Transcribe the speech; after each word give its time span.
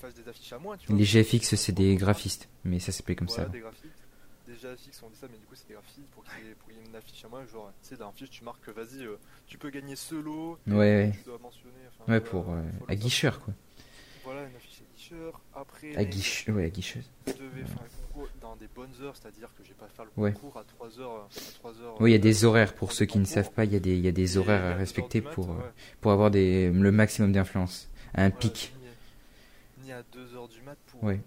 fasse 0.00 0.14
des 0.14 0.28
affiches 0.28 0.52
à 0.52 0.58
moi, 0.58 0.76
tu 0.76 0.86
vois. 0.88 0.96
Les 0.96 1.04
GFX, 1.04 1.54
c'est 1.56 1.72
des 1.72 1.96
graphistes, 1.96 2.48
mais 2.64 2.78
ça 2.78 2.92
s'appelle 2.92 3.16
comme 3.16 3.28
Voilà, 3.28 3.44
ça. 3.44 3.48
des 3.50 3.60
graphiques. 3.60 3.90
Des 4.46 4.54
GFX, 4.54 5.02
on 5.04 5.10
dit 5.10 5.16
ça, 5.16 5.26
mais 5.30 5.38
du 5.38 5.46
coup, 5.46 5.54
c'est 5.54 5.68
des 5.68 5.74
graphistes 5.74 6.00
pour 6.10 6.24
qu'il 6.24 6.44
y, 6.44 6.48
ait 6.48 6.84
une 6.88 6.96
affiche 6.96 7.24
à 7.24 7.28
moi. 7.28 7.44
Genre, 7.46 7.72
tu 7.82 7.88
sais, 7.90 7.96
dans 7.96 8.06
l'affiche, 8.06 8.30
tu 8.30 8.42
marques, 8.44 8.68
vas-y, 8.68 9.04
euh, 9.04 9.16
tu 9.46 9.58
peux 9.58 9.70
gagner 9.70 9.94
ce 9.96 10.14
lot. 10.16 10.58
Ouais, 10.66 10.76
ouais. 10.76 11.12
Tu 11.16 11.24
dois 11.24 11.38
mentionner. 11.38 11.72
enfin, 11.88 12.12
Ouais, 12.12 12.18
voilà, 12.18 12.20
pour 12.20 12.50
euh, 12.52 12.62
follow 12.62 12.84
à 12.88 12.94
guicheur 12.96 13.40
quoi. 13.40 13.54
Voilà, 14.24 14.42
une 14.48 14.56
affiche 14.56 14.80
à 14.82 14.96
guicheur. 14.96 15.40
Après, 15.54 15.94
À 15.94 15.98
mec, 16.00 16.10
guiche, 16.10 16.46
ouais, 16.48 16.64
à 16.64 16.70
guicheuse. 16.70 17.08
je 17.26 17.32
devais 17.32 17.64
faire 17.64 17.82
un 17.82 18.06
concours 18.12 18.28
dans 18.42 18.54
des 18.56 18.66
bonnes 18.74 18.92
heures, 19.02 19.14
c'est-à-dire 19.16 19.48
que 19.56 19.64
j'ai 19.64 19.72
pas 19.74 19.88
faire 19.88 20.04
le 20.04 20.10
Ouais. 20.22 20.32
concours 20.32 20.58
à 20.58 20.64
3 20.64 21.00
heures. 21.00 21.26
À 21.26 21.28
3 21.60 21.80
heures 21.80 22.00
Oui, 22.00 22.10
il 22.10 22.12
y 22.12 22.16
a 22.16 22.18
euh, 22.18 22.22
des 22.22 22.44
horaires 22.44 22.74
pour 22.74 22.92
ceux 22.92 23.06
qui 23.06 23.18
ne 23.18 23.24
savent 23.24 23.50
pas. 23.52 23.64
Il 23.64 23.72
y 23.72 23.76
a 23.76 23.80
des, 23.80 23.96
il 23.96 24.04
y 24.04 24.08
a 24.08 24.12
des 24.12 24.36
horaires 24.36 24.62
à 24.62 24.66
à 24.66 24.68
2 24.68 24.72
heures 24.72 24.78
respecter 24.78 25.20
pour 25.22 25.50
euh, 25.52 25.54
pour 26.00 26.12
avoir 26.12 26.30
des 26.30 26.70
le 26.70 26.92
maximum 26.92 27.32
d'influence 27.32 27.88
un 28.14 28.30
pic. 28.30 28.72
À 29.92 30.02
2h 30.02 30.48
du 30.48 30.62
mat 30.62 30.78
pour. 30.86 31.02
Ouais. 31.04 31.20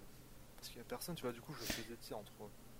Parce 0.55 0.69
qu'il 0.69 0.77
y 0.77 0.81
a 0.81 0.85
personne, 0.85 1.15
tu 1.15 1.23
vois, 1.23 1.31
du 1.33 1.41
coup, 1.41 1.53
je 1.59 1.65
faisais 1.73 2.13
entre, 2.13 2.31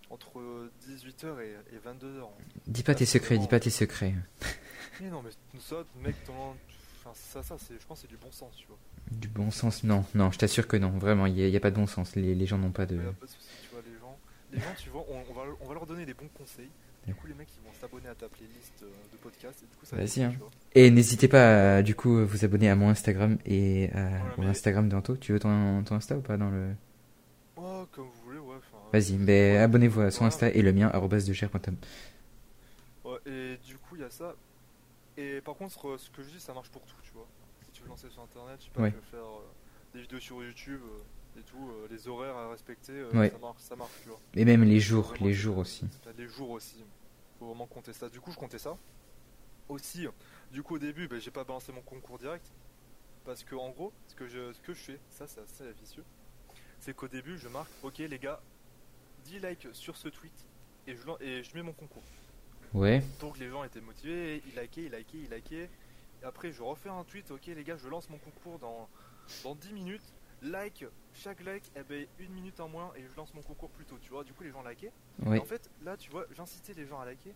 entre 0.09 0.69
18h 0.87 1.41
et, 1.41 1.55
et 1.75 1.79
22h. 1.79 2.27
Dis 2.67 2.83
pas 2.83 2.95
tes 2.95 3.05
secrets, 3.05 3.37
dis 3.37 3.47
pas 3.47 3.59
tes 3.59 3.69
secrets. 3.69 4.13
Mais 5.01 5.09
non, 5.09 5.21
mais 5.23 5.31
ça, 5.59 5.83
mec, 6.01 6.15
ton- 6.23 6.51
enfin, 6.99 7.11
ça, 7.15 7.41
ça, 7.41 7.57
c'est, 7.57 7.79
je 7.79 7.85
pense 7.87 8.01
que 8.01 8.07
c'est 8.07 8.15
du 8.15 8.17
bon 8.17 8.31
sens, 8.31 8.55
tu 8.55 8.67
vois. 8.67 8.77
Du 9.11 9.27
bon 9.27 9.49
sens, 9.49 9.83
non, 9.83 10.05
non, 10.13 10.31
je 10.31 10.37
t'assure 10.37 10.67
que 10.67 10.77
non, 10.77 10.91
vraiment, 10.91 11.25
il 11.25 11.33
n'y 11.33 11.55
a, 11.55 11.59
pas 11.59 11.71
de 11.71 11.75
bon 11.75 11.87
sens. 11.87 12.15
Les, 12.15 12.35
les 12.35 12.45
gens 12.45 12.57
n'ont 12.59 12.71
pas 12.71 12.85
de. 12.85 12.95
Mais 12.97 13.03
y 13.03 13.07
a 13.07 13.11
pas 13.13 13.25
de 13.25 13.31
souci, 13.31 13.47
tu 13.63 13.69
vois, 13.71 13.81
les 13.85 13.99
gens, 13.99 14.17
les 14.51 14.59
gens, 14.59 14.75
tu 14.77 14.89
vois, 14.89 15.03
on, 15.09 15.23
on 15.29 15.33
va, 15.33 15.41
on 15.61 15.67
va 15.67 15.73
leur 15.73 15.85
donner 15.85 16.05
des 16.05 16.13
bons 16.13 16.29
conseils. 16.37 16.69
Du 17.07 17.13
coup, 17.15 17.27
les 17.27 17.33
mecs, 17.33 17.49
ils 17.57 17.65
vont 17.67 17.73
s'abonner 17.79 18.07
à 18.07 18.15
ta 18.15 18.29
playlist 18.29 18.73
euh, 18.81 18.87
de 19.11 19.17
podcast 19.17 19.61
et 19.63 19.67
du 19.67 19.75
coup, 19.75 19.85
ça 19.85 19.97
être 19.97 20.01
Vas-y, 20.07 20.23
hein. 20.23 20.33
Et 20.73 20.89
n'hésitez 20.89 21.27
pas 21.27 21.77
à 21.77 21.81
du 21.81 21.95
coup 21.95 22.25
vous 22.25 22.45
abonner 22.45 22.69
à 22.69 22.75
mon 22.75 22.89
Instagram 22.89 23.37
et 23.45 23.89
à, 23.93 24.09
au 24.37 24.41
mais- 24.41 24.47
Instagram 24.47 24.87
d'Anto. 24.87 25.17
Tu 25.17 25.33
veux 25.33 25.39
ton, 25.39 25.83
ton 25.83 25.95
Insta 25.95 26.15
ou 26.17 26.21
pas 26.21 26.37
dans 26.37 26.49
le? 26.49 26.73
Oh, 27.57 27.85
comme 27.91 28.05
vous 28.05 28.21
voulez, 28.25 28.39
ouais. 28.39 28.55
Vas-y, 28.93 29.17
ben 29.17 29.55
Ouais. 29.55 29.57
abonnez-vous 29.61 30.01
à 30.01 30.11
son 30.11 30.19
Voilà. 30.19 30.27
Insta 30.33 30.49
et 30.49 30.61
le 30.61 30.71
mien, 30.71 30.89
arobase 30.93 31.25
de 31.27 31.33
cher.com. 31.33 31.75
Ouais, 33.03 33.17
et 33.25 33.57
du 33.65 33.77
coup, 33.77 33.95
il 33.95 34.01
y 34.01 34.05
a 34.05 34.09
ça. 34.09 34.33
Et 35.17 35.41
par 35.41 35.55
contre, 35.55 35.89
euh, 35.89 35.97
ce 35.97 36.09
que 36.09 36.23
je 36.23 36.29
dis, 36.29 36.39
ça 36.39 36.53
marche 36.53 36.69
pour 36.69 36.81
tout, 36.83 36.95
tu 37.03 37.11
vois. 37.13 37.27
Si 37.65 37.71
tu 37.73 37.83
veux 37.83 37.89
lancer 37.89 38.07
sur 38.09 38.21
internet, 38.23 38.59
tu 38.59 38.69
peux 38.71 38.81
Ouais. 38.81 38.91
faire 39.11 39.19
euh, 39.19 39.43
des 39.93 40.01
vidéos 40.01 40.19
sur 40.19 40.43
YouTube 40.43 40.79
euh, 40.83 41.39
et 41.39 41.43
tout, 41.43 41.69
euh, 41.69 41.87
les 41.91 42.07
horaires 42.07 42.35
à 42.35 42.49
respecter, 42.51 42.93
euh, 42.93 43.11
Ouais. 43.13 43.29
ça, 43.29 43.37
marche, 43.39 43.57
ça 43.59 43.75
marche, 43.75 43.91
tu 44.03 44.09
vois. 44.09 44.19
Et 44.35 44.45
même 44.45 44.63
les 44.63 44.79
jours, 44.79 45.05
Vraiment, 45.09 45.25
les 45.27 45.31
tu- 45.33 45.37
jours 45.39 45.57
aussi. 45.59 45.85
T'as 46.03 46.11
les 46.17 46.27
jours 46.27 46.49
aussi. 46.51 46.83
Faut 47.43 47.49
vraiment 47.49 47.67
compter 47.67 47.91
ça. 47.91 48.07
Du 48.07 48.21
coup, 48.21 48.31
je 48.31 48.37
comptais 48.37 48.57
ça. 48.57 48.77
Aussi, 49.67 50.07
du 50.51 50.63
coup, 50.63 50.75
au 50.75 50.79
début, 50.79 51.09
ben, 51.09 51.19
j'ai 51.19 51.29
pas 51.29 51.43
balancé 51.43 51.73
mon 51.73 51.81
concours 51.81 52.17
direct. 52.17 52.53
Parce 53.25 53.43
que, 53.43 53.53
en 53.55 53.69
gros, 53.71 53.91
ce 54.07 54.15
que 54.15 54.29
je, 54.29 54.53
ce 54.53 54.61
que 54.61 54.73
je 54.73 54.79
fais, 54.81 54.99
ça, 55.09 55.27
c'est 55.27 55.41
assez 55.41 55.69
vicieux. 55.73 56.05
C'est 56.79 56.95
qu'au 56.95 57.09
début, 57.09 57.37
je 57.37 57.49
marque, 57.49 57.69
ok, 57.81 57.97
les 57.97 58.17
gars, 58.17 58.41
10 59.25 59.39
likes 59.39 59.67
sur 59.73 59.97
ce 59.97 60.07
tweet 60.07 60.47
et 60.87 60.95
je, 60.95 61.01
et 61.21 61.43
je 61.43 61.53
mets 61.53 61.63
mon 61.63 61.73
concours. 61.73 62.03
Ouais, 62.73 63.03
Donc 63.19 63.37
les 63.39 63.49
gens 63.49 63.65
étaient 63.65 63.81
motivés, 63.81 64.41
ils 64.45 64.59
likaient, 64.59 64.83
ils 64.83 64.91
likaient, 64.91 65.17
ils 65.17 65.29
likaient. 65.29 65.69
Et 66.21 66.25
après, 66.25 66.53
je 66.53 66.63
refais 66.63 66.89
un 66.89 67.03
tweet, 67.03 67.29
ok 67.29 67.45
les 67.47 67.63
gars, 67.63 67.75
je 67.75 67.87
lance 67.89 68.09
mon 68.09 68.17
concours 68.19 68.57
dans, 68.59 68.89
dans 69.43 69.55
10 69.55 69.73
minutes. 69.73 70.13
Like, 70.43 70.85
chaque 71.13 71.43
like, 71.43 71.63
eh 71.75 71.83
ben, 71.83 72.05
une 72.19 72.33
minute 72.33 72.59
en 72.59 72.67
moins 72.67 72.91
et 72.97 73.03
je 73.09 73.15
lance 73.15 73.33
mon 73.33 73.41
concours 73.41 73.69
plus 73.69 73.85
tôt, 73.85 73.97
tu 74.01 74.09
vois. 74.09 74.23
Du 74.23 74.33
coup, 74.33 74.43
les 74.43 74.51
gens 74.51 74.63
likaient. 74.63 74.91
Et 75.25 75.39
en 75.39 75.45
fait, 75.45 75.69
là, 75.83 75.95
tu 75.97 76.09
vois, 76.11 76.25
j'incitais 76.35 76.73
les 76.73 76.85
gens 76.85 76.99
à 76.99 77.05
liker. 77.05 77.33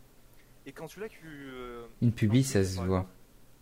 Et 0.66 0.74
quand 0.74 0.88
tu 0.88 1.00
likes 1.00 1.18
euh, 1.24 1.88
Une 2.02 2.12
publi, 2.12 2.44
ça 2.44 2.64
se 2.64 2.76
voit 2.82 3.08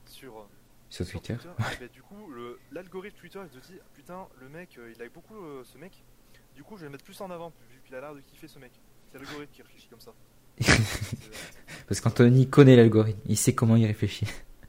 sur, 0.08 0.40
euh, 0.40 0.44
sur 0.90 1.06
sur 1.06 1.22
Twitter. 1.22 1.38
eh 1.74 1.78
ben, 1.80 1.90
du 1.94 2.02
coup, 2.02 2.32
l'algorithme 2.72 3.18
Twitter, 3.18 3.40
il 3.44 3.60
te 3.62 3.68
dit, 3.68 3.80
putain, 3.94 4.28
le 4.40 4.50
mec, 4.50 4.78
euh, 4.78 4.92
il 4.92 5.00
like 5.00 5.14
beaucoup 5.14 5.36
euh, 5.36 5.64
ce 5.64 5.78
mec. 5.78 6.04
Du 6.56 6.64
coup, 6.64 6.78
je 6.78 6.82
vais 6.82 6.88
le 6.88 6.92
mettre 6.94 7.04
plus 7.04 7.20
en 7.22 7.30
avant, 7.30 7.52
vu 7.70 7.82
qu'il 7.86 7.96
a 7.96 8.02
l'air 8.02 8.16
de 8.16 8.22
kiffer 8.22 8.48
ce 8.48 8.58
mec. 8.60 8.72
C'est 9.12 9.20
l'algorithme 9.20 9.52
qui 9.54 9.62
réfléchit 9.62 9.88
comme 9.88 10.00
ça. 10.02 10.14
Parce 11.88 12.02
qu'Anthony 12.02 12.50
connaît 12.50 12.76
l'algorithme, 12.76 13.20
il 13.26 13.38
sait 13.38 13.54
comment 13.54 13.76
il 13.76 13.86
réfléchit. 13.86 14.26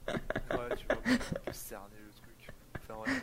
Ouais, 0.08 0.76
tu 0.76 0.86
vois, 0.86 0.96
un 1.06 1.18
peu 1.46 1.52
cerner 1.52 1.96
le 2.04 2.12
truc. 2.12 2.50
Enfin, 2.78 3.00
ouais. 3.00 3.22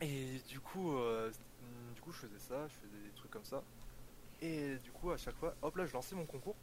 Et 0.00 0.40
du 0.54 0.60
coup, 0.60 0.92
euh, 0.96 1.32
du 1.96 2.00
coup, 2.00 2.12
je 2.12 2.18
faisais 2.18 2.38
ça, 2.38 2.68
je 2.68 2.74
faisais 2.74 3.02
des 3.02 3.10
trucs 3.16 3.32
comme 3.32 3.44
ça. 3.44 3.60
Et 4.40 4.76
du 4.84 4.92
coup, 4.92 5.10
à 5.10 5.16
chaque 5.16 5.34
fois, 5.34 5.52
hop 5.62 5.74
là, 5.76 5.84
je 5.84 5.92
lançais 5.92 6.14
mon 6.14 6.26
concours. 6.26 6.54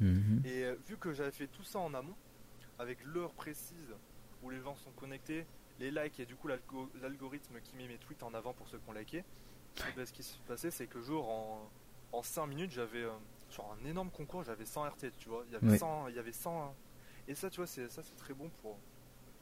Mhm. 0.00 0.40
Et 0.46 0.64
euh, 0.64 0.74
vu 0.88 0.96
que 0.96 1.12
j'avais 1.12 1.30
fait 1.30 1.46
tout 1.46 1.62
ça 1.62 1.78
en 1.78 1.92
amont, 1.92 2.14
avec 2.78 3.04
l'heure 3.04 3.32
précise 3.34 3.92
où 4.42 4.48
les 4.48 4.60
gens 4.62 4.74
sont 4.76 4.90
connectés, 4.92 5.44
les 5.80 5.90
likes 5.90 6.18
et 6.18 6.24
du 6.24 6.34
coup 6.34 6.48
l'algo- 6.48 6.90
l'algorithme 7.02 7.60
qui 7.62 7.76
met 7.76 7.86
mes 7.86 7.98
tweets 7.98 8.22
en 8.22 8.32
avant 8.32 8.54
pour 8.54 8.66
ceux 8.68 8.78
qui 8.78 8.88
ont 8.88 8.92
liké, 8.92 9.18
et 9.18 9.92
ben, 9.96 10.06
ce 10.06 10.12
qui 10.14 10.22
se 10.22 10.38
passait, 10.48 10.70
c'est 10.70 10.86
que 10.86 11.02
jour 11.02 11.28
en, 11.28 11.70
en 12.12 12.22
5 12.22 12.46
minutes, 12.46 12.70
j'avais 12.70 13.02
euh, 13.04 13.10
sur 13.50 13.64
un 13.70 13.84
énorme 13.84 14.10
concours, 14.10 14.44
j'avais 14.44 14.64
100 14.64 14.84
RT, 14.88 15.10
tu 15.18 15.28
vois. 15.28 15.44
Il 15.48 15.52
y 15.52 15.56
avait 15.56 15.70
Ouais. 15.72 15.78
100, 15.78 16.08
il 16.08 16.14
y 16.16 16.18
avait 16.18 16.32
100 16.32 16.74
et 17.28 17.34
ça, 17.34 17.50
tu 17.50 17.58
vois, 17.58 17.66
c'est 17.66 17.86
ça, 17.90 18.02
c'est 18.02 18.16
très 18.16 18.32
bon 18.32 18.48
pour 18.62 18.78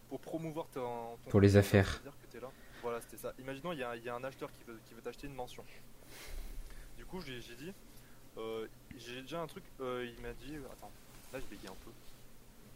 pour 0.08 0.20
promouvoir 0.20 0.68
ton, 0.70 1.16
ton 1.24 1.30
Pour 1.30 1.40
les 1.40 1.56
affaires. 1.56 1.90
c'est-à-dire 1.92 2.16
que 2.20 2.26
t'es 2.26 2.40
là. 2.40 2.50
Voilà, 2.82 3.00
c'était 3.00 3.16
ça. 3.16 3.32
Imaginons, 3.38 3.72
il 3.72 3.78
y, 3.78 3.82
a 3.82 3.90
un- 3.90 3.96
il 3.96 4.04
y 4.04 4.08
a 4.08 4.14
un 4.14 4.24
acheteur 4.24 4.52
qui 4.52 4.62
veut, 4.64 4.78
qui 4.86 4.94
veut 4.94 5.02
t'acheter 5.02 5.26
une 5.26 5.34
mention. 5.34 5.64
Du 6.96 7.04
coup, 7.06 7.20
j'ai 7.20 7.40
j'ai 7.40 7.56
dit, 7.56 7.72
euh, 8.36 8.68
j'ai 8.96 9.22
déjà 9.22 9.40
un 9.40 9.46
truc, 9.46 9.64
euh, 9.80 10.06
il 10.14 10.20
m'a 10.22 10.32
dit, 10.34 10.56
attends, 10.72 10.90
là 11.32 11.40
je 11.40 11.46
bégaye 11.46 11.68
un 11.68 11.74
peu. 11.84 11.90
Euh, 11.90 11.94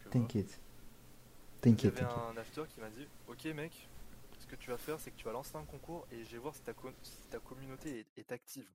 voilà. 0.05 0.11
T'inquiète. 0.11 0.59
Il 0.59 1.57
y 1.57 1.61
T'inquiète, 1.61 1.97
avait 1.97 2.01
t'inquiète. 2.01 2.23
un 2.29 2.37
acheteur 2.37 2.67
qui 2.69 2.79
m'a 2.79 2.89
dit 2.89 3.07
Ok, 3.27 3.45
mec, 3.45 3.87
ce 4.39 4.47
que 4.47 4.55
tu 4.55 4.69
vas 4.71 4.77
faire, 4.77 4.99
c'est 4.99 5.11
que 5.11 5.17
tu 5.17 5.25
vas 5.25 5.33
lancer 5.33 5.55
un 5.57 5.65
concours 5.65 6.07
et 6.11 6.23
je 6.23 6.31
vais 6.31 6.37
voir 6.37 6.55
si 6.55 6.61
ta, 6.61 6.73
co- 6.73 6.93
si 7.03 7.27
ta 7.29 7.39
communauté 7.39 7.99
est, 7.99 8.19
est 8.21 8.31
active. 8.31 8.67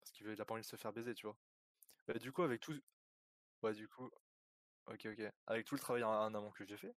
Parce 0.00 0.10
qu'il 0.12 0.40
a 0.40 0.44
pas 0.44 0.54
envie 0.54 0.62
de 0.62 0.66
se 0.66 0.76
faire 0.76 0.92
baiser, 0.92 1.14
tu 1.14 1.26
vois. 1.26 1.36
Bah, 2.08 2.14
du 2.14 2.32
coup, 2.32 2.42
avec 2.42 2.60
tout. 2.60 2.74
Ouais, 3.62 3.72
du 3.72 3.86
coup. 3.88 4.10
Ok, 4.88 5.06
ok. 5.06 5.32
Avec 5.46 5.64
tout 5.64 5.76
le 5.76 5.80
travail 5.80 6.02
en, 6.02 6.10
en 6.10 6.34
amont 6.34 6.50
que 6.50 6.66
j'ai 6.66 6.76
fait, 6.76 6.92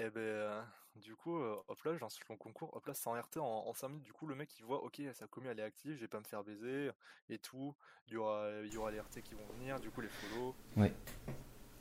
et 0.00 0.10
ben, 0.10 0.20
euh, 0.20 0.62
du 0.96 1.14
coup, 1.14 1.38
euh, 1.38 1.56
hop 1.68 1.82
là, 1.84 1.92
lance 2.00 2.18
mon 2.30 2.36
concours, 2.36 2.74
hop 2.74 2.86
là, 2.86 2.94
100 2.94 3.12
RT 3.20 3.36
en, 3.38 3.64
en 3.68 3.74
5 3.74 3.88
minutes. 3.88 4.04
Du 4.04 4.12
coup, 4.12 4.26
le 4.26 4.34
mec 4.34 4.48
il 4.58 4.64
voit 4.64 4.82
Ok, 4.82 5.00
sa 5.12 5.26
commu 5.26 5.48
elle 5.48 5.60
est 5.60 5.62
active, 5.62 5.94
je 5.96 6.00
vais 6.00 6.08
pas 6.08 6.18
me 6.20 6.24
faire 6.24 6.42
baiser 6.42 6.90
et 7.28 7.38
tout. 7.38 7.74
Il 8.08 8.14
y 8.14 8.16
aura, 8.16 8.48
il 8.64 8.72
y 8.72 8.76
aura 8.76 8.90
les 8.90 8.98
RT 9.00 9.20
qui 9.22 9.34
vont 9.34 9.46
venir, 9.58 9.78
du 9.78 9.90
coup, 9.90 10.00
les 10.00 10.08
follow. 10.08 10.54
Ouais. 10.76 10.92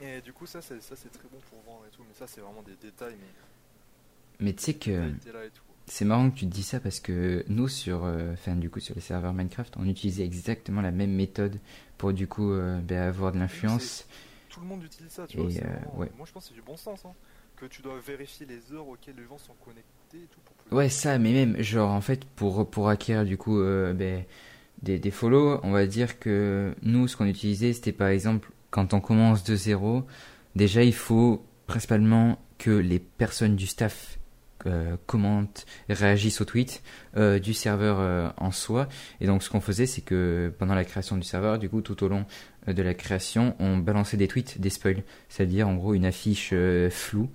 Et 0.02 0.22
du 0.22 0.34
coup, 0.34 0.46
ça, 0.46 0.62
c'est 0.62 0.82
ça, 0.82 0.96
c'est 0.96 1.10
très 1.10 1.28
bon 1.30 1.40
pour 1.50 1.62
vendre 1.62 1.86
et 1.88 1.92
tout. 1.92 2.04
Mais 2.08 2.14
ça, 2.14 2.28
c'est 2.28 2.42
vraiment 2.42 2.62
des 2.62 2.76
détails. 2.76 3.16
Mais 3.20 4.46
Mais 4.46 4.54
tu 4.54 4.64
sais 4.64 4.74
que 4.76 5.12
c'est 5.86 6.06
marrant 6.06 6.30
que 6.30 6.36
tu 6.36 6.46
te 6.46 6.52
dis 6.52 6.64
ça 6.64 6.80
parce 6.80 7.00
que 7.00 7.44
nous 7.48 7.68
sur, 7.68 8.04
euh, 8.06 8.34
enfin 8.34 8.56
du 8.56 8.70
coup 8.70 8.80
sur 8.80 8.94
les 8.96 9.02
serveurs 9.02 9.34
Minecraft, 9.34 9.76
on 9.78 9.88
utilisait 9.88 10.24
exactement 10.24 10.82
la 10.82 10.92
même 10.92 11.12
méthode 11.12 11.60
pour 11.98 12.14
du 12.14 12.28
coup 12.28 12.54
ben, 12.84 13.02
avoir 13.02 13.32
de 13.32 13.40
l'influence. 13.40 14.06
Tout 14.50 14.60
le 14.62 14.68
monde 14.68 14.84
utilise 14.84 15.12
ça, 15.12 15.26
tu 15.28 15.38
Et, 15.38 15.42
vois. 15.42 15.52
c'est 15.52 15.62
vraiment- 15.64 15.98
ouais. 15.98 16.12
Moi, 16.18 16.26
je 16.28 16.32
pense 16.32 16.44
que 16.44 16.50
c'est 16.50 16.56
du 16.56 16.62
bon 16.62 16.78
sens. 16.78 17.06
Hein, 17.06 17.14
que 17.60 17.66
tu 17.66 17.82
dois 17.82 18.00
vérifier 18.00 18.46
les 18.46 18.74
heures 18.74 18.88
auxquelles 18.88 19.16
les 19.18 19.26
gens 19.26 19.38
sont 19.38 19.56
connectés 19.64 20.28
Ouais, 20.72 20.90
ça, 20.90 21.18
mais 21.18 21.34
même, 21.34 21.62
genre, 21.62 21.92
en 21.92 22.02
fait, 22.02 22.26
pour, 22.26 22.70
pour 22.70 22.90
acquérir, 22.90 23.26
du 23.26 23.38
coup, 23.38 23.60
euh, 23.60 23.94
ben, 23.94 24.24
des, 24.82 25.00
des 25.00 25.12
follow, 25.12 25.60
on 25.64 25.72
va 25.72 25.86
dire 25.86 26.20
que 26.20 26.74
nous, 26.84 27.08
ce 27.08 27.18
qu'on 27.18 27.26
utilisait, 27.26 27.74
c'était 27.74 27.92
par 27.92 28.08
exemple, 28.08 28.52
quand 28.70 28.94
on 28.94 29.02
commence 29.02 29.44
de 29.44 29.56
zéro, 29.56 30.04
déjà, 30.56 30.84
il 30.84 30.94
faut 30.94 31.44
principalement 31.68 32.40
que 32.58 32.72
les 32.72 33.00
personnes 33.00 33.56
du 33.56 33.68
staff 33.68 34.20
euh, 34.66 34.98
commentent, 35.06 35.66
réagissent 35.88 36.42
au 36.42 36.46
tweet 36.46 36.84
euh, 37.16 37.40
du 37.40 37.54
serveur 37.54 37.98
euh, 38.00 38.30
en 38.36 38.52
soi. 38.52 38.90
Et 39.22 39.28
donc, 39.28 39.42
ce 39.42 39.50
qu'on 39.50 39.62
faisait, 39.62 39.86
c'est 39.86 40.02
que 40.02 40.54
pendant 40.60 40.76
la 40.76 40.84
création 40.84 41.16
du 41.16 41.24
serveur, 41.24 41.60
du 41.60 41.70
coup, 41.70 41.82
tout 41.82 42.04
au 42.04 42.10
long 42.10 42.26
de 42.74 42.82
la 42.84 42.94
création, 42.94 43.56
on 43.60 43.78
balançait 43.78 44.18
des 44.18 44.28
tweets, 44.28 44.60
des 44.60 44.70
spoils, 44.70 45.04
c'est-à-dire, 45.30 45.68
en 45.68 45.76
gros, 45.76 45.94
une 45.94 46.06
affiche 46.06 46.52
euh, 46.54 46.90
floue. 46.90 47.30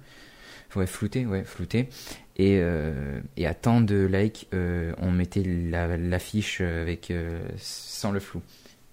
Ouais, 0.76 0.86
floutée, 0.88 1.24
ouais, 1.24 1.44
floutée. 1.44 1.88
Et, 2.36 2.58
euh, 2.60 3.20
et 3.36 3.46
à 3.46 3.54
tant 3.54 3.80
de 3.80 4.04
likes, 4.06 4.48
euh, 4.54 4.92
on 4.98 5.12
mettait 5.12 5.44
la- 5.44 5.96
l'affiche 5.96 6.60
avec 6.60 7.12
euh, 7.12 7.40
sans 7.58 8.10
le 8.10 8.18
flou. 8.18 8.42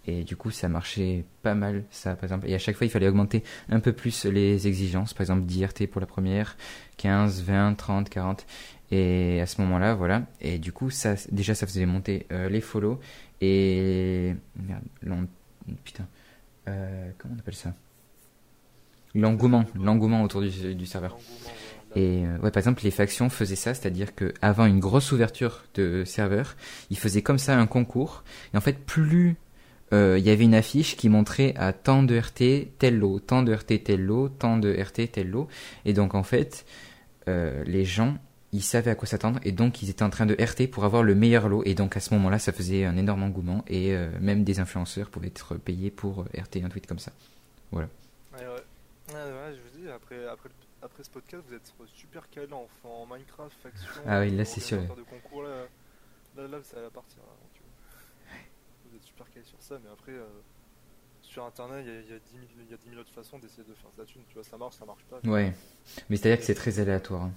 Et 0.05 0.23
du 0.23 0.35
coup, 0.35 0.51
ça 0.51 0.67
marchait 0.69 1.25
pas 1.43 1.55
mal, 1.55 1.83
ça, 1.91 2.15
par 2.15 2.25
exemple. 2.25 2.47
Et 2.49 2.53
à 2.55 2.59
chaque 2.59 2.75
fois, 2.75 2.85
il 2.85 2.89
fallait 2.91 3.07
augmenter 3.07 3.43
un 3.69 3.79
peu 3.79 3.93
plus 3.93 4.25
les 4.25 4.67
exigences. 4.67 5.13
Par 5.13 5.21
exemple, 5.21 5.43
10 5.43 5.65
RT 5.65 5.87
pour 5.87 6.01
la 6.01 6.07
première, 6.07 6.55
15, 6.97 7.41
20, 7.43 7.73
30, 7.75 8.09
40. 8.09 8.45
Et 8.91 9.39
à 9.41 9.45
ce 9.47 9.61
moment-là, 9.61 9.95
voilà. 9.95 10.23
Et 10.41 10.57
du 10.59 10.71
coup, 10.71 10.89
ça, 10.91 11.15
déjà, 11.31 11.55
ça 11.55 11.65
faisait 11.65 11.85
monter 11.85 12.27
les 12.49 12.61
follow. 12.61 12.99
Et. 13.41 14.35
Merde, 14.55 15.27
putain. 15.83 16.07
Euh, 16.67 17.11
comment 17.17 17.35
on 17.35 17.39
appelle 17.39 17.55
ça? 17.55 17.73
L'engouement. 19.13 19.65
L'engouement 19.75 20.23
autour 20.23 20.41
du, 20.41 20.85
serveur. 20.85 21.17
Et 21.95 22.25
euh, 22.25 22.37
ouais, 22.39 22.51
par 22.51 22.59
exemple, 22.59 22.83
les 22.83 22.91
factions 22.91 23.29
faisaient 23.29 23.55
ça, 23.55 23.73
c'est-à-dire 23.73 24.15
que 24.15 24.33
avant 24.41 24.65
une 24.65 24.79
grosse 24.79 25.11
ouverture 25.11 25.63
de 25.73 26.03
serveur, 26.05 26.55
ils 26.89 26.97
faisaient 26.97 27.21
comme 27.21 27.37
ça 27.37 27.57
un 27.57 27.67
concours. 27.67 28.23
Et 28.53 28.57
en 28.57 28.61
fait, 28.61 28.85
plus 28.85 29.35
euh, 29.91 30.17
il 30.17 30.25
y 30.25 30.29
avait 30.29 30.45
une 30.45 30.55
affiche 30.55 30.95
qui 30.95 31.09
montrait 31.09 31.53
à 31.57 31.73
tant 31.73 32.03
de 32.03 32.17
RT 32.17 32.77
tel 32.79 32.97
lot, 32.97 33.19
tant 33.19 33.43
de 33.43 33.53
RT 33.53 33.83
tel 33.83 34.01
lot, 34.01 34.29
tant 34.29 34.57
de 34.57 34.73
RT 34.73 35.11
tel 35.11 35.29
lot. 35.29 35.49
Et 35.83 35.91
donc 35.91 36.15
en 36.15 36.23
fait, 36.23 36.65
les 37.27 37.85
gens 37.85 38.17
ils 38.53 38.61
savaient 38.63 38.91
à 38.91 38.95
quoi 38.95 39.07
s'attendre 39.07 39.39
et 39.43 39.51
donc 39.51 39.81
ils 39.81 39.89
étaient 39.89 40.03
en 40.03 40.09
train 40.09 40.25
de 40.25 40.33
RT 40.35 40.69
pour 40.69 40.83
avoir 40.83 41.03
le 41.03 41.15
meilleur 41.15 41.47
lot. 41.49 41.63
Et 41.65 41.73
donc 41.75 41.95
à 41.95 41.99
ce 41.99 42.13
moment-là, 42.15 42.37
ça 42.39 42.51
faisait 42.51 42.85
un 42.85 42.97
énorme 42.97 43.23
engouement 43.23 43.63
et 43.67 43.93
euh, 43.95 44.09
même 44.19 44.43
des 44.43 44.59
influenceurs 44.59 45.09
pouvaient 45.09 45.27
être 45.27 45.55
payés 45.55 45.89
pour 45.91 46.21
euh, 46.21 46.41
RT 46.41 46.57
un 46.63 46.69
tweet 46.69 46.85
comme 46.87 46.99
ça. 46.99 47.11
Voilà. 47.71 47.87
Ouais, 48.33 48.39
ouais. 48.45 48.45
Ouais, 49.13 49.15
ouais, 49.15 49.55
je 49.55 49.61
vous 49.61 49.83
dis, 49.83 49.89
après, 49.89 50.25
après, 50.27 50.49
après 50.81 51.03
ce 51.03 51.09
podcast, 51.09 51.43
vous 51.47 51.53
êtes 51.55 51.73
super 51.95 52.29
calé 52.29 52.47
en, 52.53 52.67
en 52.87 53.05
Minecraft, 53.05 53.55
faction. 53.61 53.87
Ah 54.07 54.19
oui, 54.21 54.31
là, 54.31 54.45
c'est 54.45 54.61
sûr, 54.61 54.79
De 54.81 55.03
concours, 55.03 55.43
là, 55.43 55.65
là, 56.37 56.47
là, 56.47 56.57
ça 56.63 56.79
va 56.81 56.89
partir. 56.89 57.17
là, 57.19 57.33
donc, 57.41 57.61
euh, 57.61 58.35
vous 58.89 58.95
êtes 58.95 59.03
super 59.03 59.29
calé 59.33 59.43
sur 59.45 59.57
ça, 59.59 59.77
mais 59.83 59.89
après, 59.91 60.13
euh, 60.13 60.25
sur 61.23 61.43
internet, 61.45 61.83
il 61.85 61.91
y, 61.91 62.11
y, 62.11 62.15
a 62.15 62.19
10 62.19 62.31
000 62.33 62.45
il 62.65 62.71
y 62.71 62.73
a 62.73 62.77
10 62.77 62.89
000 62.89 63.01
autres 63.01 63.11
façons 63.13 63.37
d'essayer 63.39 63.63
de 63.67 63.73
faire 63.73 63.91
sa 63.97 64.05
thune. 64.05 64.21
Tu 64.29 64.35
vois, 64.35 64.43
ça 64.43 64.57
marche, 64.57 64.75
ça 64.75 64.85
marche 64.85 65.03
pas. 65.09 65.19
Ouais. 65.29 65.51
Mais 66.09 66.15
c'est-à-dire 66.15 66.39
que 66.39 66.45
c'est 66.45 66.55
très 66.55 66.79
aléatoire. 66.79 67.23
hein. 67.23 67.31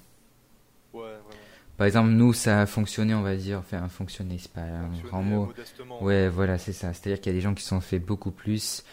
Par 1.76 1.87
exemple, 1.87 2.11
nous, 2.11 2.32
ça 2.32 2.62
a 2.62 2.67
fonctionné, 2.67 3.15
on 3.15 3.23
va 3.23 3.37
dire. 3.37 3.59
Enfin, 3.59 3.88
fonctionné, 3.88 4.37
c'est 4.38 4.53
pas 4.53 4.62
un 4.62 4.88
grand 5.05 5.23
mot. 5.23 5.53
Ouais, 6.00 6.29
voilà, 6.29 6.59
c'est 6.59 6.73
ça. 6.73 6.93
C'est-à-dire 6.93 7.21
qu'il 7.21 7.32
y 7.32 7.35
a 7.35 7.38
des 7.38 7.43
gens 7.43 7.55
qui 7.55 7.65
sont 7.65 7.81
fait 7.81 7.99
beaucoup 7.99 8.31
plus. 8.31 8.85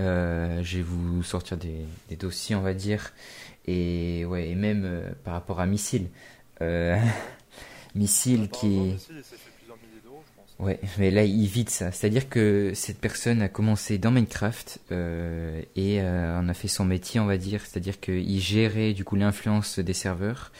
Euh, 0.00 0.60
je 0.62 0.78
vais 0.78 0.82
vous 0.82 1.22
sortir 1.22 1.56
des, 1.56 1.86
des 2.08 2.16
dossiers, 2.16 2.56
on 2.56 2.62
va 2.62 2.74
dire. 2.74 3.12
Et 3.66 4.24
ouais, 4.24 4.48
et 4.48 4.54
même 4.54 4.82
euh, 4.84 5.12
par 5.22 5.34
rapport 5.34 5.60
à 5.60 5.66
Missile. 5.66 6.08
Euh, 6.60 6.98
Missile 7.94 8.48
qui. 8.48 8.96
Ouais, 10.60 10.78
mais 10.98 11.10
là, 11.10 11.24
il 11.24 11.46
vide 11.46 11.68
ça. 11.68 11.90
C'est-à-dire 11.90 12.28
que 12.28 12.72
cette 12.74 12.98
personne 12.98 13.42
a 13.42 13.48
commencé 13.48 13.98
dans 13.98 14.12
Minecraft 14.12 14.80
euh, 14.92 15.60
et 15.74 16.00
euh, 16.00 16.38
en 16.38 16.48
a 16.48 16.54
fait 16.54 16.68
son 16.68 16.84
métier, 16.84 17.18
on 17.18 17.26
va 17.26 17.38
dire. 17.38 17.60
C'est-à-dire 17.62 17.98
qu'il 18.00 18.40
gérait 18.40 18.92
du 18.92 19.04
coup 19.04 19.16
l'influence 19.16 19.78
des 19.80 19.92
serveurs 19.92 20.52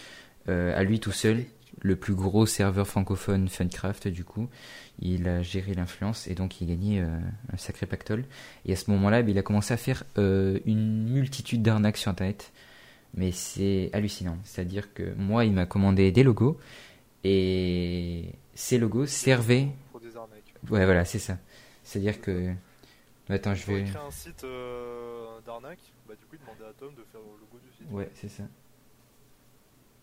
euh, 0.49 0.79
à 0.79 0.82
lui 0.82 0.99
tout 0.99 1.12
seul. 1.12 1.44
Le 1.84 1.96
plus 1.96 2.14
gros 2.14 2.46
serveur 2.46 2.86
francophone 2.86 3.46
Funcraft, 3.50 4.08
du 4.08 4.25
coup, 4.25 4.48
il 5.00 5.28
a 5.28 5.42
géré 5.42 5.75
l'influence 5.75 6.26
et 6.28 6.34
donc 6.34 6.62
il 6.62 6.69
gagnait 6.69 7.02
euh, 7.02 7.19
un 7.52 7.56
sacré 7.58 7.84
pactole. 7.84 8.25
Et 8.64 8.72
à 8.72 8.76
ce 8.76 8.90
moment-là, 8.90 9.22
ben, 9.22 9.32
il 9.32 9.38
a 9.38 9.42
commencé 9.42 9.75
à 9.75 9.76
faire 9.76 10.02
euh, 10.16 10.58
une 10.64 11.10
multitude 11.10 11.60
d'arnaques 11.60 11.98
sur 11.98 12.10
Internet. 12.10 12.54
Mais 13.12 13.32
c'est 13.32 13.90
hallucinant. 13.92 14.38
C'est-à-dire 14.44 14.94
que 14.94 15.12
moi, 15.16 15.44
il 15.44 15.52
m'a 15.52 15.66
commandé 15.66 16.10
des 16.10 16.22
logos 16.22 16.58
et 17.22 18.30
ces 18.54 18.78
logos 18.78 19.04
servaient 19.04 19.69
Pour 19.90 20.00
des 20.00 20.16
arnaques. 20.16 20.54
Ouais, 20.70 20.87
voilà, 20.87 21.04
c'est 21.04 21.19
ça. 21.19 21.37
C'est-à-dire 21.82 22.19
que. 22.22 22.54
Attends, 23.28 23.54
je 23.54 23.66
vais. 23.66 23.84
créer 23.84 23.96
un 23.96 24.10
site 24.10 24.42
euh, 24.44 25.38
d'arnaque, 25.44 25.80
bah 26.08 26.14
du 26.14 26.25
coup, 26.25 26.37
il 26.37 26.40
demandait 26.40 26.64
à 26.64 26.72
Tom 26.72 26.94
de 26.94 27.04
faire 27.12 27.20
le 27.20 27.40
logo 27.40 27.60
du 27.62 27.70
site. 27.76 27.92
Ouais, 27.92 28.10
c'est 28.14 28.30
ça. 28.30 28.44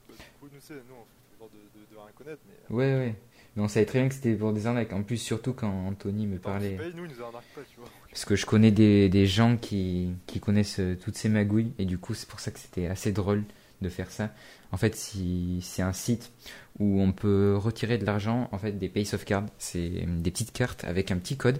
Bah, 0.08 0.14
du 0.16 0.40
coup, 0.40 0.48
nous, 0.54 0.62
c'est, 0.62 0.76
nous, 0.76 0.96
on 1.00 1.21
genre 1.42 1.50
de, 1.50 1.80
de, 1.80 1.86
de 1.92 1.98
rien 1.98 2.12
connaître, 2.16 2.42
mais. 2.48 2.76
Ouais, 2.76 2.96
ouais. 2.96 3.16
Mais 3.56 3.64
on 3.64 3.68
savait 3.68 3.86
très 3.86 4.00
bien 4.00 4.08
que 4.08 4.16
c'était 4.16 4.34
pour 4.34 4.54
des 4.54 4.66
arnaques. 4.66 4.94
En 4.94 5.04
plus, 5.04 5.18
surtout 5.18 5.54
quand 5.54 5.88
Anthony 5.88 6.26
me 6.26 6.38
parlait. 6.38 6.78
nous, 6.96 7.06
ils 7.06 7.12
nous 7.12 7.18
pas, 7.18 7.42
tu 7.70 7.78
vois. 7.78 7.90
Parce 8.10 8.24
que 8.24 8.36
je 8.36 8.46
connais 8.46 8.72
des, 8.72 9.10
des 9.10 9.26
gens 9.26 9.58
qui, 9.58 10.14
qui 10.26 10.40
connaissent 10.40 10.80
euh, 10.80 10.96
toutes 10.96 11.18
ces 11.18 11.28
magouilles. 11.28 11.74
Et 11.78 11.86
du 11.86 11.98
coup, 11.98 12.14
c'est 12.14 12.30
pour 12.30 12.40
ça 12.40 12.52
que 12.52 12.60
c'était 12.60 12.88
assez 12.88 13.12
drôle 13.12 13.44
de 13.82 13.90
faire 13.90 14.10
ça. 14.10 14.30
En 14.72 14.78
fait, 14.78 14.96
si 14.96 15.60
c'est 15.64 15.82
un 15.82 15.92
site 15.92 16.32
où 16.80 17.02
on 17.02 17.12
peut 17.12 17.58
retirer 17.58 17.98
de 17.98 18.06
l'argent, 18.06 18.48
en 18.54 18.58
fait, 18.58 18.72
des 18.74 18.88
pay 18.88 19.06
of 19.14 19.26
cards. 19.26 19.48
C'est 19.58 20.06
des 20.08 20.32
petites 20.32 20.54
cartes 20.54 20.86
avec 20.86 21.12
un 21.12 21.18
petit 21.18 21.36
code 21.36 21.60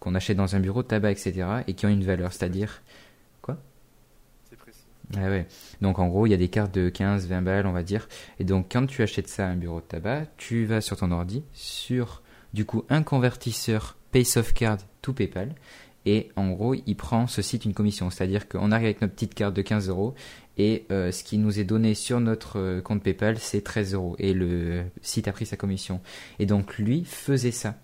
qu'on 0.00 0.14
achète 0.14 0.38
dans 0.38 0.56
un 0.56 0.60
bureau 0.60 0.82
de 0.82 0.88
tabac, 0.88 1.10
etc. 1.10 1.46
et 1.66 1.74
qui 1.74 1.84
ont 1.84 1.90
une 1.90 2.04
valeur. 2.04 2.32
C'est-à-dire. 2.32 2.80
Ah 5.14 5.28
ouais. 5.28 5.46
Donc 5.80 5.98
en 5.98 6.08
gros, 6.08 6.26
il 6.26 6.30
y 6.30 6.34
a 6.34 6.38
des 6.38 6.48
cartes 6.48 6.74
de 6.74 6.88
15, 6.88 7.28
20 7.28 7.42
balles, 7.42 7.66
on 7.66 7.72
va 7.72 7.82
dire. 7.82 8.08
Et 8.40 8.44
donc 8.44 8.66
quand 8.72 8.86
tu 8.86 9.02
achètes 9.02 9.28
ça 9.28 9.46
à 9.46 9.50
un 9.50 9.56
bureau 9.56 9.80
de 9.80 9.86
tabac, 9.86 10.26
tu 10.36 10.64
vas 10.64 10.80
sur 10.80 10.96
ton 10.96 11.12
ordi, 11.12 11.44
sur 11.52 12.22
du 12.54 12.64
coup 12.64 12.84
un 12.88 13.02
convertisseur 13.02 13.96
PaySoftCard 14.12 14.78
to 15.02 15.12
PayPal. 15.12 15.54
Et 16.08 16.30
en 16.36 16.50
gros, 16.50 16.74
il 16.74 16.94
prend 16.94 17.26
ce 17.26 17.42
site 17.42 17.64
une 17.64 17.74
commission. 17.74 18.10
C'est-à-dire 18.10 18.48
qu'on 18.48 18.70
arrive 18.70 18.86
avec 18.86 19.00
notre 19.00 19.14
petite 19.14 19.34
carte 19.34 19.54
de 19.54 19.62
15 19.62 19.88
euros 19.88 20.14
et 20.56 20.86
euh, 20.90 21.10
ce 21.10 21.24
qui 21.24 21.36
nous 21.36 21.58
est 21.58 21.64
donné 21.64 21.94
sur 21.94 22.20
notre 22.20 22.58
euh, 22.58 22.80
compte 22.80 23.02
PayPal, 23.02 23.38
c'est 23.38 23.62
13 23.62 23.94
euros. 23.94 24.16
Et 24.18 24.32
le 24.32 24.84
site 25.02 25.26
a 25.28 25.32
pris 25.32 25.46
sa 25.46 25.56
commission. 25.56 26.00
Et 26.38 26.46
donc 26.46 26.78
lui 26.78 27.04
faisait 27.04 27.50
ça. 27.50 27.74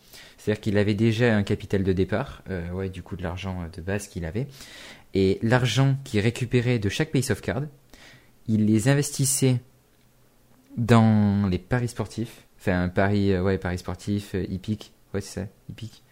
C'est-à-dire 0.42 0.60
qu'il 0.60 0.76
avait 0.76 0.94
déjà 0.94 1.36
un 1.36 1.44
capital 1.44 1.84
de 1.84 1.92
départ, 1.92 2.42
euh, 2.50 2.68
ouais, 2.72 2.88
du 2.88 3.04
coup 3.04 3.14
de 3.14 3.22
l'argent 3.22 3.62
euh, 3.62 3.68
de 3.68 3.80
base 3.80 4.08
qu'il 4.08 4.24
avait. 4.24 4.48
Et 5.14 5.38
l'argent 5.42 5.96
qu'il 6.04 6.20
récupérait 6.20 6.78
de 6.78 6.88
chaque 6.88 7.10
pays 7.10 7.22
card, 7.42 7.62
il 8.48 8.64
les 8.66 8.88
investissait 8.88 9.60
dans 10.76 11.48
les 11.48 11.58
paris 11.58 11.88
sportifs. 11.88 12.46
Enfin, 12.58 12.82
un 12.84 12.88
pari, 12.88 13.32
euh, 13.32 13.42
ouais, 13.42 13.58
paris 13.58 13.78
sportif, 13.78 14.34
euh, 14.34 14.44
hippique. 14.48 14.92
Ouais, 15.12 15.20
c'est 15.20 15.40
ça, 15.42 15.46
hippique. 15.68 16.02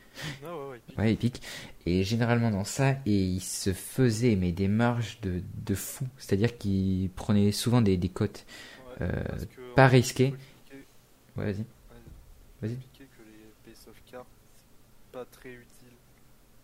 Ah 0.44 0.55
ouais, 0.55 0.70
ouais, 0.73 0.81
puis- 0.87 0.97
Ouais, 0.99 1.12
hippique. 1.14 1.41
Et 1.87 2.05
généralement 2.05 2.50
dans 2.50 2.64
ça, 2.64 2.91
et 3.06 3.17
il 3.25 3.41
se 3.41 3.73
faisait 3.73 4.37
mais 4.37 4.52
des 4.52 4.69
marges 4.69 5.19
de, 5.23 5.41
de 5.64 5.75
fou. 5.75 6.06
C'est-à-dire 6.19 6.58
qu'il 6.58 7.08
prenait 7.11 7.52
souvent 7.52 7.81
des, 7.81 7.97
des 7.97 8.08
cotes. 8.11 8.44
ouais, 9.00 9.06
euh, 9.06 9.23
pas 9.76 9.87
en 9.87 9.88
fait, 9.88 9.97
risqué. 9.97 10.29
faut 10.31 10.35
expliquer- 10.37 10.87
Ouais, 11.37 11.44
vas-y. 11.52 11.64
Vas-y. 12.61 12.76
que 12.99 13.02
les 13.64 13.75
c'est 13.75 13.88
pas 15.12 15.25
très 15.25 15.50
utile 15.50 15.97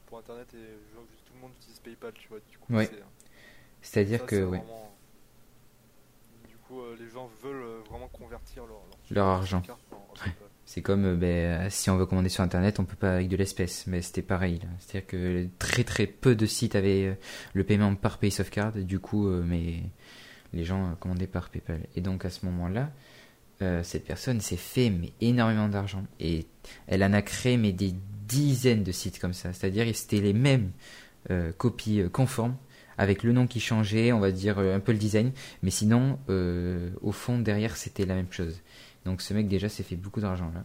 pour 0.07 0.19
internet 0.19 0.47
et 0.55 0.95
genre, 0.95 1.05
juste 1.11 1.26
le 1.37 1.43
monde 1.43 1.53
utilise 1.61 1.79
PayPal, 1.81 2.13
tu 2.15 2.29
vois. 2.29 2.39
Du 2.51 2.59
coup, 2.59 2.73
Ouais. 2.75 2.87
c'est- 2.87 3.03
C'est-à-dire 3.83 4.21
ça, 4.21 4.27
que, 4.27 4.37
c'est 4.37 4.43
ouais, 4.43 4.59
vraiment- 4.59 4.93
Du 6.49 6.57
coup, 6.57 6.81
euh, 6.81 6.97
les 6.99 7.09
gens 7.09 7.31
veulent 7.43 7.63
euh, 7.63 7.81
vraiment 7.89 8.09
convertir 8.09 8.67
leur, 8.67 8.83
Leur 9.11 9.27
argent. 9.27 9.63
c'est 10.65 10.83
comme 10.83 11.05
euh, 11.05 11.15
ben, 11.15 11.71
si 11.71 11.91
on 11.91 11.97
veut 11.97 12.07
commander 12.07 12.29
sur 12.29 12.43
Internet, 12.43 12.81
on 12.81 12.85
peut 12.85 12.97
pas 12.97 13.15
avec 13.15 13.29
de 13.29 13.37
l'espèce. 13.37 13.87
Mais 13.87 14.03
c'était 14.03 14.23
pareil. 14.23 14.61
C'est-à-dire 14.81 15.07
que 15.07 15.47
très 15.61 15.85
très 15.85 16.07
peu 16.09 16.35
de 16.35 16.45
sites 16.47 16.75
avaient 16.75 17.05
euh, 17.07 17.15
le 17.55 17.63
paiement 17.63 17.95
par 17.95 18.19
PaySoftCard. 18.19 18.73
Du 18.73 18.99
coup, 18.99 19.29
euh, 19.29 19.45
mais 19.47 19.83
les 20.53 20.65
gens 20.65 20.91
euh, 20.91 20.95
commandaient 20.97 21.29
par 21.29 21.51
PayPal. 21.51 21.87
Et 21.95 22.01
donc 22.01 22.25
à 22.25 22.31
ce 22.31 22.45
moment-là, 22.47 22.91
euh, 23.63 23.85
cette 23.85 24.05
personne 24.05 24.41
s'est 24.41 24.57
fait 24.57 24.91
mais 24.91 25.13
énormément 25.21 25.69
d'argent 25.69 26.05
et 26.19 26.47
elle 26.89 27.05
en 27.05 27.13
a 27.13 27.23
créé 27.23 27.57
mais 27.57 27.73
des 27.73 27.95
dizaines 28.27 28.83
de 28.83 28.91
sites 28.93 29.21
comme 29.21 29.33
ça. 29.35 29.53
C'est-à-dire 29.53 29.87
c'était 29.95 30.21
les 30.21 30.33
mêmes 30.33 30.73
euh, 31.31 31.53
copies 31.53 32.01
euh, 32.01 32.09
conformes 32.09 32.57
avec 32.99 33.23
le 33.23 33.33
nom 33.33 33.47
qui 33.47 33.61
changeait, 33.61 34.13
on 34.13 34.21
va 34.21 34.31
dire 34.33 34.59
euh, 34.59 34.75
un 34.75 34.81
peu 34.81 34.93
le 34.93 34.99
design, 34.99 35.33
mais 35.63 35.71
sinon 35.71 36.19
euh, 36.29 36.91
au 37.03 37.13
fond 37.13 37.39
derrière 37.39 37.77
c'était 37.77 38.07
la 38.07 38.15
même 38.15 38.33
chose. 38.33 38.63
Donc 39.05 39.21
ce 39.21 39.35
mec 39.35 39.49
déjà 39.49 39.69
s'est 39.69 39.83
fait 39.83 39.97
beaucoup 39.97 40.21
d'argent 40.21 40.51
là. 40.55 40.65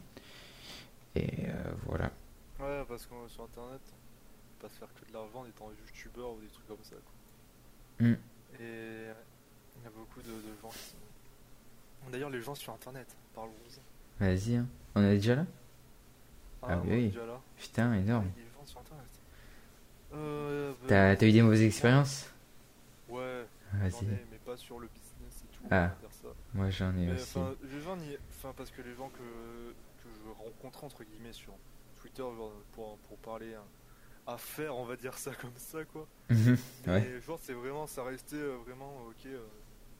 Et 1.15 1.45
euh, 1.47 1.71
voilà. 1.85 2.11
Ouais, 2.59 2.85
parce 2.87 3.05
que 3.05 3.13
sur 3.27 3.43
internet, 3.43 3.81
on 3.81 4.61
peut 4.61 4.67
pas 4.67 4.69
se 4.69 4.79
faire 4.79 4.87
que 4.93 5.07
de 5.09 5.13
l'argent 5.13 5.41
en 5.41 5.45
étant 5.45 5.69
youtubeur 5.71 6.31
ou 6.31 6.39
des 6.39 6.47
trucs 6.47 6.67
comme 6.67 6.77
ça. 6.83 6.95
Quoi. 6.95 8.07
Mm. 8.07 8.17
Et 8.61 9.07
il 9.77 9.83
y 9.83 9.87
a 9.87 9.89
beaucoup 9.89 10.21
de, 10.21 10.29
de 10.29 10.61
gens 10.61 10.69
qui 10.69 10.79
sont. 10.79 12.11
D'ailleurs, 12.11 12.29
les 12.29 12.41
gens 12.41 12.55
sur 12.55 12.73
internet, 12.73 13.07
parlons-en. 13.35 14.25
Vas-y, 14.25 14.55
hein. 14.55 14.67
on 14.95 15.03
est 15.03 15.15
déjà 15.15 15.35
là? 15.35 15.45
Ah 16.63 16.79
on 16.83 16.87
oui. 16.87 16.93
est 16.93 17.07
déjà 17.07 17.25
là. 17.25 17.41
Putain, 17.57 17.93
énorme. 17.93 18.31
Les 18.37 18.43
gens 18.43 18.65
sur 18.65 18.79
internet. 18.79 19.05
Euh, 20.13 20.73
bah, 20.83 21.15
T'as 21.15 21.25
eu 21.27 21.31
des 21.31 21.41
mauvaises 21.41 21.61
expériences 21.61 22.29
Ouais, 23.09 23.45
Vas-y. 23.73 24.05
ai, 24.05 24.25
mais 24.31 24.37
pas 24.45 24.57
sur 24.57 24.79
le 24.79 24.87
business 24.87 25.43
et 25.43 25.55
tout. 25.55 25.63
Ah. 25.71 25.91
ça. 26.11 26.27
Moi 26.53 26.69
j'en 26.69 26.89
ai 26.97 27.05
Mais, 27.07 27.13
aussi. 27.13 27.39
les 27.63 27.81
gens 27.81 27.95
parce 28.53 28.71
que 28.71 28.81
les 28.81 28.93
gens 28.95 29.09
que, 29.09 29.17
que 30.03 30.09
je 30.23 30.29
rencontre 30.43 30.83
entre 30.83 31.03
guillemets 31.03 31.33
sur 31.33 31.53
Twitter 32.01 32.23
pour, 32.73 32.97
pour 32.97 33.17
parler 33.19 33.53
hein, 33.53 33.63
à 34.27 34.37
faire, 34.37 34.75
on 34.75 34.85
va 34.85 34.95
dire 34.95 35.17
ça 35.17 35.31
comme 35.35 35.55
ça 35.55 35.83
quoi. 35.85 36.07
Ouais. 36.87 37.21
Genre 37.25 37.39
c'est 37.41 37.53
vraiment, 37.53 37.87
ça 37.87 38.03
restait 38.03 38.35
euh, 38.35 38.57
vraiment 38.65 39.05
ok. 39.07 39.25
euh, 39.27 39.39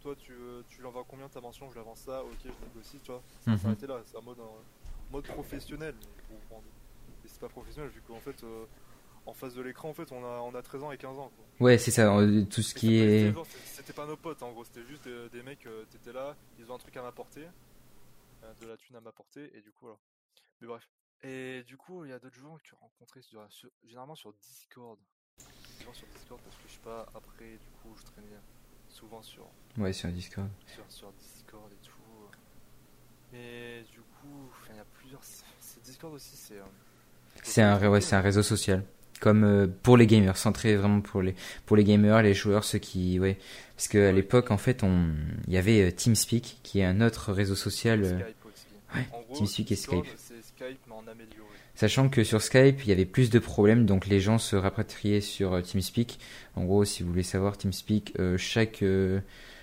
toi 0.02 0.16
tu, 0.18 0.32
euh, 0.34 0.62
tu 0.68 0.82
l'envoies 0.82 1.06
combien 1.08 1.28
ta 1.30 1.42
mention, 1.42 1.70
je 1.70 1.76
l'avance 1.76 2.00
ça, 2.00 2.24
ok 2.24 2.32
je 2.44 2.68
négocie, 2.68 3.00
tu 3.04 3.12
vois. 3.12 3.22
Ça 3.46 3.52
Mhm. 3.52 3.78
là, 3.88 4.02
c'est 4.06 4.18
un 4.18 4.22
mode, 4.22 4.40
un 4.40 5.12
mode 5.14 5.26
professionnel. 5.26 5.96
Mais, 6.30 6.38
prendre- 6.50 6.64
et 7.24 7.28
c'est 7.28 7.40
pas 7.40 7.50
professionnel 7.50 7.90
vu 7.92 8.02
qu'en 8.08 8.20
fait 8.20 8.42
en 9.26 9.34
face 9.34 9.54
de 9.54 9.62
l'écran 9.62 9.90
en 9.90 9.94
fait 9.94 10.12
on 10.12 10.24
a, 10.26 10.40
on 10.42 10.54
a 10.56 10.62
13 10.62 10.84
ans 10.84 10.92
et 10.92 10.98
15 10.98 11.18
ans 11.18 11.32
quoi. 11.36 11.46
Ouais, 11.60 11.78
c'est 11.78 11.92
ça, 11.92 12.16
euh, 12.18 12.44
tout 12.46 12.62
ce 12.64 12.76
Et 12.76 12.80
qui 12.80 12.96
est. 12.98 13.34
C'était 13.66 13.94
pas 13.94 14.06
nos 14.08 14.18
potes 14.18 14.42
en 14.44 14.52
gros, 14.52 14.64
c'était 14.66 14.84
juste 14.86 15.04
des, 15.04 15.30
des 15.30 15.44
mecs, 15.44 15.66
euh, 15.68 15.86
t'étais 15.92 16.12
là, 16.14 16.36
ils 16.60 16.72
ont 16.72 16.76
un 16.76 16.80
truc 16.80 16.96
à 16.98 17.02
m'apporter, 17.04 17.46
euh, 18.44 18.54
de 18.62 18.68
la 18.68 18.78
thune 18.78 18.96
à 18.96 19.02
m'apporter, 19.02 19.52
et 19.56 19.62
du 19.62 19.72
coup 19.72 19.86
voilà. 19.86 19.98
Mais 20.62 20.68
bref. 20.68 20.88
Et 21.24 21.62
du 21.68 21.78
coup, 21.78 22.04
il 22.04 22.10
y 22.10 22.14
a 22.14 22.18
d'autres 22.20 22.40
gens 22.40 22.58
que 22.58 22.64
tu 22.64 22.74
as 22.74 22.80
rencontrés 22.80 23.22
sur, 23.22 23.46
sur- 23.52 23.70
généralement 23.84 24.16
sur 24.16 24.34
Discord. 24.34 24.98
Des 25.78 25.86
gens 25.86 25.94
sur 25.94 26.08
Discord 26.08 26.42
parce 26.42 26.56
que 26.56 26.64
je 26.68 26.74
sais 26.74 26.80
pas, 26.80 27.06
après 27.14 27.52
du 27.52 27.70
coup 27.84 27.96
je 27.96 28.04
traînais 28.04 28.28
souvent 28.90 29.22
sur, 29.22 29.48
Ouais, 29.78 29.94
sur 29.94 30.10
Discord. 30.10 30.50
sur, 30.66 30.84
sur 30.90 31.12
Discord 31.14 31.72
et 31.72 31.86
tout. 31.86 31.92
Mais 33.32 33.84
du 33.92 34.00
coup, 34.02 34.50
il 34.70 34.76
y 34.76 34.80
a 34.80 34.86
plusieurs. 34.86 35.22
C'est 35.24 35.82
Discord 35.84 36.14
aussi, 36.14 36.36
c'est. 36.36 36.58
euh, 36.60 36.64
C'est 37.44 37.62
un, 37.62 37.90
ouais, 37.90 38.02
c'est 38.02 38.16
un 38.16 38.22
réseau 38.22 38.44
social. 38.44 38.84
Comme 39.22 39.46
euh, 39.46 39.68
pour 39.84 39.96
les 39.96 40.08
gamers, 40.08 40.36
centré 40.36 40.76
vraiment 40.76 41.00
pour 41.00 41.22
les 41.22 41.36
pour 41.66 41.78
les 41.78 41.86
gamers, 41.86 42.22
les 42.22 42.34
joueurs, 42.34 42.66
ceux 42.66 42.80
qui 42.80 43.18
ouais, 43.20 43.38
parce 43.78 43.88
que 43.88 44.10
à 44.10 44.12
l'époque 44.12 44.52
en 44.52 44.58
fait 44.58 44.84
on 44.84 45.06
il 45.48 45.54
y 45.54 45.58
avait 45.58 45.82
euh, 45.84 45.92
TeamSpeak 45.92 46.58
qui 46.64 46.80
est 46.80 46.86
un 46.86 47.00
autre 47.00 47.32
réseau 47.32 47.56
social. 47.56 48.04
euh, 48.04 48.20
Skype 48.20 48.46
aussi. 48.46 48.66
ouais, 48.96 49.08
En 49.14 49.22
gros, 49.22 49.36
TeamSpeak 49.38 49.72
et 49.72 49.76
Skype. 49.78 50.06
C'est 50.18 50.44
Skype, 50.44 50.80
mais 50.88 50.94
en 50.96 51.08
amélioré. 51.10 51.48
Sachant 51.76 52.10
que 52.10 52.24
sur 52.24 52.42
Skype, 52.42 52.84
il 52.84 52.90
y 52.90 52.92
avait 52.92 53.06
plus 53.06 53.30
de 53.30 53.40
problèmes, 53.40 53.86
donc 53.86 54.06
les 54.08 54.20
gens 54.20 54.38
se 54.38 54.56
rapatriaient 54.58 55.22
sur 55.22 55.62
TeamSpeak. 55.64 56.20
En 56.56 56.66
gros, 56.66 56.84
si 56.84 57.02
vous 57.02 57.10
voulez 57.10 57.24
savoir, 57.24 57.58
TeamSpeak, 57.58 58.14
euh, 58.20 58.38
chaque 58.38 58.84
euh, 58.84 59.22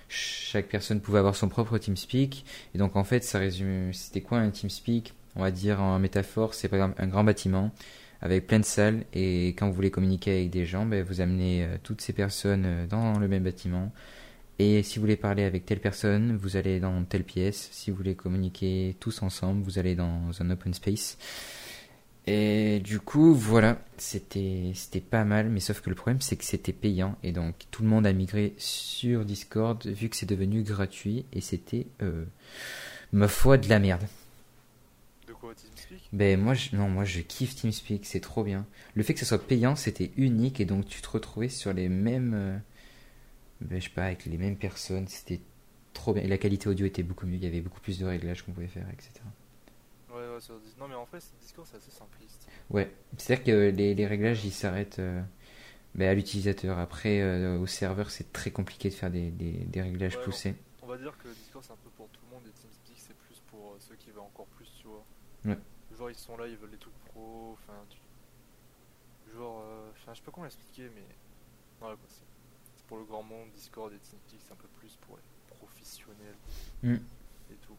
chaque 0.08 0.68
personne 0.68 1.00
pouvait 1.00 1.18
avoir 1.18 1.36
son 1.36 1.48
propre 1.48 1.76
TeamSpeak. 1.78 2.44
Et 2.74 2.78
donc 2.78 2.96
en 2.96 3.04
fait, 3.04 3.22
ça 3.24 3.38
résume. 3.38 3.92
C'était 3.92 4.22
quoi 4.22 4.38
un 4.38 4.50
TeamSpeak? 4.50 5.14
On 5.36 5.42
va 5.42 5.50
dire 5.50 5.80
en 5.80 5.98
métaphore, 5.98 6.54
c'est 6.54 6.68
par 6.68 6.78
exemple 6.80 7.00
un 7.00 7.06
grand 7.06 7.22
bâtiment 7.24 7.70
avec 8.20 8.46
plein 8.46 8.60
de 8.60 8.64
salles. 8.64 9.04
Et 9.12 9.48
quand 9.48 9.68
vous 9.68 9.74
voulez 9.74 9.90
communiquer 9.90 10.32
avec 10.32 10.50
des 10.50 10.66
gens, 10.66 10.86
ben, 10.86 11.04
vous 11.04 11.20
amenez 11.20 11.64
euh, 11.64 11.76
toutes 11.82 12.00
ces 12.00 12.12
personnes 12.12 12.64
euh, 12.66 12.86
dans 12.86 13.18
le 13.18 13.28
même 13.28 13.44
bâtiment. 13.44 13.92
Et 14.58 14.82
si 14.82 14.98
vous 14.98 15.02
voulez 15.02 15.16
parler 15.16 15.44
avec 15.44 15.66
telle 15.66 15.80
personne, 15.80 16.36
vous 16.36 16.56
allez 16.56 16.80
dans 16.80 17.04
telle 17.04 17.24
pièce. 17.24 17.68
Si 17.70 17.90
vous 17.90 17.96
voulez 17.96 18.16
communiquer 18.16 18.96
tous 18.98 19.22
ensemble, 19.22 19.62
vous 19.62 19.78
allez 19.78 19.94
dans 19.94 20.30
un 20.40 20.50
open 20.50 20.74
space. 20.74 21.16
Et 22.30 22.80
du 22.80 23.00
coup, 23.00 23.32
voilà, 23.32 23.78
c'était 23.96 24.74
pas 25.10 25.24
mal, 25.24 25.48
mais 25.48 25.60
sauf 25.60 25.80
que 25.80 25.88
le 25.88 25.96
problème 25.96 26.20
c'est 26.20 26.36
que 26.36 26.44
c'était 26.44 26.74
payant 26.74 27.16
et 27.22 27.32
donc 27.32 27.54
tout 27.70 27.82
le 27.82 27.88
monde 27.88 28.06
a 28.06 28.12
migré 28.12 28.52
sur 28.58 29.24
Discord 29.24 29.86
vu 29.86 30.10
que 30.10 30.16
c'est 30.16 30.28
devenu 30.28 30.62
gratuit 30.62 31.24
et 31.32 31.40
c'était 31.40 31.86
euh, 32.02 32.26
ma 33.12 33.28
foi 33.28 33.56
de 33.56 33.66
la 33.70 33.78
merde. 33.78 34.06
De 35.26 35.32
quoi 35.32 35.54
Ben 36.12 36.40
moi 36.40 36.54
je, 36.54 36.74
non 36.74 36.88
moi 36.88 37.04
je 37.04 37.20
kiffe 37.20 37.54
TeamSpeak, 37.56 38.06
c'est 38.06 38.20
trop 38.20 38.42
bien. 38.44 38.66
Le 38.94 39.02
fait 39.02 39.12
que 39.14 39.20
ce 39.20 39.26
soit 39.26 39.46
payant, 39.46 39.76
c'était 39.76 40.10
unique 40.16 40.60
et 40.60 40.64
donc 40.64 40.86
tu 40.86 41.02
te 41.02 41.08
retrouvais 41.08 41.48
sur 41.50 41.72
les 41.74 41.88
mêmes 41.88 42.32
euh, 42.34 42.58
ben, 43.60 43.80
je 43.80 43.84
sais 43.84 43.94
pas 43.94 44.04
avec 44.04 44.24
les 44.24 44.38
mêmes 44.38 44.56
personnes, 44.56 45.08
c'était 45.08 45.40
trop 45.92 46.14
bien. 46.14 46.22
Et 46.22 46.28
la 46.28 46.38
qualité 46.38 46.68
audio 46.68 46.86
était 46.86 47.02
beaucoup 47.02 47.26
mieux, 47.26 47.34
il 47.36 47.44
y 47.44 47.46
avait 47.46 47.60
beaucoup 47.60 47.80
plus 47.80 47.98
de 47.98 48.06
réglages 48.06 48.42
qu'on 48.42 48.52
pouvait 48.52 48.68
faire, 48.68 48.86
etc. 48.90 49.10
Ouais, 50.10 50.16
ouais, 50.16 50.40
sur 50.40 50.54
Non, 50.78 50.88
mais 50.88 50.94
en 50.94 51.06
fait, 51.06 51.22
Discord, 51.40 51.66
c'est 51.70 51.76
assez 51.76 51.90
simpliste. 51.90 52.48
Ouais, 52.70 52.90
c'est-à-dire 53.16 53.44
que 53.44 53.70
les, 53.76 53.94
les 53.94 54.06
réglages 54.06 54.44
ils 54.44 54.52
s'arrêtent 54.52 54.98
euh, 55.00 55.22
ben, 55.94 56.08
à 56.08 56.14
l'utilisateur. 56.14 56.78
Après, 56.78 57.20
euh, 57.20 57.58
au 57.58 57.66
serveur, 57.66 58.10
c'est 58.10 58.32
très 58.32 58.50
compliqué 58.50 58.88
de 58.88 58.94
faire 58.94 59.10
des, 59.10 59.30
des, 59.30 59.52
des 59.52 59.82
réglages 59.82 60.16
Ouais, 60.16 60.22
poussés. 60.24 60.54
On 60.82 60.86
va 60.86 60.96
dire 60.96 61.16
que 61.18 61.28
Discord, 61.28 61.64
c'est 61.64 61.72
un 61.72 61.76
peu 61.76 61.90
pour 61.90 62.08
tout 62.08 62.20
le 62.28 62.34
monde 62.34 62.44
et 62.46 62.50
TeamSpeak, 62.52 62.96
c'est 62.96 63.16
plus 63.16 63.40
pour 63.50 63.72
euh, 63.72 63.76
ceux 63.80 63.96
qui 63.96 64.10
veulent 64.10 64.20
encore 64.20 64.46
plus, 64.46 64.68
tu 64.80 64.86
vois. 64.86 65.04
Ouais. 65.44 65.58
Ils 66.08 66.14
sont 66.14 66.36
là, 66.36 66.46
ils 66.46 66.56
veulent 66.56 66.70
des 66.70 66.76
trucs 66.78 66.94
pro, 67.06 67.52
enfin, 67.54 67.74
tu- 67.90 67.98
genre, 69.36 69.62
euh, 69.64 69.90
enfin, 69.92 70.12
je 70.14 70.18
sais 70.18 70.24
pas 70.24 70.30
comment 70.30 70.44
l'expliquer, 70.44 70.88
mais 70.94 71.02
quoi, 71.80 71.96
c'est 72.08 72.84
pour 72.86 72.98
le 72.98 73.04
grand 73.04 73.22
monde, 73.22 73.48
Discord 73.54 73.92
et 73.92 73.98
TeamSpeak, 73.98 74.40
c'est 74.46 74.52
un 74.52 74.56
peu 74.56 74.68
plus 74.78 74.96
pour 75.06 75.16
les 75.16 75.22
professionnels 75.56 76.36
Mm. 76.82 76.94
et 77.52 77.56
tout. 77.66 77.76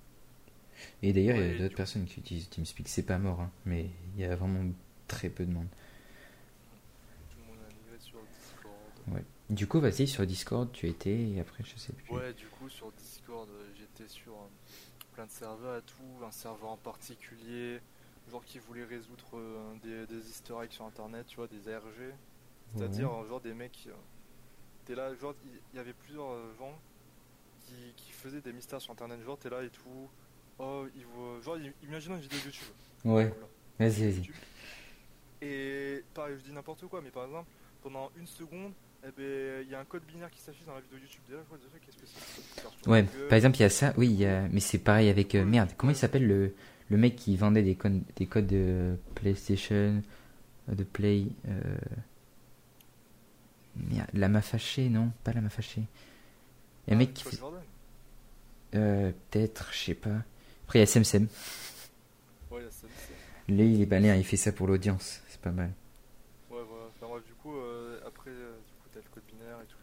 Et 1.02 1.14
d'ailleurs, 1.14 1.38
il 1.38 1.48
y 1.48 1.50
a 1.56 1.58
d'autres 1.58 1.70
du- 1.70 1.76
personnes 1.76 2.06
qui 2.06 2.20
utilisent 2.20 2.50
TeamSpeak. 2.50 2.88
C'est 2.88 3.04
pas 3.04 3.18
mort, 3.18 3.40
hein, 3.42 3.52
mais 3.66 3.90
il 4.16 4.22
y 4.22 4.26
a 4.26 4.36
vraiment 4.36 4.70
très 5.08 5.30
peu 5.30 5.46
de 5.46 5.52
monde. 5.52 5.68
Tout 7.32 7.38
le 7.40 7.46
monde 7.48 8.00
sur 8.00 8.20
Discord. 8.22 9.16
Ouais. 9.16 9.24
Du 9.50 9.68
coup, 9.68 9.80
vas-y, 9.80 10.08
sur 10.08 10.26
Discord, 10.28 10.72
tu 10.72 10.88
étais, 10.88 11.30
et 11.32 11.40
après, 11.40 11.64
je 11.64 11.76
sais 11.78 11.94
plus. 11.94 12.14
Ouais, 12.14 12.34
du 12.34 12.46
coup, 12.48 12.70
sur 12.70 12.92
Discord, 12.92 13.50
euh, 13.50 13.72
j'étais 13.78 14.08
sur 14.08 14.34
euh, 14.34 14.48
plein 15.14 15.26
de 15.26 15.32
serveurs 15.32 15.80
et 15.80 15.82
tout, 15.82 16.24
un 16.26 16.32
serveur 16.32 16.70
en 16.70 16.78
particulier, 16.78 17.80
genre 18.30 18.44
qui 18.46 18.60
voulait 18.60 18.86
résoudre 18.86 19.26
euh, 19.36 19.74
des, 19.84 20.06
des 20.08 20.30
easter 20.30 20.54
eggs 20.64 20.72
sur 20.72 20.86
internet, 20.86 21.26
tu 21.28 21.36
vois, 21.38 21.48
des 21.48 21.68
ARG. 21.72 22.14
C'est-à-dire, 22.76 23.12
euh, 23.12 23.28
genre, 23.28 23.42
des 23.42 23.54
mecs. 23.54 23.86
euh, 23.88 23.94
T'es 24.86 24.96
là, 24.96 25.14
genre, 25.16 25.34
il 25.46 25.52
il 25.74 25.78
y 25.78 25.80
avait 25.80 25.94
plusieurs 25.94 26.30
euh, 26.32 26.54
gens 26.58 26.78
qui, 27.66 27.94
qui 27.96 28.12
faisaient 28.12 28.42
des 28.42 28.54
mystères 28.54 28.82
sur 28.82 28.92
internet, 28.92 29.20
genre, 29.24 29.38
t'es 29.38 29.50
là 29.50 29.64
et 29.64 29.70
tout. 29.70 30.10
Oh, 30.60 30.86
ils 30.96 31.06
voient. 31.06 31.40
Genre, 31.42 31.58
imaginons 31.84 32.16
une 32.16 32.22
vidéo 32.22 32.40
YouTube. 32.46 32.68
Ouais, 33.06 33.34
vas-y, 33.80 34.12
vas-y. 34.12 34.30
Et 35.42 36.04
pareil, 36.14 36.36
je 36.40 36.44
dis 36.44 36.52
n'importe 36.52 36.86
quoi, 36.88 37.02
mais 37.02 37.12
par 37.12 37.26
exemple, 37.26 37.48
pendant 37.82 38.12
une 38.18 38.28
seconde, 38.28 38.74
eh 39.06 39.12
ben, 39.16 39.64
il 39.66 39.72
y 39.72 39.76
a 39.76 39.80
un 39.80 39.86
code 39.86 40.04
binaire 40.04 40.30
qui 40.30 40.42
s'affiche 40.42 40.66
dans 40.66 40.74
la 40.76 40.82
vidéo 40.82 40.98
YouTube. 40.98 41.22
Déjà, 41.28 41.40
je 41.42 41.48
vois 41.48 41.58
déjà 41.58 41.80
qu'est-ce 41.80 41.98
que 41.98 42.06
c'est. 42.06 42.90
Ouais, 42.90 43.04
par 43.30 43.38
exemple, 43.38 43.56
il 43.58 43.62
y 43.62 43.66
a 43.66 43.70
ça, 43.70 43.94
oui, 43.98 44.08
il 44.08 44.20
y 44.20 44.26
a... 44.26 44.48
mais 44.50 44.60
c'est 44.60 44.80
pareil 44.80 45.08
avec. 45.10 45.34
euh, 45.36 45.46
merde, 45.46 45.70
comment 45.78 45.92
il 45.94 45.96
s'appelle 45.96 46.28
le, 46.28 46.54
le 46.90 46.98
mec 46.98 47.16
qui 47.16 47.36
vendait 47.38 47.64
des, 47.64 47.76
con- 47.76 48.04
des 48.16 48.26
codes 48.26 48.48
de 48.48 48.96
PlayStation, 49.16 50.02
euh, 50.70 50.76
de 50.76 50.84
Play. 50.84 51.28
Euh... 51.48 51.78
Merde, 54.14 54.42
Fâché, 54.44 54.90
non 54.90 55.12
Pas 55.24 55.34
Lama 55.34 55.50
Fâché. 55.50 55.82
Il 56.88 56.92
y 56.92 56.94
a 56.94 56.96
un 56.96 56.96
Ah, 56.96 57.00
mec 57.00 57.14
qui 57.14 57.24
fait. 57.24 57.38
Euh, 58.76 59.12
Peut-être, 59.32 59.70
je 59.74 59.78
sais 59.78 59.94
pas. 59.94 60.24
Après, 60.66 60.80
il 60.80 60.82
y 60.82 60.84
a 60.84 60.86
SemSem. 60.86 61.28
Ouais, 62.52 62.62
Lui, 63.48 63.74
il 63.74 63.82
est 63.82 63.86
balèze, 63.86 64.20
il 64.20 64.24
fait 64.24 64.38
ça 64.38 64.52
pour 64.52 64.68
l'audience. 64.68 65.22
C'est 65.30 65.42
pas 65.42 65.52
mal. 65.52 65.72
Ouais, 66.52 66.62
voilà. 66.68 66.86
Enfin, 66.96 67.08
bref, 67.08 67.24
du 67.26 67.34
coup, 67.34 67.56
euh, 67.56 68.00
après, 68.06 68.30
euh, 68.32 68.52
du 68.68 68.74
coup, 68.76 68.90
t'as 68.94 69.00
le 69.00 69.06
code 69.14 69.24
binaire 69.32 69.58
et 69.64 69.68
tout. 69.68 69.78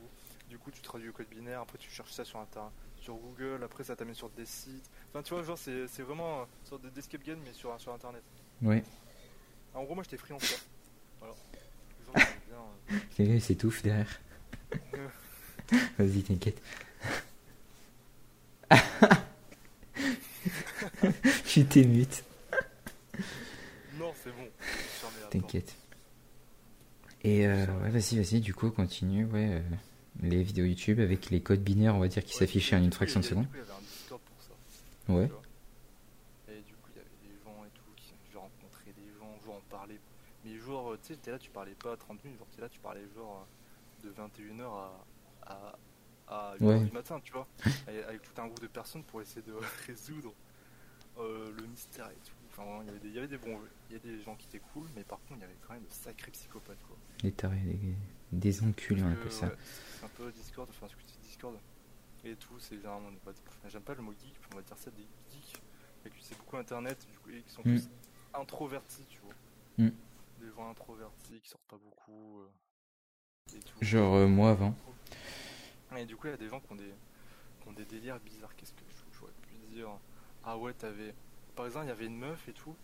Du 0.50 0.58
coup, 0.58 0.64
tu 0.76 0.82
traduis 0.82 1.06
le 1.06 1.12
code 1.12 1.28
binaire. 1.28 1.60
Après, 1.62 1.78
tu 1.78 1.90
cherches 1.90 2.12
ça 2.12 2.24
sur 2.24 2.38
Internet, 2.38 2.72
sur 3.00 3.14
Google. 3.16 3.62
Après, 3.64 3.82
ça 3.84 3.96
t'amène 3.96 4.14
sur 4.14 4.28
des 4.30 4.46
sites. 4.46 4.88
Enfin, 5.10 5.22
tu 5.22 5.34
vois, 5.34 5.42
genre, 5.42 5.58
c'est 5.58 5.86
c'est 5.88 6.02
vraiment 6.02 6.42
une 6.42 6.66
sorte 6.68 6.82
de 6.82 6.90
d'escape 6.90 7.22
game, 7.24 7.38
mais 7.44 7.52
sur, 7.52 7.78
sur 7.80 7.92
Internet. 7.92 8.22
Ouais. 8.62 8.82
En 9.74 9.82
gros, 9.84 9.94
moi, 9.94 10.04
j'étais 10.04 10.16
quoi. 10.18 10.36
Voilà. 11.20 11.34
Les 11.98 12.04
gens, 12.06 12.12
ils 12.16 12.20
aiment 12.20 12.40
bien. 12.48 12.58
euh, 13.26 13.34
il 13.36 13.42
s'étouffe 13.42 13.82
derrière. 13.82 14.20
Vas-y, 15.98 16.22
t'inquiète. 16.22 16.62
tu 21.46 21.64
t'émutes. 21.66 22.24
Non, 23.98 24.12
c'est 24.22 24.30
bon. 24.30 24.48
T'inquiète. 25.30 25.74
Et 27.22 27.46
euh, 27.46 27.66
ouais, 27.82 27.90
vas-y, 27.90 28.16
vas-y, 28.16 28.40
du 28.40 28.54
coup, 28.54 28.70
continue, 28.70 29.24
ouais. 29.24 29.48
euh, 29.54 29.60
les 30.22 30.42
vidéos 30.42 30.64
YouTube 30.64 31.00
avec 31.00 31.30
les 31.30 31.40
codes 31.40 31.62
binaires, 31.62 31.94
on 31.94 32.00
va 32.00 32.08
dire, 32.08 32.24
qui 32.24 32.34
s'affichaient 32.34 32.76
en 32.76 32.82
une 32.82 32.92
fraction 32.92 33.20
de 33.20 33.24
seconde. 33.24 33.46
Avait. 35.08 35.14
Ouais. 35.14 35.30
Et 36.48 36.60
du 36.62 36.72
coup, 36.74 36.90
il 36.94 36.96
y 36.96 37.00
avait 37.00 37.08
des 37.22 37.44
gens 37.44 37.64
et 37.64 37.70
tout, 37.74 37.82
qui 37.96 38.12
j'ai 38.32 38.38
rencontré 38.38 38.92
des 38.96 39.12
gens, 39.18 39.38
genre 39.44 39.60
on 39.64 39.70
parlait. 39.70 40.00
Mais 40.44 40.56
genre, 40.58 40.96
tu 41.02 41.14
sais, 41.14 41.16
t'es 41.20 41.30
là, 41.30 41.38
tu 41.38 41.50
parlais 41.50 41.74
pas 41.74 41.96
30 41.96 42.24
minutes, 42.24 42.38
genre 42.38 42.48
t'es 42.54 42.60
là, 42.62 42.68
tu 42.68 42.80
parlais 42.80 43.02
genre 43.14 43.46
de 44.04 44.10
21h 44.10 44.62
à, 44.62 45.04
à, 45.42 45.78
à 46.28 46.56
8h 46.56 46.64
Ouais. 46.64 46.80
du 46.84 46.92
matin, 46.92 47.20
tu 47.22 47.32
vois. 47.32 47.46
avec, 47.86 48.22
tout 48.22 48.40
un 48.40 48.46
groupe 48.46 48.60
de 48.60 48.66
personnes 48.68 49.02
pour 49.04 49.20
essayer 49.22 49.42
de 49.42 49.54
résoudre 49.86 50.32
euh, 51.18 51.50
le 51.58 51.66
mystère 51.66 52.06
et 52.10 52.18
tout. 52.24 52.32
Enfin, 52.50 52.80
il 52.82 52.86
y 52.86 52.90
avait 52.90 52.98
des, 53.00 53.08
il 53.08 53.14
y 53.14 53.18
avait 53.18 53.28
des 53.28 53.38
bons 53.38 53.58
il 53.90 53.92
y 53.92 53.96
a 53.96 53.98
des 54.00 54.20
gens 54.22 54.34
qui 54.34 54.46
étaient 54.46 54.62
cool, 54.72 54.88
mais 54.96 55.02
par 55.04 55.18
contre, 55.20 55.34
il 55.36 55.40
y 55.42 55.44
avait 55.44 55.56
quand 55.66 55.74
même 55.74 55.84
de 55.84 55.90
sacrés 55.92 56.30
psychopathes, 56.32 56.82
quoi. 56.88 56.96
Les 57.22 57.30
tarés, 57.32 57.60
les- 57.64 57.94
des 58.32 58.62
enculés, 58.62 59.02
on 59.02 59.12
appelle 59.12 59.32
ça. 59.32 59.46
ouais, 59.46 59.56
c'est 59.98 60.04
un 60.04 60.08
peu 60.08 60.30
Discord, 60.32 60.68
enfin 60.70 60.88
ce 60.88 60.94
que 60.96 61.00
tu 61.00 61.06
dis 61.06 61.28
Discord 61.28 61.56
et 62.24 62.34
tout, 62.36 62.58
c'est 62.58 62.76
généralement 62.76 63.10
des 63.10 63.18
potes. 63.18 63.36
J'aime 63.68 63.82
pas 63.82 63.94
le 63.94 64.02
mot 64.02 64.12
geek, 64.12 64.34
on 64.52 64.56
va 64.56 64.62
dire 64.62 64.76
ça 64.78 64.90
des 64.90 65.06
geeks, 65.32 65.62
et 66.04 66.10
qui 66.10 66.24
c'est 66.24 66.36
beaucoup 66.36 66.56
internet, 66.56 67.06
du 67.10 67.18
coup, 67.18 67.30
et 67.30 67.42
qui 67.42 67.50
sont 67.50 67.60
Mm. 67.60 67.64
plus 67.64 67.88
introvertis, 68.34 69.04
tu 69.08 69.20
vois. 69.20 69.34
Mm. 69.78 69.90
Des 70.40 70.50
gens 70.56 70.70
introvertis 70.70 71.40
qui 71.40 71.48
sortent 71.48 71.66
pas 71.68 71.78
beaucoup. 71.78 72.40
euh, 72.40 73.56
et 73.56 73.60
tout. 73.60 73.78
Genre 73.80 74.14
euh, 74.16 74.26
moi 74.26 74.50
avant. 74.50 74.74
Et 75.96 76.04
du 76.04 76.16
coup, 76.16 76.26
il 76.26 76.30
y 76.30 76.34
a 76.34 76.36
des 76.36 76.48
gens 76.48 76.58
qui 76.60 76.72
ont 76.72 76.76
des, 76.76 76.92
qui 77.62 77.68
ont 77.68 77.72
des 77.72 77.84
délires 77.84 78.18
bizarres. 78.20 78.54
Qu'est-ce 78.56 78.72
que 78.72 78.80
je- 78.88 79.18
j'aurais 79.18 79.32
pu 79.42 79.54
dire? 79.72 79.88
Ah 80.44 80.58
ouais, 80.58 80.72
t'avais. 80.74 81.14
Par 81.54 81.64
exemple, 81.66 81.86
il 81.86 81.88
y 81.88 81.92
avait 81.92 82.06
une 82.06 82.18
meuf 82.18 82.48
et 82.48 82.52
tout, 82.52 82.74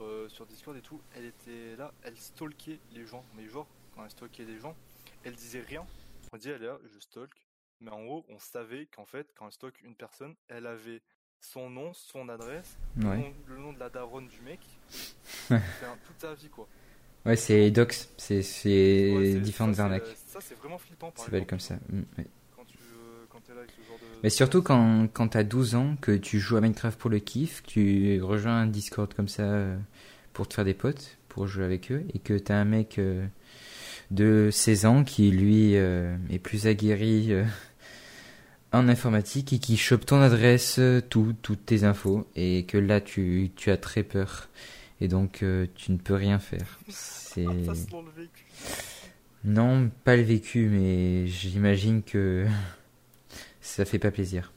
euh, 0.00 0.28
sur 0.28 0.46
Discord 0.46 0.76
et 0.76 0.80
tout, 0.80 1.00
elle 1.16 1.24
était 1.26 1.74
là, 1.76 1.92
elle 2.04 2.16
stalkait 2.16 2.78
les 2.92 3.04
gens. 3.04 3.24
Mais 3.36 3.46
genre, 3.48 3.66
quand 4.00 4.04
elle 4.04 4.10
stalkait 4.10 4.44
les 4.44 4.58
gens, 4.58 4.74
elle 5.24 5.34
disait 5.34 5.60
rien. 5.60 5.84
On 6.32 6.38
dit, 6.38 6.48
elle 6.48 6.62
est 6.62 6.66
là, 6.66 6.78
je 6.94 7.00
stalk. 7.00 7.30
Mais 7.80 7.90
en 7.90 8.04
gros, 8.04 8.24
on 8.28 8.38
savait 8.38 8.86
qu'en 8.86 9.04
fait, 9.04 9.26
quand 9.36 9.46
elle 9.46 9.52
stalk 9.52 9.74
une 9.82 9.94
personne, 9.94 10.34
elle 10.48 10.66
avait 10.66 11.02
son 11.40 11.70
nom, 11.70 11.92
son 11.92 12.28
adresse, 12.28 12.76
le, 12.96 13.04
nom, 13.04 13.34
le 13.46 13.56
nom 13.58 13.72
de 13.72 13.78
la 13.78 13.88
daronne 13.88 14.28
du 14.28 14.40
mec. 14.42 14.60
Toute 15.48 16.18
sa 16.18 16.34
vie, 16.34 16.48
quoi. 16.48 16.68
Ouais, 17.26 17.36
c'est 17.36 17.70
Docs, 17.70 18.08
c'est 18.16 18.40
Ouais, 19.14 19.34
différentes 19.40 19.76
ça, 19.76 19.84
arnaques. 19.84 20.06
Ça, 20.26 20.40
c'est 20.40 20.54
vraiment 20.54 20.78
flippant. 20.78 21.12
Ça 21.16 21.24
par 21.26 21.34
exemple, 21.34 21.50
comme 21.50 21.60
ça. 21.60 21.74
Ouais. 21.92 22.26
Quand 22.56 22.64
tu 22.64 22.78
euh, 22.78 23.24
quand 23.28 23.40
t'es 23.40 23.52
là 23.52 23.60
avec 23.60 23.70
ce 23.70 23.86
genre 23.86 23.98
de. 23.98 24.04
Mais 24.22 24.30
surtout 24.30 24.62
quand, 24.62 25.08
quand 25.12 25.28
t'as 25.28 25.44
12 25.44 25.74
ans, 25.74 25.96
que 26.00 26.12
tu 26.12 26.38
joues 26.40 26.56
à 26.56 26.62
Minecraft 26.62 26.98
pour 26.98 27.10
le 27.10 27.18
kiff, 27.18 27.62
que 27.62 27.66
tu 27.66 28.22
rejoins 28.22 28.62
un 28.62 28.66
Discord 28.66 29.12
comme 29.12 29.28
ça 29.28 29.42
euh, 29.42 29.78
pour 30.32 30.48
te 30.48 30.54
faire 30.54 30.64
des 30.64 30.74
potes, 30.74 31.18
pour 31.28 31.46
jouer 31.46 31.64
avec 31.64 31.92
eux, 31.92 32.04
et 32.14 32.18
que 32.18 32.38
t'as 32.38 32.56
un 32.56 32.64
mec 32.64 32.98
euh, 32.98 33.26
de 34.10 34.48
16 34.50 34.86
ans 34.86 35.04
qui 35.04 35.30
lui 35.30 35.76
euh, 35.76 36.16
est 36.30 36.38
plus 36.38 36.66
aguerri 36.66 37.32
euh, 37.32 37.44
en 38.72 38.88
informatique 38.88 39.52
et 39.52 39.58
qui 39.58 39.76
chope 39.76 40.06
ton 40.06 40.20
adresse, 40.20 40.80
tout, 41.08 41.34
toutes 41.42 41.66
tes 41.66 41.84
infos, 41.84 42.26
et 42.36 42.64
que 42.64 42.78
là 42.78 43.00
tu, 43.00 43.50
tu 43.56 43.70
as 43.70 43.76
très 43.76 44.02
peur. 44.02 44.48
Et 45.00 45.08
donc, 45.08 45.42
euh, 45.42 45.66
tu 45.74 45.92
ne 45.92 45.96
peux 45.96 46.14
rien 46.14 46.38
faire. 46.38 46.78
C'est... 46.88 47.46
Non, 49.42 49.90
pas 50.04 50.16
le 50.16 50.22
vécu, 50.22 50.68
mais 50.68 51.26
j'imagine 51.26 52.02
que 52.02 52.46
ça 53.62 53.86
fait 53.86 53.98
pas 53.98 54.10
plaisir. 54.10 54.52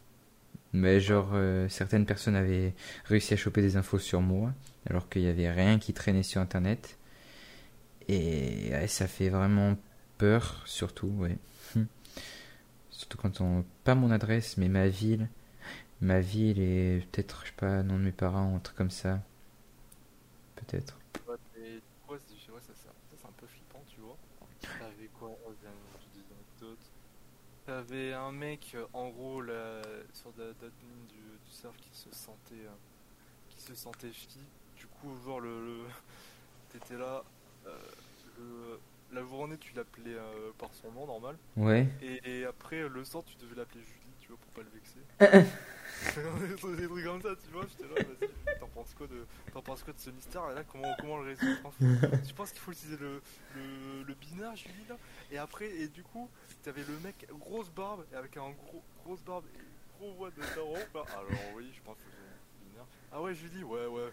Mais 0.73 0.99
genre, 0.99 1.29
euh, 1.35 1.69
certaines 1.69 2.05
personnes 2.05 2.35
avaient 2.35 2.73
réussi 3.05 3.33
à 3.33 3.37
choper 3.37 3.61
des 3.61 3.77
infos 3.77 3.97
sur 3.97 4.19
moi, 4.19 4.51
alors 4.89 5.07
qu'il 5.07 5.21
y 5.21 5.27
avait 5.27 5.49
rien 5.49 5.79
qui 5.79 5.93
traînait 5.93 6.23
sur 6.23 6.41
Internet. 6.41 6.97
Et 8.09 8.71
ça 8.87 9.07
fait 9.07 9.29
vraiment 9.29 9.77
peur, 10.17 10.61
surtout, 10.65 11.07
ouais. 11.07 11.37
Hum. 11.75 11.87
Surtout 12.91 13.17
quand 13.17 13.41
on... 13.41 13.65
Pas 13.83 13.95
mon 13.95 14.11
adresse, 14.11 14.57
mais 14.57 14.69
ma 14.69 14.87
ville. 14.87 15.27
Ma 16.01 16.19
ville 16.21 16.59
et 16.59 17.07
peut-être, 17.11 17.41
je 17.43 17.47
sais 17.49 17.55
pas, 17.57 17.83
nom 17.83 17.97
de 17.97 18.03
mes 18.03 18.11
parents, 18.11 18.55
un 18.55 18.59
truc 18.59 18.77
comme 18.77 18.91
ça. 18.91 19.21
Peut-être. 20.55 20.97
Ouais, 21.27 21.35
mais 21.55 21.81
ça, 22.75 23.27
un 23.27 23.31
peu 23.37 23.47
flippant, 23.47 23.83
tu 23.87 23.99
vois. 24.01 24.17
T'avais 24.79 25.07
quoi. 25.19 25.31
T'avais 27.65 28.11
un 28.13 28.31
mec, 28.31 28.73
euh, 28.75 28.85
en 28.93 29.09
gros, 29.09 29.41
là, 29.41 29.81
sur 30.13 30.31
la 30.37 30.47
d'admin 30.53 31.05
du, 31.07 31.15
du 31.45 31.51
surf 31.51 31.75
qui 31.77 31.97
se 31.97 32.09
sentait, 32.11 32.55
euh, 32.65 32.75
qui 33.49 33.61
se 33.61 33.75
sentait 33.75 34.11
chi. 34.13 34.39
Du 34.77 34.87
coup, 34.87 35.15
genre, 35.25 35.39
le, 35.39 35.65
le- 35.65 35.85
t'étais 36.69 36.97
là, 36.97 37.23
le, 37.65 38.79
la 39.13 39.21
journée, 39.21 39.57
tu 39.57 39.73
l'appelais 39.73 40.15
euh, 40.15 40.51
par 40.57 40.73
son 40.73 40.91
nom 40.91 41.05
normal. 41.05 41.37
Ouais. 41.55 41.87
Et, 42.01 42.39
et 42.39 42.45
après, 42.45 42.87
le 42.87 43.03
soir, 43.03 43.23
tu 43.25 43.35
devais 43.37 43.55
l'appeler 43.55 43.83
Julie, 43.83 44.13
tu 44.19 44.29
vois, 44.29 44.37
pour 44.37 44.51
pas 44.51 44.61
le 44.61 44.69
vexer. 44.73 44.99
des 46.03 46.87
trucs 46.87 47.05
comme 47.05 47.21
ça, 47.21 47.35
tu 47.35 47.51
vois, 47.51 47.65
j'étais 47.67 47.83
là, 47.93 48.03
vas-y, 48.03 48.59
t'en 48.59 48.67
penses 48.67 48.93
quoi 48.97 49.07
de, 49.07 49.25
t'en 49.53 49.61
penses 49.61 49.83
quoi 49.83 49.93
de 49.93 49.99
ce 49.99 50.09
mystère 50.09 50.49
Et 50.51 50.55
là, 50.55 50.63
comment, 50.63 50.93
comment 50.99 51.17
le 51.19 51.25
résoudre 51.25 51.57
Enfin, 51.63 51.85
Tu 52.25 52.33
penses 52.35 52.51
qu'il 52.51 52.59
faut 52.59 52.71
utiliser 52.71 52.97
le, 52.97 53.21
le, 53.55 54.03
le 54.03 54.13
binaire, 54.15 54.55
Julie, 54.55 54.85
là 54.89 54.97
Et 55.31 55.37
après, 55.37 55.69
et 55.69 55.87
du 55.87 56.03
coup, 56.03 56.29
t'avais 56.63 56.83
le 56.83 56.97
mec, 56.99 57.27
grosse 57.39 57.69
barbe, 57.69 58.05
et 58.11 58.15
avec 58.15 58.35
un 58.37 58.49
gros, 58.51 58.83
grosse 59.03 59.21
barbe 59.21 59.45
et 59.55 59.99
gros 59.99 60.13
voix 60.13 60.31
de. 60.31 60.41
Enfin, 60.41 61.05
alors 61.11 61.29
oui, 61.55 61.71
je 61.73 61.81
pense 61.81 61.97
que 61.97 62.03
c'est 62.03 62.65
le 62.65 62.69
binaire. 62.69 62.85
Ah 63.11 63.21
ouais, 63.21 63.33
Julie, 63.35 63.63
ouais, 63.63 63.85
ouais. 63.85 64.09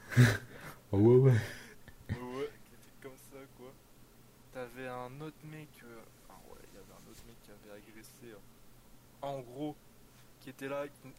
Ouais, 0.93 1.01
ouais. 1.01 1.31
Ouais, 1.33 2.17
ouais, 2.37 2.51
qui 2.67 2.75
était 2.75 3.03
comme 3.03 3.17
ça, 3.17 3.39
quoi. 3.57 3.73
T'avais 4.53 4.89
un 4.89 5.21
autre 5.21 5.37
mec. 5.45 5.69
euh, 5.85 5.99
Ah 6.29 6.35
ouais, 6.51 6.59
il 6.73 6.75
y 6.75 6.79
avait 6.79 6.93
un 6.93 7.11
autre 7.11 7.23
mec 7.27 7.37
qui 7.45 7.51
avait 7.51 7.79
agressé. 7.79 8.25
euh, 8.35 8.37
En 9.23 9.41
gros, 9.41 9.77
qui 10.41 10.51
était 10.51 10.69
là. 10.69 10.87
qui- 10.89 11.11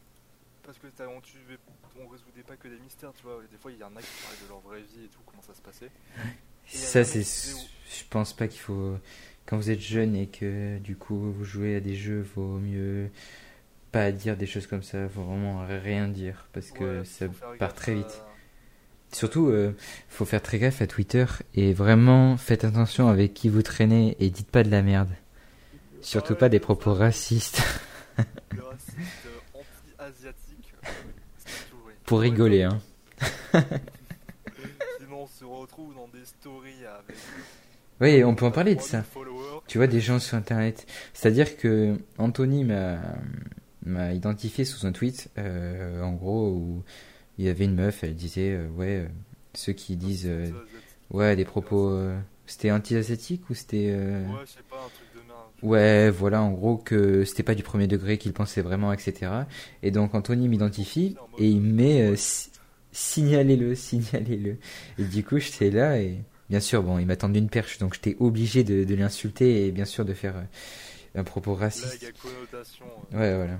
Parce 0.64 0.78
que 0.78 0.86
on, 1.08 1.20
tuait- 1.20 1.58
on 2.00 2.06
résoudait 2.06 2.42
pas 2.46 2.56
que 2.56 2.68
des 2.68 2.78
mystères, 2.78 3.12
tu 3.16 3.24
vois. 3.24 3.40
Des 3.50 3.56
fois, 3.58 3.72
il 3.72 3.78
y 3.78 3.82
en 3.84 3.94
a 3.96 4.00
qui 4.00 4.22
parlaient 4.22 4.42
de 4.44 4.48
leur 4.48 4.60
vraie 4.60 4.82
vie 4.82 5.04
et 5.06 5.08
tout, 5.08 5.18
comment 5.26 5.42
ça 5.42 5.54
se 5.54 5.60
passait. 5.60 5.90
Et 6.72 6.76
Ça, 6.76 7.04
c'est. 7.04 7.22
Je 7.24 8.04
pense 8.08 8.32
pas 8.32 8.46
qu'il 8.48 8.60
faut. 8.60 8.96
Quand 9.44 9.56
vous 9.56 9.70
êtes 9.70 9.80
jeune 9.80 10.14
et 10.14 10.28
que 10.28 10.78
du 10.78 10.94
coup 10.96 11.32
vous 11.32 11.44
jouez 11.44 11.74
à 11.76 11.80
des 11.80 11.96
jeux, 11.96 12.22
vaut 12.36 12.58
mieux 12.58 13.10
pas 13.90 14.12
dire 14.12 14.36
des 14.36 14.46
choses 14.46 14.68
comme 14.68 14.84
ça. 14.84 15.08
Faut 15.08 15.24
vraiment 15.24 15.66
rien 15.66 16.06
dire 16.06 16.46
parce 16.52 16.70
que 16.70 17.00
ouais, 17.00 17.04
ça 17.04 17.26
part 17.58 17.74
très 17.74 17.94
à- 18.04 18.31
Surtout, 19.12 19.48
euh, 19.48 19.76
faut 20.08 20.24
faire 20.24 20.42
très 20.42 20.58
gaffe 20.58 20.80
à 20.82 20.86
Twitter 20.86 21.26
et 21.54 21.72
vraiment 21.72 22.36
faites 22.36 22.64
attention 22.64 23.08
avec 23.08 23.34
qui 23.34 23.48
vous 23.48 23.62
traînez 23.62 24.16
et 24.20 24.30
dites 24.30 24.50
pas 24.50 24.62
de 24.62 24.70
la 24.70 24.82
merde. 24.82 25.10
Surtout 26.00 26.34
pas 26.34 26.48
des 26.48 26.58
propos 26.58 26.94
racistes 26.94 27.62
Le 28.50 28.62
raciste 28.64 28.96
anti-asiatique. 29.54 30.74
pour 32.06 32.20
rigoler. 32.20 32.62
Hein. 32.62 32.80
Sinon, 34.98 35.22
on 35.22 35.26
se 35.26 35.44
retrouve 35.44 35.94
dans 35.94 36.08
des 36.08 36.24
stories 36.24 36.84
avec. 36.86 37.16
Oui, 38.00 38.24
on 38.24 38.34
peut 38.34 38.46
en 38.46 38.50
parler 38.50 38.74
de 38.74 38.80
3000 38.80 39.04
ça. 39.04 39.04
Tu 39.68 39.78
vois 39.78 39.86
des 39.86 40.00
gens 40.00 40.18
sur 40.18 40.36
internet. 40.36 40.86
C'est-à-dire 41.14 41.56
que 41.56 41.96
Anthony 42.18 42.64
m'a 42.64 42.98
m'a 43.84 44.12
identifié 44.12 44.64
sous 44.64 44.86
un 44.86 44.92
tweet, 44.92 45.30
euh, 45.38 46.02
en 46.02 46.12
gros, 46.12 46.50
où 46.50 46.84
il 47.38 47.44
y 47.46 47.48
avait 47.48 47.64
une 47.64 47.74
meuf, 47.74 48.04
elle 48.04 48.14
disait, 48.14 48.52
euh, 48.52 48.68
ouais, 48.70 49.04
euh, 49.04 49.08
ceux 49.54 49.72
qui 49.72 49.96
disent, 49.96 50.26
euh, 50.26 50.50
ouais, 51.10 51.36
des 51.36 51.44
propos, 51.44 51.98
c'était 52.46 52.70
anti-asiatique 52.70 53.48
ou 53.50 53.54
c'était, 53.54 53.94
Ouais, 53.96 54.40
je 54.46 54.50
sais 54.52 54.60
pas, 54.68 54.76
un 54.84 54.88
truc 54.88 55.08
de 55.14 55.20
merde. 55.26 55.50
ouais, 55.62 56.10
voilà, 56.10 56.42
en 56.42 56.50
gros 56.52 56.76
que 56.76 57.24
c'était 57.24 57.42
pas 57.42 57.54
du 57.54 57.62
premier 57.62 57.86
degré 57.86 58.18
qu'il 58.18 58.32
pensait 58.32 58.62
vraiment, 58.62 58.92
etc. 58.92 59.46
Et 59.82 59.90
donc 59.90 60.14
Anthony 60.14 60.48
m'identifie 60.48 61.16
et 61.38 61.48
il 61.48 61.60
met, 61.60 62.16
si- 62.16 62.50
signalez-le, 62.92 63.74
signalez-le. 63.76 64.56
Et 64.98 65.04
du 65.04 65.24
coup, 65.24 65.38
j'étais 65.38 65.70
là 65.70 65.98
et 66.00 66.18
bien 66.50 66.60
sûr, 66.60 66.82
bon, 66.82 66.98
il 66.98 67.06
m'a 67.06 67.16
tendu 67.16 67.38
une 67.38 67.48
perche, 67.48 67.78
donc 67.78 67.94
j'étais 67.94 68.16
obligé 68.20 68.64
de, 68.64 68.84
de 68.84 68.94
l'insulter 68.94 69.66
et 69.66 69.72
bien 69.72 69.84
sûr 69.86 70.04
de 70.04 70.12
faire 70.14 70.34
un 71.14 71.24
propos 71.24 71.54
raciste. 71.54 72.00
Blague 72.00 72.14
à 72.14 72.18
connotation. 72.18 72.86
euh, 73.14 73.18
Ouais, 73.18 73.36
voilà. 73.36 73.58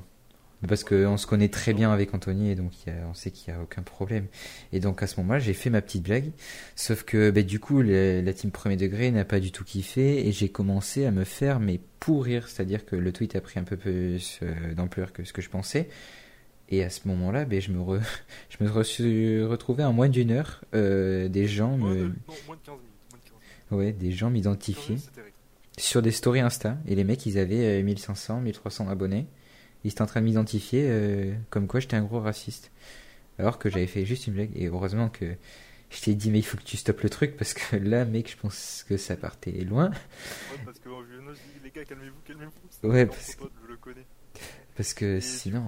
Parce 0.69 0.85
qu'on 0.85 1.17
se 1.17 1.27
connaît 1.27 1.49
très 1.49 1.73
bien 1.75 1.93
avec 1.93 2.15
Anthony 2.15 2.51
et 2.51 2.55
donc 2.55 2.71
il 2.87 2.93
y 2.93 2.97
a- 2.97 3.07
on 3.11 3.15
sait 3.15 3.31
qu'il 3.33 3.53
n'y 3.53 3.59
a 3.59 3.63
aucun 3.63 3.83
problème. 3.83 4.27
Et 4.73 4.79
donc 4.81 5.03
à 5.03 5.07
ce 5.09 5.19
moment-là, 5.21 5.41
j'ai 5.41 5.55
fait 5.55 5.71
ma 5.71 5.83
petite 5.83 6.05
blague. 6.05 6.31
Sauf 6.77 7.03
que 7.03 7.31
bah, 7.31 7.43
du 7.43 7.59
coup, 7.59 7.83
la 7.83 8.33
team 8.33 8.51
premier 8.53 8.77
degré 8.77 9.11
n'a 9.11 9.25
pas 9.25 9.41
du 9.41 9.51
tout 9.51 9.65
kiffé 9.65 10.27
et 10.27 10.31
j'ai 10.33 10.49
commencé 10.51 11.05
à 11.05 11.11
me 11.11 11.25
faire 11.25 11.59
mais 11.59 11.81
pourrir. 11.99 12.49
C'est-à-dire 12.49 12.85
que 12.87 12.95
le 12.97 13.13
tweet 13.13 13.35
a 13.35 13.41
pris 13.41 13.59
un 13.59 13.65
peu 13.65 13.77
plus 13.77 14.39
euh, 14.43 14.75
d'ampleur 14.75 15.13
que 15.13 15.25
ce 15.25 15.33
que 15.33 15.43
je 15.43 15.51
pensais. 15.51 15.89
Et 16.69 16.85
à 16.85 16.91
ce 16.91 17.07
moment-là, 17.09 17.45
ben, 17.45 17.61
je 17.61 17.71
me, 17.73 17.81
re- 17.81 18.01
je 18.49 18.65
me 18.65 18.71
re- 18.71 18.85
suis 18.85 19.43
retrouvé 19.43 19.83
en 19.85 19.93
moins 19.93 20.09
d'une 20.09 20.31
heure. 20.31 20.63
euh, 20.75 21.29
des 21.29 21.47
gens 21.49 21.77
me, 21.77 21.85
non, 22.05 22.13
moins 22.47 22.57
de 22.57 22.61
15 22.65 22.77
minutes. 22.77 22.89
Moins 23.11 23.19
de 23.19 23.25
15 23.25 23.33
minutes. 23.33 23.73
ouais, 23.73 23.93
des 23.93 24.13
gens 24.13 24.27
15 24.29 24.33
m'identifiaient 24.35 24.97
sur 25.77 26.03
des 26.03 26.13
stories 26.13 26.41
Insta 26.41 26.79
et 26.87 26.95
les 26.95 27.03
mecs 27.05 27.27
ils 27.27 27.37
avaient 27.39 27.81
euh, 27.81 27.83
1500, 27.83 28.41
1300 28.43 28.89
abonnés. 28.89 29.27
Ils 29.85 29.91
étaient 29.91 30.03
en 30.03 30.07
train 30.07 30.21
de 30.21 30.27
m'identifier 30.27 30.87
euh, 30.89 31.35
comme 31.51 31.67
quoi 31.67 31.81
j'étais 31.81 31.97
un 31.97 32.03
gros 32.03 32.21
raciste. 32.21 32.71
Alors 33.39 33.59
que 33.59 33.71
j'avais 33.71 33.87
fait 33.87 34.05
juste 34.05 34.27
une 34.27 34.35
blague 34.35 34.51
et 34.55 34.67
heureusement 34.67 35.09
que 35.09 35.35
je 35.91 36.01
t'ai 36.01 36.15
dit 36.15 36.31
mais 36.31 36.39
il 36.39 36.45
faut 36.45 36.57
que 36.57 36.63
tu 36.63 36.77
stoppes 36.77 37.01
le 37.01 37.11
truc 37.11 37.37
parce 37.37 37.55
que 37.55 37.77
là 37.77 38.05
mec 38.05 38.31
je 38.31 38.37
pense 38.37 38.85
que 38.89 38.97
ça 38.97 39.17
partait 39.17 39.53
loin 39.65 39.91
Ouais, 39.91 40.59
parce 40.65 40.79
que 40.79 40.89
oh, 40.89 41.03
je, 41.11 41.33
dis, 41.33 41.65
les 41.65 41.71
gars, 41.71 41.85
calmez-vous, 41.85 42.21
calmez-vous. 42.25 42.89
Ouais, 42.89 43.07
parce 43.07 43.35
pote, 43.37 43.53
je 43.63 43.71
le 43.71 43.77
connais. 43.77 44.07
parce 44.77 44.95
que 44.95 45.17
Et 45.17 45.21
sinon 45.21 45.65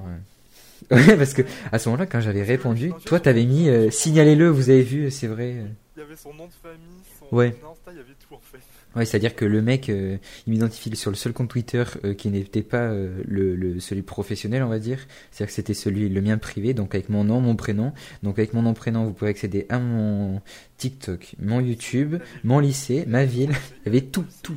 euh, 0.90 0.96
ouais 0.96 1.16
parce 1.16 1.32
que 1.32 1.42
à 1.72 1.78
ce 1.78 1.88
moment-là 1.88 2.06
quand 2.06 2.20
j'avais 2.20 2.42
que 2.42 2.46
répondu 2.46 2.92
toi 3.06 3.18
t'avais 3.18 3.44
mis 3.44 3.68
euh, 3.68 3.90
signalez-le 3.90 4.48
vous 4.48 4.70
avez 4.70 4.82
vu 4.82 5.10
c'est 5.10 5.26
vrai. 5.26 5.56
Il 5.96 6.00
y 6.00 6.02
avait 6.02 6.16
son 6.16 6.34
nom 6.34 6.46
de 6.46 6.52
famille, 6.52 7.02
son 7.18 7.34
Ouais. 7.34 7.48
Insta, 7.48 7.92
il 7.92 7.96
y 7.96 8.00
avait 8.00 8.14
tout 8.14 8.34
en 8.34 8.40
fait. 8.40 8.58
Ouais, 8.96 9.04
c'est-à-dire 9.04 9.34
que 9.34 9.44
le 9.44 9.60
mec, 9.60 9.88
euh, 9.88 10.18
il 10.46 10.52
m'identifie 10.52 10.94
sur 10.94 11.10
le 11.10 11.16
seul 11.16 11.32
compte 11.32 11.48
Twitter 11.50 11.82
euh, 12.04 12.14
qui 12.14 12.28
n'était 12.28 12.62
pas 12.62 12.82
euh, 12.82 13.22
le, 13.26 13.56
le- 13.56 13.80
celui 13.80 14.02
professionnel, 14.02 14.62
on 14.62 14.68
va 14.68 14.78
dire. 14.78 14.98
C'est-à-dire 15.30 15.48
que 15.48 15.54
c'était 15.54 15.74
celui, 15.74 16.08
le 16.08 16.20
mien 16.20 16.38
privé, 16.38 16.74
donc 16.74 16.94
avec 16.94 17.08
mon 17.08 17.24
nom, 17.24 17.40
mon 17.40 17.56
prénom. 17.56 17.92
Donc 18.22 18.38
avec 18.38 18.52
mon 18.54 18.62
nom, 18.62 18.72
prénom, 18.74 19.04
vous 19.04 19.12
pouvez 19.12 19.30
accéder 19.30 19.66
à 19.68 19.78
mon 19.78 20.40
TikTok, 20.78 21.34
mon 21.40 21.60
YouTube, 21.60 22.16
mon 22.44 22.60
lycée, 22.60 23.04
ma 23.06 23.24
ville, 23.24 23.50
il 23.80 23.92
y 23.92 23.96
avait 23.96 24.06
tout, 24.06 24.24
tout. 24.42 24.56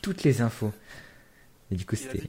toutes 0.00 0.22
les 0.24 0.40
infos. 0.40 0.72
Et 1.70 1.74
du 1.74 1.84
coup, 1.84 1.96
c'était... 1.96 2.22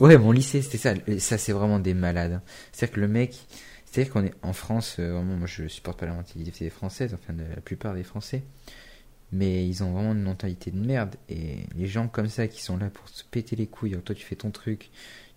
Ouais, 0.00 0.16
mon 0.16 0.32
lycée, 0.32 0.62
c'était 0.62 0.78
ça. 0.78 0.94
Ça, 1.18 1.36
c'est 1.36 1.52
vraiment 1.52 1.78
des 1.78 1.92
malades. 1.92 2.40
C'est-à-dire 2.72 2.94
que 2.94 3.00
le 3.00 3.08
mec, 3.08 3.36
c'est-à-dire 3.84 4.12
qu'on 4.12 4.24
est 4.24 4.34
en 4.42 4.54
France, 4.54 4.98
vraiment, 4.98 5.36
moi 5.36 5.46
je 5.46 5.68
supporte 5.68 6.00
pas 6.00 6.06
la 6.06 6.14
mentalité 6.14 6.70
française, 6.70 7.14
enfin 7.14 7.34
de 7.34 7.42
la 7.54 7.60
plupart 7.60 7.94
des 7.94 8.02
Français, 8.02 8.42
mais 9.32 9.66
ils 9.66 9.82
ont 9.82 9.92
vraiment 9.92 10.12
une 10.12 10.22
mentalité 10.22 10.70
de 10.70 10.78
merde. 10.78 11.16
Et 11.28 11.66
les 11.76 11.86
gens 11.86 12.08
comme 12.08 12.28
ça 12.28 12.46
qui 12.48 12.62
sont 12.62 12.76
là 12.76 12.90
pour 12.90 13.08
se 13.08 13.24
péter 13.24 13.56
les 13.56 13.66
couilles, 13.66 13.92
alors 13.92 14.04
toi 14.04 14.14
tu 14.14 14.24
fais 14.24 14.36
ton 14.36 14.50
truc, 14.50 14.90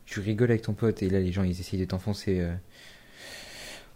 tu 0.05 0.19
rigoles 0.19 0.51
avec 0.51 0.63
ton 0.63 0.73
pote, 0.73 1.01
et 1.03 1.09
là 1.09 1.19
les 1.19 1.31
gens 1.31 1.43
ils 1.43 1.59
essayent 1.59 1.79
de 1.79 1.85
t'enfoncer 1.85 2.39
euh, 2.39 2.53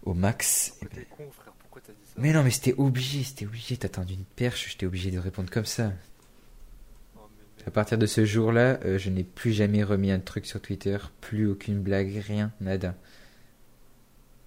au 0.04 0.13
max. 0.13 0.75
Pourquoi 0.80 0.97
t'es 0.97 1.06
con, 1.10 1.32
frère? 1.32 1.54
Pourquoi 1.60 1.82
t'as 1.86 1.93
dit 1.93 1.99
ça? 2.06 2.13
Mais 2.17 2.34
non, 2.34 2.43
mais 2.43 2.51
c'était 2.51 2.73
obligé, 2.77 3.23
c'était 3.23 3.45
obligé, 3.45 3.77
t'as 3.77 3.89
tendu 3.89 4.13
une 4.13 4.25
perche, 4.25 4.69
j'étais 4.71 4.86
obligé 4.86 5.12
de 5.12 5.19
répondre 5.19 5.49
comme 5.49 5.65
ça. 5.65 5.88
Mais- 5.88 7.67
À 7.67 7.71
partir 7.71 7.97
de 7.99 8.08
ce 8.08 8.25
jour-là, 8.25 8.80
euh, 8.86 8.97
je 8.97 9.10
n'ai 9.12 9.23
plus 9.23 9.54
jamais 9.54 9.84
remis 9.84 10.10
un 10.12 10.19
truc 10.19 10.47
sur 10.47 10.60
Twitter, 10.62 10.97
plus 11.21 11.47
aucune 11.47 11.80
blague, 11.80 12.12
rien, 12.27 12.51
nada. 12.60 12.95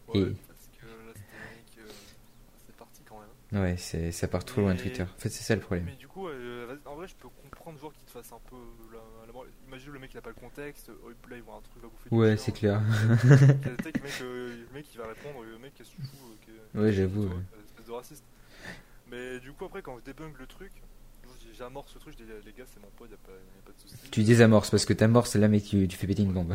Ouais, 0.09 0.21
Et- 0.21 0.25
parce 0.25 0.69
que 0.81 0.87
là, 0.87 1.13
c'était 1.15 1.21
mec, 1.21 1.65
euh, 1.79 1.93
c'est 2.67 2.77
parti 2.77 3.01
quand 3.09 3.21
même. 3.21 3.29
Ouais, 3.55 3.77
c'est, 3.79 4.11
ça 4.11 4.27
part 4.29 4.45
trop 4.45 4.61
loin 4.63 4.75
Mais- 4.75 4.81
Twitter. 4.81 5.03
En 5.05 5.19
fait, 5.19 5.29
c'est 5.29 5.45
ça 5.45 5.55
le 5.55 5.61
problème. 5.61 5.85
Mais 5.87 5.95
du 5.97 6.09
coup, 6.09 6.27
euh, 6.29 6.77
en 6.87 6.97
vrai, 6.97 7.07
je 7.07 7.15
peux 7.15 7.29
comprendre 7.43 7.79
genre 7.79 7.93
qu'il 7.93 8.05
te 8.05 8.11
fasse 8.11 8.33
un 8.33 8.41
peu 8.51 8.57
la, 8.93 8.99
la 9.27 9.33
mort. 9.33 9.47
Imagine 9.69 9.93
le 9.93 9.99
mec 10.01 10.11
il 10.13 10.19
a 10.19 10.23
pas 10.23 10.31
le 10.31 10.35
contexte, 10.35 10.89
euh, 10.89 11.15
là 11.31 11.37
il 11.37 11.43
voit 11.43 11.55
un 11.55 11.61
truc 11.61 11.83
va 11.83 11.89
bouffer. 11.89 12.09
Ouais, 12.11 12.37
c'est 12.37 12.53
clair. 12.53 12.81
le 13.25 13.85
mec, 13.85 13.97
euh, 14.23 14.57
le 14.69 14.75
mec 14.75 14.87
il 14.93 14.99
va 14.99 15.07
répondre, 15.07 15.45
le 15.45 15.59
mec 15.59 15.73
qu'est-ce 15.75 15.91
que 15.91 15.97
tu 15.97 16.03
fous 16.03 16.37
que- 16.75 16.81
Ouais, 16.81 16.93
j'avoue, 16.93 17.23
ouais. 17.25 17.31
euh, 17.33 17.65
Espèce 17.65 17.87
de 17.87 17.93
raciste. 17.93 18.25
Mais 19.11 19.39
du 19.41 19.53
coup, 19.53 19.65
après, 19.67 19.83
quand 19.83 19.97
je 19.99 20.05
débunk 20.05 20.39
le 20.39 20.47
truc, 20.47 20.73
j'amorce 21.57 21.93
ce 21.93 21.99
truc, 21.99 22.15
je 22.19 22.25
dis 22.25 22.31
les 22.45 22.53
gars, 22.53 22.65
c'est 22.67 22.81
mon 22.81 22.91
pote, 22.97 23.11
y'a 23.11 23.17
pas, 23.19 23.33
y 23.33 23.35
a 23.35 23.67
pas 23.67 23.73
de 23.73 23.81
soucis. 23.81 24.11
Tu 24.11 24.25
désamorces 24.25 24.71
parce 24.71 24.85
que 24.85 24.93
t'amorces 24.93 25.37
là, 25.37 25.47
mec, 25.49 25.63
tu, 25.65 25.87
tu 25.87 25.97
fais 25.97 26.07
péter 26.07 26.23
une 26.23 26.33
bombe. 26.33 26.55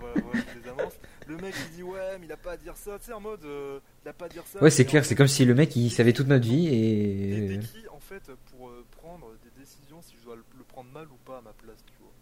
Voilà, 0.00 0.20
voilà, 0.24 0.40
je 0.54 0.58
les 0.60 0.68
avance. 0.68 0.94
Le 1.28 1.36
mec 1.36 1.54
il 1.70 1.76
dit 1.76 1.82
ouais, 1.82 2.18
mais 2.18 2.26
il 2.26 2.32
a 2.32 2.36
pas 2.36 2.52
à 2.52 2.56
dire 2.56 2.76
ça, 2.76 2.98
tu 2.98 3.06
sais, 3.06 3.12
en 3.12 3.20
mode 3.20 3.44
euh, 3.44 3.78
il 4.04 4.08
a 4.08 4.12
pas 4.12 4.26
à 4.26 4.28
dire 4.28 4.44
ça. 4.46 4.60
Ouais, 4.62 4.70
c'est 4.70 4.84
clair, 4.84 5.04
c'est 5.04 5.14
comme 5.14 5.28
si 5.28 5.44
le 5.44 5.54
mec 5.54 5.76
il 5.76 5.90
savait 5.90 6.12
toute 6.12 6.26
notre 6.26 6.46
vie 6.46 6.66
Et 6.68 7.44
et. 7.54 7.58
t'es 7.60 7.66
qui 7.66 7.88
en 7.88 8.00
fait 8.00 8.30
pour 8.50 8.68
euh, 8.68 8.84
prendre 9.00 9.28
des 9.44 9.60
décisions 9.60 10.00
si 10.02 10.16
je 10.18 10.24
dois 10.24 10.36
le, 10.36 10.44
le 10.58 10.64
prendre 10.64 10.90
mal 10.90 11.06
ou 11.08 11.16
pas 11.24 11.38
à 11.38 11.40
ma 11.42 11.52
place, 11.52 11.84
tu 11.86 11.94
vois? 12.00 12.12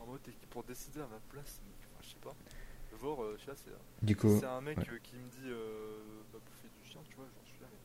En 0.00 0.06
mode 0.10 0.22
t'es 0.22 0.32
qui 0.32 0.46
pour 0.46 0.62
décider 0.64 1.00
à 1.00 1.08
ma 1.08 1.18
place 1.30 1.60
enfin, 1.80 2.00
je 2.02 2.08
sais 2.10 2.16
pas. 2.22 2.34
Genre, 3.00 3.22
euh, 3.24 3.34
je 3.38 3.44
sais 3.44 3.50
pas, 3.50 3.56
c'est 3.56 4.04
Du 4.06 4.14
coup, 4.14 4.36
c'est 4.38 4.46
un 4.46 4.60
mec 4.60 4.76
ouais. 4.78 4.84
euh, 4.92 4.98
qui 5.02 5.16
me 5.16 5.28
dit 5.30 5.48
euh, 5.50 5.98
bah, 6.32 6.38
bouffer 6.44 6.68
du 6.78 6.88
chien, 6.88 7.00
tu 7.08 7.16
vois, 7.16 7.24
genre 7.24 7.42
je 7.46 7.50
suis 7.50 7.60
là, 7.60 7.66
mais. 7.72 7.78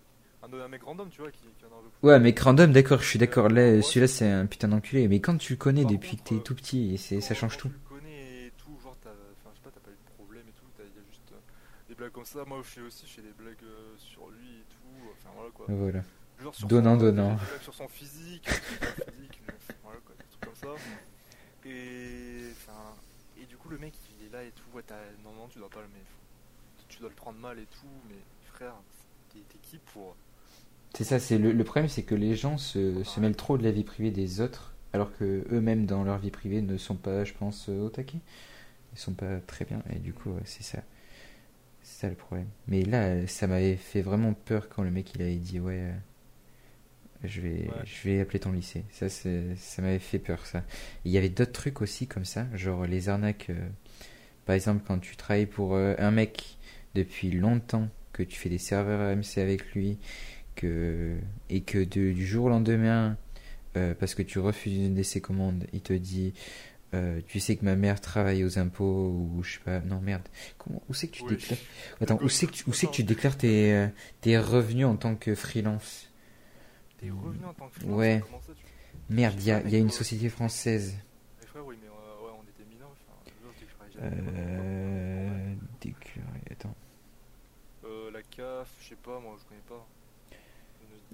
Un, 0.43 0.65
un 0.65 0.67
mec 0.67 0.83
random, 0.83 1.09
tu 1.09 1.21
vois, 1.21 1.31
qui, 1.31 1.39
qui 1.57 1.65
en 1.65 1.69
a 1.69 1.79
un 1.79 1.81
peu 1.81 1.89
plus. 1.89 2.07
Ouais, 2.07 2.19
mec 2.19 2.37
random, 2.39 2.71
d'accord, 2.71 3.01
je 3.01 3.07
suis 3.07 3.17
d'accord. 3.17 3.49
Là, 3.49 3.81
celui-là, 3.81 4.07
c'est 4.07 4.29
un 4.29 4.45
putain 4.45 4.67
d'enculé. 4.67 5.07
Mais 5.07 5.19
quand 5.21 5.37
tu 5.37 5.53
le 5.53 5.57
connais 5.57 5.81
Par 5.83 5.91
depuis 5.93 6.11
que 6.11 6.15
contre, 6.17 6.29
t'es 6.29 6.35
euh, 6.35 6.39
tout 6.39 6.55
petit, 6.55 6.93
et 6.93 6.97
c'est, 6.97 7.21
ça 7.21 7.33
change 7.33 7.57
tout. 7.57 7.69
Tu 7.69 7.73
le 7.73 7.79
connais 7.89 8.47
et 8.47 8.51
tout, 8.57 8.77
genre, 8.83 8.95
t'as, 9.01 9.09
enfin, 9.09 9.49
je 9.53 9.57
sais 9.57 9.63
pas, 9.63 9.71
t'as 9.73 9.79
pas 9.79 9.89
eu 9.89 9.95
de 9.97 10.13
problème 10.15 10.43
et 10.47 10.51
tout, 10.51 10.65
t'as- 10.77 10.83
y 10.83 10.87
a 10.87 11.03
juste 11.09 11.31
euh, 11.31 11.39
des 11.86 11.86
blagues 11.97 12.11
comme 12.11 12.25
ça. 12.25 12.45
Moi, 12.45 12.59
je 12.63 12.69
fais 12.69 12.81
aussi, 12.81 13.05
je 13.07 13.13
fais 13.13 13.21
des 13.21 13.33
blagues 13.33 13.63
euh, 13.63 13.95
sur 13.97 14.29
lui 14.29 14.47
et 14.47 14.65
tout, 14.69 15.09
enfin 15.13 15.29
voilà 15.35 15.51
quoi. 15.51 15.65
Voilà. 15.69 16.03
Genre 16.41 16.55
sur 16.55 16.67
Donnant, 16.67 16.95
son, 16.95 17.05
donnant. 17.05 17.33
Des 17.33 17.45
blagues 17.45 17.61
sur 17.61 17.73
son 17.73 17.87
physique, 17.87 18.47
physique, 18.49 19.41
voilà 19.83 19.99
quoi, 20.05 20.15
des 20.17 20.25
trucs 20.25 20.41
comme 20.41 20.55
ça. 20.55 20.81
Et, 21.65 22.51
enfin, 22.51 22.93
et 23.41 23.45
du 23.45 23.57
coup, 23.57 23.69
le 23.69 23.77
mec 23.77 23.93
il 24.19 24.27
est 24.27 24.29
là 24.29 24.43
et 24.43 24.51
tout, 24.51 24.63
ouais, 24.73 24.83
t'as, 24.85 24.95
normalement, 25.23 25.47
tu 25.49 25.59
dois 25.59 25.69
pas 25.69 25.81
le, 25.81 25.87
mais 25.93 26.01
tu 26.87 26.99
dois 26.99 27.09
le 27.09 27.15
prendre 27.15 27.39
mal 27.39 27.59
et 27.59 27.65
tout, 27.65 27.87
mais 28.07 28.15
frère, 28.53 28.75
t'es, 29.33 29.39
qui 29.61 29.77
pour? 29.79 30.15
C'est 30.93 31.03
ça, 31.03 31.19
c'est 31.19 31.37
le, 31.37 31.51
le 31.51 31.63
problème, 31.63 31.89
c'est 31.89 32.03
que 32.03 32.15
les 32.15 32.35
gens 32.35 32.57
se, 32.57 33.03
se 33.03 33.19
mêlent 33.19 33.35
trop 33.35 33.57
de 33.57 33.63
la 33.63 33.71
vie 33.71 33.83
privée 33.83 34.11
des 34.11 34.39
autres, 34.39 34.73
alors 34.93 35.11
que 35.17 35.45
eux-mêmes, 35.51 35.85
dans 35.85 36.03
leur 36.03 36.17
vie 36.17 36.31
privée, 36.31 36.61
ne 36.61 36.77
sont 36.77 36.95
pas, 36.95 37.23
je 37.25 37.33
pense, 37.33 37.67
euh, 37.69 37.81
au 37.81 37.89
taquet. 37.89 38.19
Ils 38.93 38.99
sont 38.99 39.13
pas 39.13 39.39
très 39.41 39.65
bien, 39.65 39.83
et 39.91 39.99
du 39.99 40.13
coup, 40.13 40.33
c'est 40.45 40.63
ça. 40.63 40.79
C'est 41.81 42.01
ça 42.01 42.09
le 42.09 42.15
problème. 42.15 42.47
Mais 42.67 42.83
là, 42.83 43.25
ça 43.27 43.47
m'avait 43.47 43.75
fait 43.77 44.01
vraiment 44.01 44.33
peur 44.33 44.67
quand 44.69 44.83
le 44.83 44.91
mec 44.91 45.13
il 45.15 45.21
avait 45.21 45.35
dit 45.35 45.59
ouais, 45.59 45.79
euh, 45.79 45.91
je 47.23 47.41
vais, 47.41 47.49
Ouais. 47.69 47.83
je 47.85 48.07
vais 48.09 48.19
appeler 48.19 48.39
ton 48.39 48.51
lycée. 48.51 48.83
Ça, 48.91 49.09
ça 49.09 49.81
m'avait 49.81 49.99
fait 49.99 50.19
peur 50.19 50.45
ça. 50.45 50.63
Il 51.05 51.11
y 51.11 51.17
avait 51.17 51.29
d'autres 51.29 51.51
trucs 51.53 51.81
aussi 51.81 52.07
comme 52.07 52.25
ça, 52.25 52.45
genre 52.55 52.85
les 52.85 53.09
arnaques. 53.09 53.47
euh, 53.49 53.67
par 54.45 54.55
exemple, 54.55 54.83
quand 54.87 54.99
tu 54.99 55.15
travailles 55.15 55.45
pour 55.45 55.75
euh, 55.75 55.95
un 55.97 56.11
mec 56.11 56.57
depuis 56.95 57.31
longtemps, 57.31 57.87
que 58.13 58.23
tu 58.23 58.39
fais 58.39 58.49
des 58.49 58.57
serveurs 58.57 59.01
AMC 59.01 59.37
avec 59.37 59.73
lui, 59.73 59.97
que 60.55 61.15
et 61.49 61.61
que 61.61 61.77
de- 61.79 62.11
du 62.13 62.25
jour 62.25 62.45
au 62.45 62.49
lendemain, 62.49 63.17
parce 63.99 64.15
que 64.15 64.23
tu 64.23 64.39
refuses 64.39 64.73
une 64.75 64.95
de 64.95 65.03
ses 65.03 65.21
commandes, 65.21 65.67
il 65.71 65.81
te 65.81 65.93
dit 65.93 66.33
euh, 66.93 67.21
tu 67.27 67.39
sais 67.39 67.55
que 67.57 67.65
ma 67.65 67.75
mère 67.75 67.99
travaille 68.01 68.43
aux 68.45 68.57
impôts 68.59 69.09
ou 69.09 69.43
je 69.43 69.53
sais 69.55 69.59
pas 69.59 69.79
non 69.81 69.99
merde 69.99 70.23
comment 70.57 70.81
où 70.89 70.93
c'est 70.93 71.07
que 71.07 71.17
tu 71.17 71.23
Oui. 71.23 71.35
déclares? 71.35 71.59
Attends 72.01 72.19
où 72.21 72.29
c'est 72.29 72.47
que 72.47 72.51
tu, 72.53 72.63
où 72.69 72.73
c'est 72.73 72.87
que 72.87 72.91
tu 72.93 73.01
attends. 73.01 73.07
déclares 73.09 73.37
tes 73.37 73.73
euh, 73.75 73.87
tes 74.21 74.37
revenus 74.39 74.85
en 74.85 74.95
tant 74.95 75.15
que 75.15 75.35
freelance? 75.35 76.09
T'es 76.99 77.09
revenu 77.09 77.45
en 77.45 77.53
tant 77.53 77.67
que 77.67 77.75
freelance, 77.75 77.97
Ouais. 77.97 78.21
comment 78.23 78.41
ça, 78.41 78.53
tu. 78.55 79.13
merde 79.13 79.35
il 79.39 79.45
y 79.47 79.51
a, 79.51 79.61
y 79.67 79.75
a 79.75 79.79
une 79.79 79.89
société 79.91 80.29
française 80.29 80.95
Mais 81.41 81.45
frère, 81.47 81.65
oui, 81.65 81.77
mais 81.81 81.87
euh, 81.89 82.25
ouais, 82.25 82.31
on 82.39 82.43
était 82.43 82.69
mineurs, 82.73 82.89
enfin, 82.91 83.19
genre, 83.43 83.53
je 83.53 83.65
déclarais 83.65 83.91
jamais. 83.91 84.31
euh, 84.31 85.53
déclarer 85.81 86.41
attends 86.51 86.75
Euh, 87.85 88.11
la 88.11 88.21
CAF, 88.21 88.69
je 88.81 88.89
sais 88.89 88.95
pas, 88.95 89.19
moi 89.19 89.35
je 89.39 89.45
connais 89.47 89.61
pas. 89.67 89.85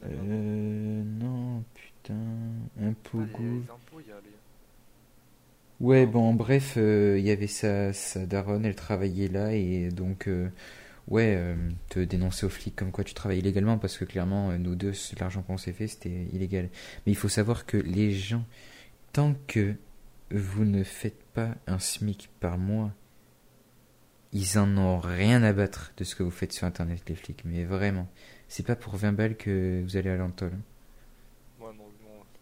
Euh, 0.06 1.04
non 1.04 1.64
putain 1.74 2.14
Ah, 2.78 2.82
les, 2.82 2.90
les 2.90 3.70
impôts, 3.70 4.00
il 4.02 4.08
y 4.08 4.12
a 4.12 4.20
les. 4.22 4.33
Ouais, 5.84 6.06
bon, 6.06 6.34
bref, 6.34 6.76
euh, 6.78 7.18
il 7.20 7.26
y 7.26 7.30
avait 7.30 7.48
sa, 7.48 7.92
sa 7.92 8.26
daronne, 8.26 8.64
elle 8.64 8.74
travaillait 8.74 9.28
là, 9.28 9.54
et 9.54 9.90
donc, 9.90 10.30
euh, 10.30 10.48
ouais, 11.10 11.36
euh, 11.36 11.58
te 11.90 12.00
dénoncer 12.00 12.46
aux 12.46 12.50
flics 12.50 12.74
comme 12.74 12.92
quoi 12.94 13.04
tu 13.04 13.14
travailles 13.14 13.40
illégalement, 13.40 13.78
parce 13.78 13.98
que 13.98 14.06
clairement, 14.06 14.58
nous 14.58 14.76
deux, 14.76 14.94
l'argent 15.20 15.42
qu'on 15.42 15.58
s'est 15.58 15.74
fait, 15.74 15.88
c'était 15.88 16.28
illégal. 16.32 16.70
Mais 17.06 17.12
il 17.12 17.16
faut 17.18 17.28
savoir 17.28 17.66
que 17.66 17.76
les 17.76 18.14
gens, 18.14 18.46
tant 19.12 19.36
que 19.48 19.76
vous 20.32 20.64
ne 20.64 20.86
faites 20.86 21.22
pas 21.34 21.54
un 21.68 21.80
SMIC 21.80 22.30
par 22.40 22.58
mois, 22.58 22.94
ils 24.32 24.58
en 24.58 24.78
ont 24.78 25.00
rien 25.00 25.44
à 25.44 25.52
battre 25.52 25.92
de 25.98 26.06
ce 26.06 26.16
que 26.16 26.24
vous 26.24 26.32
faites 26.32 26.54
sur 26.54 26.66
Internet, 26.66 27.04
les 27.10 27.16
flics, 27.16 27.44
mais 27.44 27.66
vraiment. 27.66 28.08
C'est 28.48 28.66
pas 28.66 28.78
pour 28.78 28.96
20 28.96 29.12
balles 29.12 29.36
que 29.36 29.84
vous 29.84 29.98
allez 29.98 30.12
à 30.12 30.16
l'entol. 30.16 30.54
Ouais, 31.60 31.74
non, 31.78 31.92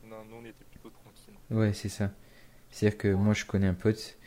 non, 0.07 0.17
on 0.31 0.45
était 0.45 0.63
plutôt 0.69 0.91
tranquille. 0.91 1.33
Ouais, 1.49 1.73
c'est 1.73 1.89
ça. 1.89 2.11
C'est-à-dire 2.71 2.97
que 2.97 3.07
moi, 3.09 3.33
je 3.33 3.45
connais 3.45 3.67
un 3.67 3.73
pote 3.73 4.17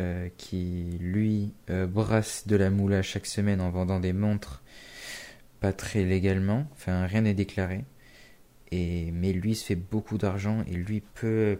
euh, 0.00 0.28
qui, 0.36 0.96
lui, 1.00 1.52
euh, 1.68 1.86
brasse 1.86 2.46
de 2.46 2.56
la 2.56 2.70
moula 2.70 3.02
chaque 3.02 3.26
semaine 3.26 3.60
en 3.60 3.70
vendant 3.70 4.00
des 4.00 4.12
montres 4.12 4.62
pas 5.60 5.72
très 5.74 6.04
légalement. 6.04 6.66
Enfin, 6.72 7.04
rien 7.06 7.22
n'est 7.22 7.34
déclaré. 7.34 7.84
Et, 8.70 9.10
mais 9.10 9.32
lui, 9.32 9.50
il 9.50 9.56
se 9.56 9.66
fait 9.66 9.76
beaucoup 9.76 10.16
d'argent 10.16 10.64
et 10.68 10.74
lui 10.74 11.00
peut, 11.00 11.58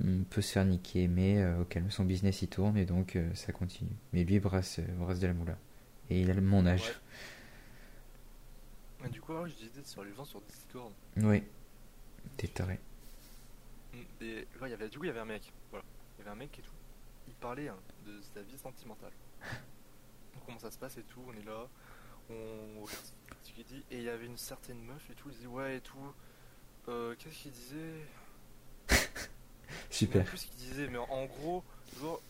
mm, 0.00 0.22
peut 0.22 0.40
se 0.40 0.52
faire 0.52 0.64
niquer. 0.64 1.08
Mais 1.08 1.42
euh, 1.42 1.60
au 1.60 1.64
calme, 1.64 1.90
son 1.90 2.04
business, 2.04 2.40
il 2.42 2.48
tourne 2.48 2.78
et 2.78 2.86
donc 2.86 3.18
ça 3.34 3.52
continue. 3.52 3.96
Mais 4.12 4.24
lui, 4.24 4.38
brasse, 4.38 4.80
brasse 4.98 5.20
de 5.20 5.26
la 5.26 5.34
moula. 5.34 5.58
Et 6.08 6.22
il 6.22 6.30
a 6.30 6.40
mon 6.40 6.64
âge. 6.64 6.92
Ouais. 9.02 9.10
Du 9.10 9.20
coup, 9.20 9.32
alors, 9.32 9.46
je 9.48 9.54
disais 9.54 9.82
sur 9.84 10.04
les 10.04 10.14
gens 10.14 10.24
sur 10.24 10.40
Discord. 10.42 10.92
Ouais. 11.16 11.42
T'es 12.36 12.46
taré. 12.46 12.78
Et, 14.20 14.46
ouais, 14.60 14.68
il 14.68 14.70
y 14.70 14.74
avait, 14.74 14.88
du 14.88 14.98
coup, 14.98 15.04
il 15.04 15.08
y 15.08 15.10
avait 15.10 15.20
un 15.20 15.24
mec. 15.24 15.52
Voilà. 15.70 15.84
Il 16.16 16.18
y 16.18 16.22
avait 16.22 16.30
un 16.30 16.36
mec 16.38 16.58
et 16.58 16.62
tout. 16.62 16.72
Il 17.28 17.34
parlait 17.34 17.68
hein, 17.68 17.78
de 18.06 18.20
sa 18.34 18.42
vie 18.42 18.58
sentimentale. 18.58 19.12
Comment 20.46 20.58
ça 20.58 20.70
se 20.70 20.78
passe 20.78 20.96
et 20.98 21.02
tout. 21.02 21.22
On 21.26 21.32
est 21.34 21.44
là. 21.44 21.68
On 22.30 22.82
regarde 22.82 23.04
ce 23.42 23.52
qu'il 23.52 23.64
dit. 23.64 23.84
Et 23.90 23.98
il 23.98 24.02
y 24.04 24.08
avait 24.08 24.26
une 24.26 24.36
certaine 24.38 24.82
meuf 24.82 25.08
et 25.10 25.14
tout. 25.14 25.28
Il 25.30 25.36
disait 25.36 25.46
ouais 25.46 25.76
et 25.76 25.80
tout. 25.80 26.14
Euh, 26.88 27.14
Qu'est-ce 27.18 27.42
qu'il 27.42 27.52
disait? 27.52 28.06
Super. 29.90 30.24
plus 30.24 30.38
ce 30.38 30.46
qu'il 30.46 30.56
disait, 30.56 30.88
mais 30.88 30.98
en, 30.98 31.08
en 31.10 31.24
gros, 31.26 31.62
genre, 32.00 32.20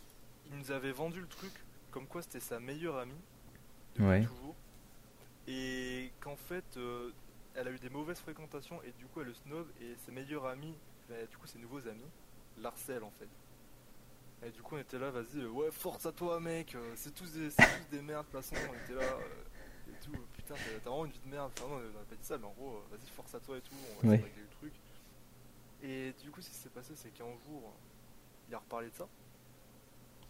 il 0.50 0.58
nous 0.58 0.70
avait 0.70 0.92
vendu 0.92 1.20
le 1.20 1.26
truc 1.28 1.52
comme 1.90 2.06
quoi 2.06 2.22
c'était 2.22 2.40
sa 2.40 2.58
meilleure 2.60 2.96
amie. 2.98 3.14
depuis 3.94 4.04
Ouais. 4.06 4.24
Toujours. 4.24 4.54
Et 5.46 6.10
qu'en 6.20 6.36
fait, 6.36 6.76
euh, 6.76 7.10
elle 7.54 7.68
a 7.68 7.70
eu 7.70 7.78
des 7.78 7.90
mauvaises 7.90 8.18
fréquentations 8.20 8.82
et 8.82 8.92
du 8.92 9.06
coup, 9.06 9.20
elle 9.20 9.28
le 9.28 9.34
snob 9.34 9.68
et 9.80 9.94
ses 10.04 10.12
meilleurs 10.12 10.46
amis, 10.46 10.74
bah, 11.08 11.14
du 11.30 11.36
coup, 11.36 11.46
ses 11.46 11.58
nouveaux 11.58 11.86
amis, 11.88 12.08
l'harcèlent 12.58 13.04
en 13.04 13.10
fait. 13.12 13.28
Et 14.46 14.50
du 14.50 14.60
coup, 14.62 14.74
on 14.74 14.78
était 14.78 14.98
là, 14.98 15.10
vas-y, 15.10 15.38
euh, 15.40 15.48
ouais, 15.48 15.70
force 15.70 16.04
à 16.06 16.12
toi, 16.12 16.40
mec, 16.40 16.74
euh, 16.74 16.92
c'est 16.96 17.14
tous 17.14 17.30
des, 17.32 17.50
c'est 17.50 17.62
tous 17.62 17.90
des 17.96 18.02
merdes, 18.02 18.26
de 18.26 18.32
toute 18.38 18.44
façon, 18.44 18.56
on 18.70 18.74
était 18.84 18.94
là, 18.94 19.06
euh, 19.12 19.90
et 19.90 20.04
tout, 20.04 20.10
putain, 20.36 20.54
t'as 20.82 20.90
vraiment 20.90 21.04
une 21.04 21.12
vie 21.12 21.20
de 21.24 21.30
merde, 21.30 21.52
enfin, 21.56 21.68
non, 21.68 21.76
on 21.76 22.00
a 22.00 22.04
pas 22.04 22.16
dit 22.16 22.24
ça, 22.26 22.38
mais 22.38 22.46
en 22.46 22.52
gros, 22.52 22.82
vas-y, 22.90 23.08
force 23.10 23.32
à 23.36 23.40
toi 23.40 23.56
et 23.56 23.60
tout, 23.60 23.74
on 24.02 24.06
va 24.08 24.12
régler 24.14 24.42
le 24.42 24.56
truc. 24.58 24.72
Et 25.84 26.12
du 26.22 26.30
coup, 26.32 26.40
ce 26.42 26.48
qui 26.48 26.54
s'est 26.56 26.70
passé, 26.70 26.92
c'est 26.96 27.10
qu'un 27.10 27.24
jour, 27.46 27.72
il 28.48 28.54
a 28.54 28.58
reparlé 28.58 28.88
de 28.90 28.94
ça. 28.94 29.06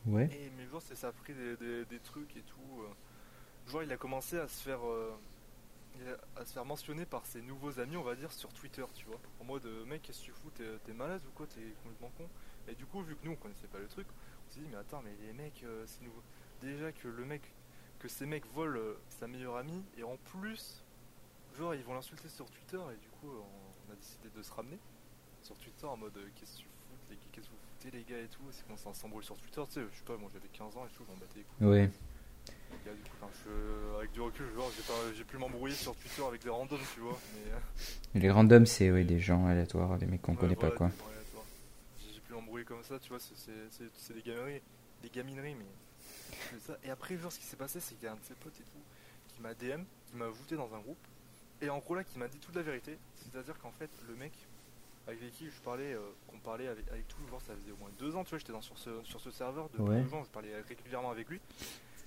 Ouais. 0.06 0.28
Et 0.32 0.50
mais 0.56 0.66
genre, 0.66 0.82
c'est 0.82 0.94
ça 0.94 1.08
a 1.08 1.12
pris 1.12 1.32
des, 1.34 1.56
des- 1.56 1.84
des 1.84 1.98
trucs 2.00 2.36
et 2.36 2.42
tout. 2.42 2.84
Genre, 3.68 3.82
il 3.82 3.92
a 3.92 3.96
commencé 3.96 4.38
à 4.38 4.48
se 4.48 4.62
faire 4.62 4.84
euh, 4.86 5.12
à 6.36 6.44
se 6.44 6.52
faire 6.52 6.64
mentionner 6.64 7.06
par 7.06 7.24
ses 7.26 7.42
nouveaux 7.42 7.78
amis, 7.78 7.96
on 7.96 8.02
va 8.02 8.14
dire, 8.14 8.32
sur 8.32 8.52
Twitter, 8.52 8.84
tu 8.94 9.04
vois. 9.06 9.20
En 9.40 9.44
mode, 9.44 9.64
euh, 9.66 9.84
mec, 9.84 10.02
qu'est-ce 10.02 10.20
que 10.20 10.24
tu 10.26 10.32
fous 10.32 10.50
T'es 10.50 10.92
malade 10.92 11.22
ou 11.26 11.30
quoi 11.32 11.46
T'es 11.46 11.60
complètement 11.82 12.10
con 12.16 12.28
Et 12.68 12.74
du 12.74 12.86
coup, 12.86 13.02
vu 13.02 13.14
que 13.16 13.24
nous, 13.24 13.32
on 13.32 13.36
connaissait 13.36 13.66
pas 13.68 13.78
le 13.78 13.86
truc, 13.88 14.06
on 14.48 14.50
s'est 14.52 14.60
dit, 14.60 14.68
mais 14.70 14.76
attends, 14.76 15.02
mais 15.02 15.14
les 15.20 15.32
mecs, 15.32 15.62
euh, 15.64 15.84
c'est 15.86 16.02
nouveau. 16.02 16.22
Déjà 16.60 16.92
que 16.92 17.08
le 17.08 17.24
mec, 17.24 17.42
que 17.98 18.08
ces 18.08 18.26
mecs 18.26 18.46
volent 18.52 18.78
euh, 18.78 18.98
sa 19.08 19.26
meilleure 19.28 19.56
amie, 19.56 19.84
et 19.96 20.02
en 20.02 20.16
plus, 20.16 20.82
genre, 21.56 21.74
ils 21.74 21.84
vont 21.84 21.94
l'insulter 21.94 22.28
sur 22.28 22.48
Twitter, 22.50 22.80
et 22.92 22.96
du 22.96 23.08
coup, 23.08 23.28
on, 23.30 23.88
on 23.88 23.92
a 23.92 23.96
décidé 23.96 24.28
de 24.30 24.42
se 24.42 24.52
ramener 24.52 24.78
sur 25.42 25.56
Twitter 25.58 25.86
en 25.86 25.96
mode, 25.96 26.16
euh, 26.16 26.28
qu'est-ce 26.36 26.56
que 26.56 26.58
tu 26.62 26.64
fous 26.64 26.96
les- 27.10 27.16
Qu'est-ce 27.32 27.46
que 27.46 27.52
vous 27.52 27.58
foutez, 27.78 27.90
les 27.96 28.04
gars, 28.04 28.18
et 28.18 28.28
tout 28.28 28.42
C'est 28.50 28.66
qu'on 28.66 28.76
s'embrouille 28.94 29.24
sur 29.24 29.36
Twitter, 29.36 29.62
tu 29.66 29.72
sais, 29.74 29.86
je 29.92 29.98
sais 29.98 30.04
pas, 30.04 30.16
moi 30.16 30.30
j'avais 30.32 30.48
15 30.48 30.76
ans 30.76 30.86
et 30.86 30.90
tout, 30.96 31.04
j'en 31.06 31.14
battais 31.16 31.38
les 31.38 31.44
couilles. 31.44 31.66
Les 32.48 32.90
gars, 32.90 32.96
du 32.96 33.02
coup, 33.02 33.16
enfin, 33.22 33.32
je- 33.44 33.96
avec 33.98 34.12
du 34.12 34.20
recul, 34.20 34.46
genre, 34.54 34.70
j'ai 35.16 35.24
pu 35.24 35.36
m'embrouiller 35.38 35.74
sur 35.74 35.94
Twitter 35.96 36.22
avec 36.26 36.42
des 36.42 36.50
randoms, 36.50 36.78
tu 36.94 37.00
vois, 37.00 37.18
mais. 37.34 37.52
euh, 37.52 38.18
Les 38.20 38.30
randoms, 38.30 38.66
c'est 38.66 38.90
ouais, 38.90 39.04
des 39.04 39.20
gens 39.20 39.46
aléatoires, 39.46 39.98
des 39.98 40.06
mecs 40.06 40.22
qu'on 40.22 40.32
Ouais, 40.32 40.38
connaît 40.38 40.54
voilà, 40.54 40.70
pas, 40.70 40.76
quoi. 40.76 40.88
gens. 40.88 41.44
J'ai 42.12 42.20
pu 42.20 42.32
l'embrouiller 42.32 42.64
comme 42.64 42.82
ça, 42.82 42.98
tu 42.98 43.08
vois, 43.10 43.18
c'est- 43.20 44.14
des 44.14 44.22
gamineries, 44.22 44.60
des 45.02 45.08
gamineries, 45.10 45.54
mais 45.54 46.58
ça. 46.60 46.76
Et 46.84 46.90
après, 46.90 47.16
genre, 47.18 47.30
ce 47.32 47.38
qui 47.38 47.46
s'est 47.46 47.56
passé, 47.56 47.80
c'est 47.80 47.94
qu'il 47.94 48.04
y 48.04 48.08
a 48.08 48.12
un 48.12 48.16
de 48.16 48.24
ses 48.24 48.34
potes 48.34 48.58
et 48.60 48.64
tout 48.64 48.82
qui 49.34 49.40
m'a 49.42 49.54
DM, 49.54 49.82
qui 50.10 50.16
m'a 50.16 50.26
ajouté 50.26 50.56
dans 50.56 50.74
un 50.74 50.80
groupe, 50.80 50.98
et 51.60 51.70
en 51.70 51.78
gros 51.78 51.94
là, 51.94 52.04
qui 52.04 52.18
m'a 52.18 52.28
dit 52.28 52.38
toute 52.38 52.54
la 52.56 52.62
vérité. 52.62 52.98
C'est-à-dire 53.16 53.58
qu'en 53.60 53.72
fait, 53.72 53.90
le 54.08 54.14
mec 54.16 54.32
avec 55.08 55.32
qui 55.32 55.46
je 55.46 55.60
parlais, 55.64 55.94
euh, 55.94 56.00
qu'on 56.28 56.38
parlait 56.38 56.68
avec, 56.68 56.86
avec 56.88 57.08
tout, 57.08 57.16
genre, 57.28 57.40
ça 57.42 57.54
faisait 57.56 57.72
au 57.72 57.76
moins 57.76 57.90
deux 57.98 58.14
ans, 58.14 58.22
tu 58.24 58.30
vois, 58.30 58.38
j'étais 58.38 58.52
dans- 58.52 58.60
sur 58.62 58.78
ce, 58.78 58.90
sur 59.04 59.20
ce 59.20 59.30
serveur 59.32 59.68
depuis 59.70 59.82
Ouais. 59.82 60.00
deux 60.00 60.14
ans, 60.14 60.22
je 60.22 60.28
parlais 60.30 60.60
régulièrement 60.68 61.10
avec 61.10 61.28
lui. 61.28 61.40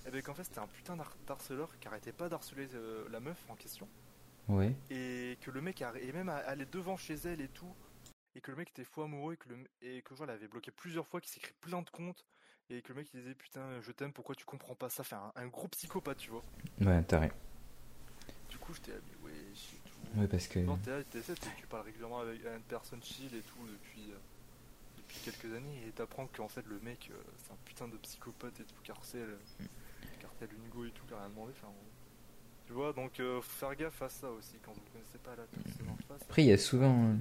Et 0.06 0.10
bien 0.10 0.20
qu'en 0.22 0.34
fait, 0.34 0.44
c'était 0.44 0.60
un 0.60 0.66
putain 0.68 0.96
d'har- 0.96 1.16
d'harceleur 1.26 1.76
qui 1.80 1.88
arrêtait 1.88 2.12
pas 2.12 2.28
d'harceler 2.28 2.68
euh, 2.74 3.08
la 3.10 3.20
meuf 3.20 3.38
en 3.48 3.56
question 3.56 3.88
Ouais. 4.48 4.72
et 4.90 5.36
que 5.40 5.50
le 5.50 5.60
mec 5.60 5.82
a- 5.82 5.98
et 6.00 6.12
même 6.12 6.28
allait 6.28 6.66
devant 6.66 6.96
chez 6.96 7.14
elle 7.24 7.40
et 7.40 7.48
tout 7.48 7.74
et 8.36 8.40
que 8.40 8.52
le 8.52 8.56
mec 8.56 8.68
était 8.70 8.84
fou 8.84 9.02
amoureux 9.02 9.32
et 9.34 9.36
que 9.36 9.48
le 9.48 9.56
et 9.82 10.02
que 10.02 10.14
elle 10.22 10.30
avait 10.30 10.46
bloqué 10.46 10.70
plusieurs 10.70 11.04
fois 11.08 11.20
qu'il 11.20 11.30
créé 11.40 11.54
plein 11.60 11.82
de 11.82 11.90
comptes 11.90 12.24
et 12.70 12.80
que 12.80 12.90
le 12.90 12.94
mec 13.00 13.08
il 13.12 13.18
disait 13.20 13.34
putain 13.34 13.80
je 13.80 13.90
t'aime 13.90 14.12
pourquoi 14.12 14.36
tu 14.36 14.44
comprends 14.44 14.76
pas 14.76 14.88
ça, 14.88 15.02
fait 15.02 15.16
un, 15.16 15.32
un 15.34 15.46
gros 15.48 15.66
psychopathe 15.66 16.18
tu 16.18 16.30
vois. 16.30 16.42
Ouais, 16.80 17.02
t'as 17.02 17.18
rien. 17.18 17.32
Du 18.48 18.58
coup 18.58 18.72
j'étais 18.72 18.92
mais 18.92 19.30
ouais 19.30 19.36
tout. 19.84 20.20
Ouais, 20.20 20.28
parce 20.28 20.46
que. 20.46 20.60
Non 20.60 20.76
t'es 20.76 20.92
là, 20.92 21.02
tu 21.58 21.66
parles 21.66 21.84
régulièrement 21.86 22.20
avec 22.20 22.40
une 22.44 22.62
personne 22.68 23.02
chill 23.02 23.34
et 23.34 23.40
tout 23.42 23.66
depuis, 23.66 24.12
euh, 24.12 24.18
depuis 24.98 25.18
quelques 25.24 25.52
années 25.56 25.82
et 25.88 25.90
t'apprends 25.90 26.28
qu'en 26.28 26.46
fait 26.48 26.64
le 26.66 26.78
mec 26.78 27.10
euh, 27.10 27.20
c'est 27.44 27.52
un 27.52 27.58
putain 27.64 27.88
de 27.88 27.96
psychopathe 27.96 28.60
et 28.60 28.64
tout, 28.64 28.80
cartel, 30.38 30.48
cartel 30.48 30.48
Unigo 30.58 30.84
et 30.86 30.90
tout, 30.90 31.04
qui 31.06 31.14
a 31.14 31.18
rien 31.18 31.28
demandé, 31.28 31.52
enfin 31.56 31.72
tu 32.66 32.72
vois 32.72 32.92
donc 32.92 33.20
euh, 33.20 33.40
faut 33.40 33.66
faire 33.66 33.76
gaffe 33.76 34.02
à 34.02 34.08
ça 34.08 34.28
aussi 34.28 34.56
quand 34.64 34.72
vous 34.72 34.80
connaissez 34.92 35.18
pas 35.18 35.30
la 35.36 35.44
personne 35.44 35.88
en 35.88 35.96
face. 36.08 36.22
Après, 36.22 36.42
il 36.42 36.48
y 36.48 36.52
a 36.52 36.58
souvent, 36.58 37.14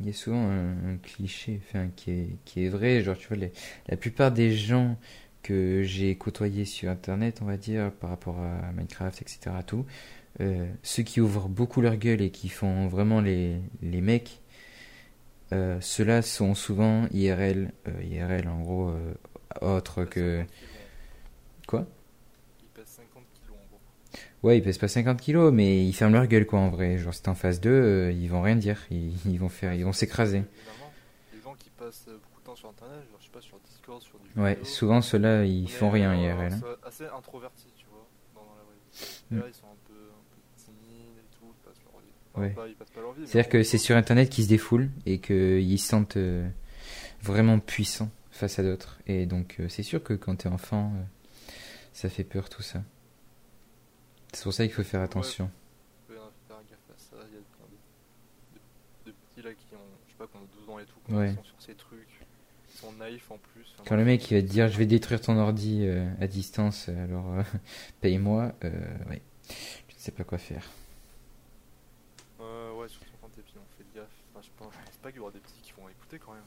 il 0.00 0.06
y 0.06 0.10
a 0.10 0.12
souvent 0.12 0.48
un, 0.48 0.94
un 0.94 0.96
cliché 0.96 1.60
enfin, 1.64 1.88
qui, 1.94 2.10
est, 2.10 2.28
qui 2.44 2.64
est 2.64 2.68
vrai. 2.68 3.00
Genre, 3.02 3.16
tu 3.16 3.28
vois, 3.28 3.36
les- 3.36 3.52
la 3.88 3.96
plupart 3.96 4.32
des 4.32 4.52
gens 4.52 4.98
que 5.42 5.82
j'ai 5.84 6.16
côtoyés 6.16 6.64
sur 6.64 6.90
Internet, 6.90 7.38
on 7.40 7.44
va 7.44 7.56
dire, 7.56 7.92
par 7.92 8.10
rapport 8.10 8.40
à 8.40 8.72
Minecraft, 8.72 9.22
etc., 9.22 9.52
tout, 9.64 9.86
euh, 10.40 10.68
ceux 10.82 11.04
qui 11.04 11.20
ouvrent 11.20 11.48
beaucoup 11.48 11.80
leur 11.80 11.96
gueule 11.96 12.20
et 12.20 12.30
qui 12.32 12.48
font 12.48 12.88
vraiment 12.88 13.20
les, 13.20 13.60
les 13.82 14.00
mecs, 14.00 14.40
euh, 15.52 15.80
ceux-là 15.80 16.22
sont 16.22 16.54
souvent 16.54 17.06
IRL, 17.12 17.72
euh, 17.88 18.02
IRL 18.04 18.48
en 18.48 18.60
gros, 18.60 18.88
euh, 18.90 19.14
autre 19.62 20.04
pèse 20.04 20.10
que... 20.10 20.38
50 20.40 20.50
kilos. 20.52 20.72
Quoi 21.66 21.86
Il 22.62 22.68
pèse 22.68 22.86
50 22.86 23.24
kilos 23.34 23.56
en 23.56 23.66
gros. 23.70 23.80
Ouais, 24.42 24.56
ils 24.58 24.62
pèsent 24.62 24.78
pas 24.78 24.88
50 24.88 25.20
kilos, 25.20 25.52
mais 25.52 25.84
ils 25.86 25.92
ferment 25.92 26.14
leur 26.14 26.26
gueule, 26.26 26.46
quoi, 26.46 26.60
en 26.60 26.70
vrai. 26.70 26.96
Genre, 26.96 27.12
si 27.12 27.22
t'es 27.22 27.28
en 27.28 27.34
d'eux, 27.60 27.70
euh, 27.70 28.12
ils 28.12 28.28
vont 28.28 28.40
rien 28.40 28.56
dire. 28.56 28.78
Ils, 28.90 29.14
ils 29.26 29.38
vont 29.38 29.50
faire, 29.50 29.74
ils 29.74 29.84
vont 29.84 29.92
s'écraser. 29.92 30.42
Les 31.34 31.40
gens 31.42 31.54
qui 31.58 31.68
passent 31.70 32.06
beaucoup 32.06 32.40
de 32.40 32.46
temps 32.46 32.56
sur 32.56 32.68
internet, 32.70 32.96
genre 33.10 33.18
je 33.20 33.24
sais 33.26 33.30
pas 33.32 33.40
sur 33.42 33.58
Discord, 33.60 34.02
sur 34.02 34.18
du 34.18 34.40
Ouais, 34.40 34.54
vidéo, 34.54 34.64
souvent 34.64 35.02
ceux-là, 35.02 35.44
ils 35.44 35.70
font 35.70 35.90
rien 35.90 36.12
euh, 36.12 36.16
IRL. 36.24 36.52
hein. 36.54 36.60
c'est 36.82 36.88
assez 36.88 37.04
introvertis, 37.14 37.68
tu 37.76 37.84
vois, 37.90 38.06
dans, 38.34 38.40
dans 38.40 38.56
la 38.56 38.62
vraie 38.64 38.76
vie. 38.80 39.06
Et 39.30 39.34
Mm. 39.34 39.38
là, 39.40 39.44
ils 39.48 39.54
sont 39.54 39.66
un 39.66 39.78
peu, 39.86 39.92
un 39.92 40.24
peu 40.30 40.40
timides 40.56 41.18
et 41.18 41.36
tout, 41.36 41.44
ils 41.52 41.68
passent 41.68 41.82
leur 41.84 42.00
vie. 42.00 42.08
Enfin, 42.32 42.42
Ouais. 42.42 42.50
pas- 42.50 42.66
ils 42.68 42.74
passent 42.74 42.90
pas 42.90 43.00
leur 43.02 43.12
vie. 43.12 43.20
mais 43.20 43.26
C'est-à-dire 43.26 43.50
que 43.50 43.62
c'est 43.62 43.78
sur 43.78 43.96
Internet 43.96 44.30
qu'ils 44.30 44.44
se 44.44 44.48
défoulent 44.48 44.88
et 45.04 45.18
qu'ils 45.18 45.78
se 45.78 45.86
sentent 45.88 46.16
euh, 46.16 46.48
vraiment 47.22 47.58
puissants 47.58 48.10
face 48.30 48.58
à 48.58 48.62
d'autres. 48.62 48.98
Et 49.06 49.26
donc, 49.26 49.56
euh, 49.60 49.68
c'est 49.68 49.82
sûr 49.82 50.02
que 50.02 50.14
quand 50.14 50.34
t'es 50.36 50.48
enfant, 50.48 50.92
euh, 50.96 51.02
ça 51.92 52.08
fait 52.08 52.24
peur 52.24 52.48
tout 52.48 52.62
ça. 52.62 52.82
C'est 54.32 54.42
pour 54.44 54.52
ça 54.52 54.64
qu'il 54.64 54.72
faut 54.74 54.82
faire 54.84 55.02
attention. 55.02 55.50
faut 56.06 56.14
faire 56.14 56.22
faire 56.48 56.56
gaffe 56.70 56.78
à 56.96 56.98
ça. 56.98 57.16
Il 57.28 57.34
y 57.34 57.38
a 57.38 57.42
plein 57.56 57.66
de, 57.66 59.10
de, 59.10 59.10
de 59.10 59.16
petits 59.16 59.42
là 59.42 59.52
qui 59.54 59.74
ont, 59.74 59.78
je 60.06 60.12
sais 60.12 60.18
pas, 60.18 60.26
qui 60.26 60.36
ont 60.36 60.48
12 60.60 60.70
ans 60.70 60.78
et 60.78 60.84
tout, 60.84 60.94
qui 61.06 61.12
Ouais. 61.14 61.34
sont 61.34 61.44
sur 61.44 61.54
ces 61.60 61.74
trucs. 61.74 62.20
Ils 62.72 62.78
sont 62.78 62.92
naïfs 62.92 63.30
en 63.30 63.38
plus. 63.38 63.62
Enfin, 63.74 63.82
Quand 63.88 63.94
moi, 63.96 64.04
le 64.04 64.10
mec 64.10 64.30
il 64.30 64.34
va 64.36 64.42
te 64.42 64.46
dire 64.46 64.68
je 64.68 64.78
vais 64.78 64.86
détruire 64.86 65.20
ton 65.20 65.36
ordi 65.36 65.80
euh, 65.84 66.08
à 66.20 66.26
distance, 66.28 66.88
alors 66.88 67.32
euh, 67.32 67.42
paye-moi, 68.00 68.52
euh, 68.64 68.70
ouais, 69.08 69.20
tu 69.88 69.96
ne 69.96 70.00
sais 70.00 70.12
pas 70.12 70.22
quoi 70.24 70.38
faire. 70.38 70.64
Euh, 72.40 72.72
ouais, 72.74 72.88
surtout 72.88 73.06
quand 73.20 73.28
t'es 73.34 73.42
petit, 73.42 73.56
on 73.58 73.76
fait 73.76 73.84
gaffe. 73.94 74.08
Enfin, 74.32 74.40
je, 74.46 74.50
pense, 74.56 74.72
je 74.72 74.86
pense 74.86 74.96
pas 75.02 75.10
qu'il 75.10 75.18
y 75.18 75.20
aura 75.20 75.32
des 75.32 75.40
petits 75.40 75.60
qui 75.62 75.72
vont 75.72 75.88
écouter 75.88 76.18
quand 76.18 76.32
même. 76.32 76.44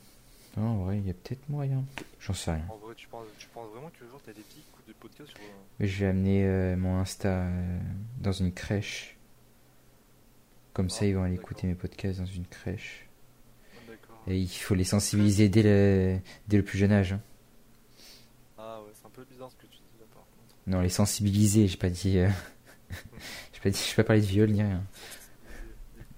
Non, 0.58 0.64
en 0.68 0.84
vrai, 0.86 1.00
il 1.00 1.08
y 1.08 1.10
a 1.10 1.14
peut-être 1.14 1.50
moyen. 1.50 1.84
J'en 2.20 2.34
sais 2.34 2.52
rien. 2.52 2.66
En 2.70 2.78
vrai, 2.78 2.94
tu 2.96 3.08
penses, 3.08 3.26
tu 3.40 3.48
penses 3.48 3.70
vraiment 3.72 3.90
que 3.90 4.08
genre 4.08 4.22
t'as 4.24 4.34
des 4.34 4.42
petits 4.42 4.60
qui 4.62 4.66
écoutent 4.72 4.86
des 4.88 4.94
podcasts 4.94 5.30
sur. 5.32 5.40
euh, 5.40 5.86
je 5.88 6.00
vais 6.00 6.06
amener 6.12 6.46
euh, 6.46 6.76
mon 6.78 6.98
Insta 7.00 7.30
euh, 7.30 7.80
dans 8.20 8.32
une 8.32 8.54
crèche. 8.54 9.18
Comme 10.74 10.90
ça, 10.90 11.00
Ah, 11.02 11.08
ils 11.08 11.16
vont 11.16 11.24
aller 11.24 11.36
écouter 11.36 11.66
mes 11.68 11.76
podcasts 11.76 12.20
dans 12.20 12.26
une 12.26 12.46
crèche. 12.46 13.08
ah. 13.88 14.14
Et 14.28 14.38
il 14.40 14.48
faut 14.48 14.76
les 14.76 14.84
sensibiliser 14.84 15.50
dès 15.50 15.64
le, 15.64 16.20
dès 16.48 16.58
le 16.58 16.64
plus 16.64 16.78
jeune 16.78 16.92
âge. 16.92 17.14
hein. 17.14 17.22
Ah 18.58 18.80
ouais, 18.84 18.92
c'est 18.94 19.06
un 19.08 19.10
peu 19.10 19.24
bizarre 19.26 19.50
ce 19.52 19.56
que 19.56 19.66
tu 19.68 19.78
dis 19.78 20.00
là 20.00 20.06
par 20.14 20.24
contre. 20.24 20.56
Non, 20.68 20.82
les 20.82 20.90
sensibiliser, 20.90 21.68
j'ai 21.68 21.78
pas 21.78 21.90
dit. 21.90 22.20
euh, 22.20 22.30
j'ai 23.54 23.60
pas 23.60 23.70
dit, 23.72 23.84
j'ai 23.90 23.96
pas 23.96 24.04
parlé 24.04 24.22
de 24.22 24.28
viol 24.28 24.50
ni 24.52 24.62
rien. 24.62 24.84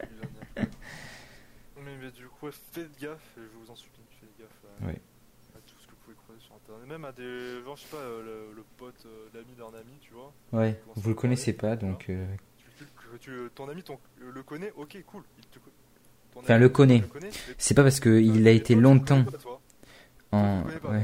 Jeunes, 0.01 0.67
mais, 1.83 1.97
mais 2.01 2.11
du 2.11 2.27
coup, 2.27 2.49
faites 2.71 2.97
gaffe, 2.99 3.19
je 3.37 3.57
vous 3.59 3.71
en 3.71 3.75
supplie, 3.75 3.94
à, 4.83 5.59
tout 5.65 5.75
ce 5.79 5.85
que 5.87 5.91
vous 5.91 5.97
pouvez 6.03 6.15
croiser 6.15 6.41
sur 6.41 6.55
internet. 6.55 6.87
Même 6.87 7.05
à 7.05 7.11
des. 7.11 7.63
Genre, 7.63 7.75
je 7.75 7.81
sais 7.83 7.87
pas, 7.89 7.97
euh, 7.97 8.23
le, 8.49 8.55
le 8.55 8.63
pote, 8.77 8.95
euh, 9.05 9.27
l'ami 9.33 9.53
d'un 9.57 9.77
ami, 9.77 9.97
tu 10.01 10.11
vois. 10.13 10.33
Ouais, 10.53 10.79
vous 10.95 11.09
le 11.09 11.15
connaissez 11.15 11.53
pas, 11.53 11.75
donc. 11.75 12.05
euh, 12.09 12.25
Tu, 12.77 12.85
tu- 12.85 13.19
tu- 13.19 13.49
ton 13.55 13.69
ami 13.69 13.83
ton, 13.83 13.97
le 14.19 14.43
connaît, 14.43 14.71
ok, 14.75 14.97
cool. 15.07 15.23
Il 15.37 15.45
te 15.45 15.59
co- 15.59 15.69
ton 16.33 16.39
Enfin, 16.41 16.53
ami, 16.55 16.63
le 16.63 16.69
connaît. 16.69 17.03
C'est 17.57 17.73
pas 17.73 17.83
parce 17.83 17.99
que 17.99 18.09
Euh, 18.09 18.21
il 18.21 18.47
a 18.47 18.51
été 18.51 18.75
longtemps 18.75 19.23
en. 20.31 20.63
ouais. 20.63 21.03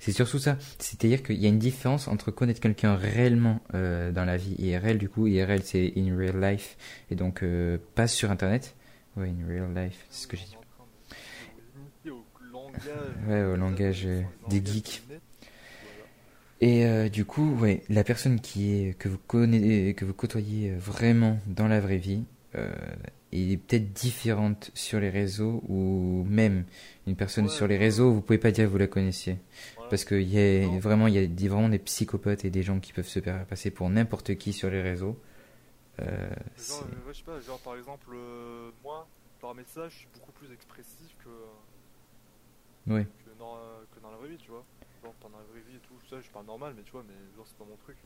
C'est 0.00 0.12
surtout 0.12 0.38
ça. 0.38 0.58
C'est-à-dire 0.78 1.22
qu'il 1.22 1.36
y 1.36 1.46
a 1.46 1.48
une 1.48 1.58
différence 1.58 2.08
entre 2.08 2.30
connaître 2.30 2.60
quelqu'un 2.60 2.94
réellement 2.94 3.60
euh, 3.72 4.12
dans 4.12 4.26
la 4.26 4.36
vie 4.36 4.54
IRL, 4.58 4.98
du 4.98 5.08
coup, 5.08 5.26
IRL 5.26 5.62
c'est 5.62 5.94
in 5.96 6.14
real 6.14 6.38
life, 6.42 6.76
et 7.10 7.14
donc 7.14 7.42
euh, 7.42 7.78
pas 7.94 8.06
sur 8.06 8.30
internet. 8.30 8.76
Ouais, 9.16 9.30
in 9.30 9.46
real 9.48 9.72
life, 9.74 10.04
c'est 10.10 10.24
ce 10.24 10.26
que 10.26 10.36
j'ai 10.36 10.44
dit. 10.44 10.56
On 10.58 10.60
est 10.60 10.66
en 10.66 10.76
train 10.76 10.84
de- 10.84 11.72
de 11.72 11.78
limiter 11.78 12.10
au 12.10 12.24
langage. 12.52 12.63
Ouais, 13.28 13.42
au 13.42 13.56
langage, 13.56 14.06
euh, 14.06 14.22
des 14.48 14.64
geeks. 14.64 15.02
Et 16.60 16.86
euh, 16.86 17.08
du 17.08 17.24
coup, 17.24 17.54
ouais, 17.56 17.82
la 17.88 18.04
personne 18.04 18.40
qui 18.40 18.72
est 18.72 18.94
que 18.98 19.08
vous 19.08 19.18
connaissez, 19.18 19.94
que 19.94 20.04
vous 20.04 20.14
côtoyez 20.14 20.70
euh, 20.70 20.78
vraiment 20.78 21.38
dans 21.46 21.68
la 21.68 21.80
vraie 21.80 21.98
vie 21.98 22.24
euh, 22.54 22.72
est 23.32 23.56
peut-être 23.56 23.92
différente 23.92 24.70
sur 24.74 25.00
les 25.00 25.10
réseaux 25.10 25.62
ou 25.68 26.24
même 26.28 26.64
une 27.06 27.16
personne 27.16 27.44
Ouais, 27.44 27.50
sur 27.50 27.66
les 27.66 27.76
réseaux, 27.76 28.12
vous 28.12 28.20
pouvez 28.20 28.38
pas 28.38 28.50
dire 28.52 28.66
que 28.66 28.70
vous 28.70 28.78
la 28.78 28.86
connaissiez 28.86 29.38
parce 29.90 30.04
qu'il 30.04 30.22
y 30.22 30.38
a 30.38 30.68
Non. 30.68 30.78
vraiment 30.78 31.06
il 31.08 31.14
y 31.14 31.18
a 31.18 31.26
des, 31.26 31.48
vraiment 31.48 31.68
des 31.68 31.78
psychopathes 31.78 32.44
et 32.44 32.50
des 32.50 32.62
gens 32.62 32.80
qui 32.80 32.92
peuvent 32.92 33.06
se 33.06 33.20
faire 33.20 33.44
passer 33.46 33.70
pour 33.70 33.90
n'importe 33.90 34.36
qui 34.36 34.52
sur 34.52 34.70
les 34.70 34.80
réseaux. 34.80 35.18
Euh, 36.00 36.28
Genre, 36.56 36.82
euh, 36.82 37.12
je 37.12 37.18
sais 37.18 37.24
pas, 37.24 37.40
genre 37.40 37.58
par 37.60 37.76
exemple, 37.76 38.08
euh, 38.14 38.70
moi, 38.82 39.06
par 39.40 39.54
message, 39.54 39.92
je 39.92 39.98
suis 39.98 40.08
beaucoup 40.14 40.32
plus 40.32 40.52
expressif 40.52 41.14
que, 41.22 41.28
ouais. 42.86 43.04
que, 43.24 43.38
dans, 43.38 43.56
euh, 43.56 43.82
que 43.94 44.00
dans 44.00 44.10
la 44.10 44.16
vraie 44.16 44.28
vie, 44.28 44.36
tu 44.38 44.50
vois. 44.50 44.64
Genre, 45.02 45.14
dans 45.20 45.28
la 45.38 45.44
vraie 45.50 45.60
vie 45.60 45.76
et 45.76 45.80
tout, 45.80 45.94
ça, 46.08 46.20
je 46.20 46.30
parle 46.30 46.46
normal, 46.46 46.74
mais 46.76 46.82
tu 46.82 46.92
vois, 46.92 47.02
mais 47.06 47.14
genre, 47.36 47.46
c'est 47.46 47.56
pas 47.58 47.64
mon 47.64 47.76
truc 47.76 47.96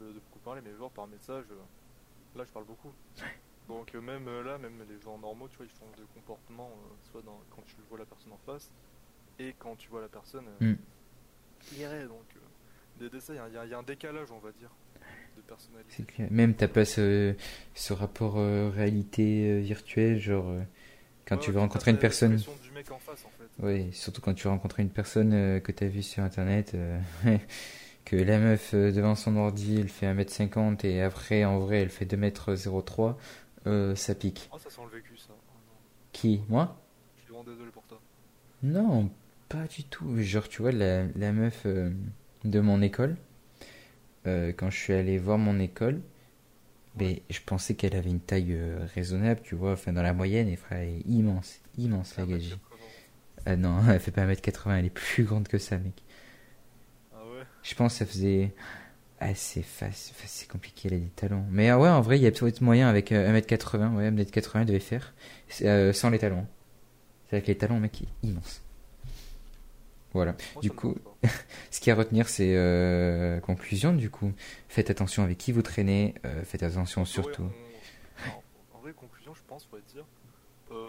de, 0.00 0.06
de 0.06 0.12
beaucoup 0.20 0.38
parler, 0.40 0.60
mais 0.64 0.74
genre, 0.76 0.90
par 0.90 1.06
message, 1.06 1.44
euh, 1.50 2.38
là, 2.38 2.44
je 2.44 2.52
parle 2.52 2.64
beaucoup. 2.66 2.92
Donc, 3.68 3.94
euh, 3.94 4.00
même 4.00 4.24
là, 4.44 4.56
même 4.58 4.82
les 4.88 4.98
gens 5.00 5.18
normaux, 5.18 5.48
tu 5.48 5.56
vois, 5.58 5.66
ils 5.66 5.78
changent 5.78 5.98
de 5.98 6.04
comportement, 6.14 6.70
euh, 6.70 6.94
soit 7.10 7.22
dans, 7.22 7.38
quand 7.50 7.62
tu 7.66 7.74
vois 7.90 7.98
la 7.98 8.06
personne 8.06 8.32
en 8.32 8.38
face, 8.46 8.70
et 9.38 9.54
quand 9.58 9.76
tu 9.76 9.88
vois 9.90 10.00
la 10.00 10.08
personne 10.08 10.46
euh, 10.62 10.72
Mm. 10.72 10.76
Donc, 12.08 12.24
euh, 12.36 13.08
des, 13.10 13.18
il 13.28 13.34
y, 13.34 13.38
a- 13.38 13.66
y 13.66 13.68
y 13.68 13.74
un 13.74 13.82
décalage, 13.82 14.30
on 14.30 14.38
va 14.38 14.52
dire, 14.52 14.70
de 15.36 15.42
personnalité. 15.42 16.02
Clair. 16.04 16.28
Même 16.30 16.54
t'as 16.54 16.68
pas 16.68 16.84
ce, 16.84 17.34
ce 17.74 17.92
rapport 17.92 18.38
euh, 18.38 18.70
réalité 18.70 19.60
virtuelle, 19.60 20.18
genre 20.18 20.48
quand 21.28 21.36
Ouais, 21.36 21.42
tu 21.42 21.52
t'as 21.52 21.60
rencontrer 21.60 21.90
une 21.90 21.98
personne. 21.98 22.32
l'expression 22.32 22.62
du 22.62 22.70
mec 22.72 22.90
en 22.90 22.98
face, 22.98 23.24
en 23.26 23.30
fait. 23.30 23.48
Oui, 23.66 23.92
surtout 23.92 24.20
quand 24.22 24.34
tu 24.34 24.44
vas 24.44 24.50
rencontrer 24.50 24.82
une 24.82 24.90
personne 24.90 25.32
euh, 25.34 25.60
que 25.60 25.72
tu 25.72 25.84
as 25.84 25.88
vue 25.88 26.02
sur 26.02 26.22
internet, 26.22 26.72
euh, 26.74 26.98
que 28.04 28.16
la 28.16 28.38
meuf 28.38 28.72
euh, 28.74 28.90
devant 28.92 29.14
son 29.14 29.36
ordi 29.36 29.78
elle 29.80 29.88
fait 29.88 30.06
1m50 30.06 30.86
et 30.86 31.02
après 31.02 31.44
en 31.44 31.58
vrai 31.58 31.82
elle 31.82 31.90
fait 31.90 32.06
2m03, 32.06 33.16
euh, 33.66 33.94
ça 33.94 34.14
pique. 34.14 34.48
Oh, 34.52 34.58
ça 34.58 34.70
sent 34.70 34.80
le 34.90 34.96
vécu, 34.96 35.16
ça. 35.16 35.34
Qui? 36.12 36.40
Moi? 36.48 36.76
Je 37.16 37.22
suis 37.22 37.32
vraiment 37.32 37.44
désolé 37.44 37.70
pour 37.70 37.82
toi. 37.84 38.00
Non, 38.62 39.10
pas 39.48 39.66
du 39.66 39.84
tout. 39.84 40.20
Genre, 40.20 40.48
tu 40.48 40.62
vois, 40.62 40.72
la, 40.72 41.04
la 41.14 41.32
meuf 41.32 41.62
euh, 41.66 41.90
de 42.44 42.60
mon 42.60 42.80
école, 42.82 43.16
euh, 44.26 44.52
quand 44.56 44.70
je 44.70 44.76
suis 44.78 44.92
allé 44.92 45.18
voir 45.18 45.38
mon 45.38 45.58
école, 45.60 46.00
mais 46.98 47.22
je 47.30 47.40
pensais 47.44 47.74
qu'elle 47.74 47.96
avait 47.96 48.10
une 48.10 48.20
taille 48.20 48.54
euh, 48.54 48.86
raisonnable, 48.94 49.40
tu 49.42 49.54
vois, 49.54 49.72
enfin 49.72 49.92
dans 49.92 50.02
la 50.02 50.12
moyenne, 50.12 50.48
et 50.48 50.56
frère, 50.56 50.78
elle 50.78 50.88
est 50.88 51.06
immense, 51.06 51.60
immense 51.76 52.16
la 52.16 52.24
comment 52.24 52.38
Ah 53.46 53.56
non, 53.56 53.80
elle 53.90 54.00
fait 54.00 54.10
pas 54.10 54.26
1m80, 54.26 54.78
elle 54.78 54.86
est 54.86 54.90
plus 54.90 55.24
grande 55.24 55.48
que 55.48 55.58
ça, 55.58 55.78
mec. 55.78 56.02
Ah 57.12 57.24
ouais? 57.24 57.44
Je 57.62 57.74
pense 57.74 57.94
que 57.94 57.98
ça 58.00 58.06
faisait. 58.06 58.54
Ah, 59.20 59.34
c'est 59.34 59.62
facile, 59.62 60.14
c'est 60.26 60.48
compliqué, 60.48 60.88
elle 60.88 60.94
a 60.94 60.98
des 60.98 61.08
talons. 61.08 61.44
Mais 61.50 61.70
ah 61.70 61.78
ouais, 61.78 61.88
en 61.88 62.00
vrai, 62.00 62.18
il 62.18 62.22
y 62.22 62.26
a 62.26 62.30
peut-être 62.30 62.60
moyen 62.60 62.88
avec 62.88 63.10
euh, 63.10 63.32
1m80, 63.32 63.94
ouais, 63.96 64.10
1m80, 64.10 64.60
elle 64.60 64.66
devait 64.66 64.78
faire. 64.78 65.12
Euh, 65.62 65.92
sans 65.92 66.10
les 66.10 66.18
talons. 66.18 66.46
C'est 67.28 67.36
avec 67.36 67.48
les 67.48 67.56
talons, 67.56 67.80
mec, 67.80 68.02
est 68.02 68.26
immense. 68.26 68.62
Voilà. 70.12 70.34
Moi, 70.54 70.62
Du 70.62 70.70
coup. 70.70 70.94
Ce 71.70 71.80
qu'il 71.80 71.88
y 71.88 71.90
a 71.90 71.94
à 71.94 71.98
retenir, 71.98 72.28
c'est 72.28 72.54
euh, 72.56 73.40
conclusion, 73.40 73.92
du 73.92 74.08
coup. 74.10 74.32
Faites 74.68 74.90
attention 74.90 75.22
avec 75.22 75.36
qui 75.38 75.52
vous 75.52 75.62
traînez, 75.62 76.14
euh, 76.24 76.42
faites 76.44 76.62
attention 76.62 77.02
Ouais, 77.02 77.06
surtout. 77.06 77.42
on- 77.42 78.24
alors, 78.24 78.42
en 78.74 78.78
vrai, 78.80 78.92
conclusion, 78.92 79.34
je 79.34 79.42
pense, 79.46 79.68
on 79.72 79.76
va 79.76 79.82
dire. 79.92 80.04
euh, 80.70 80.86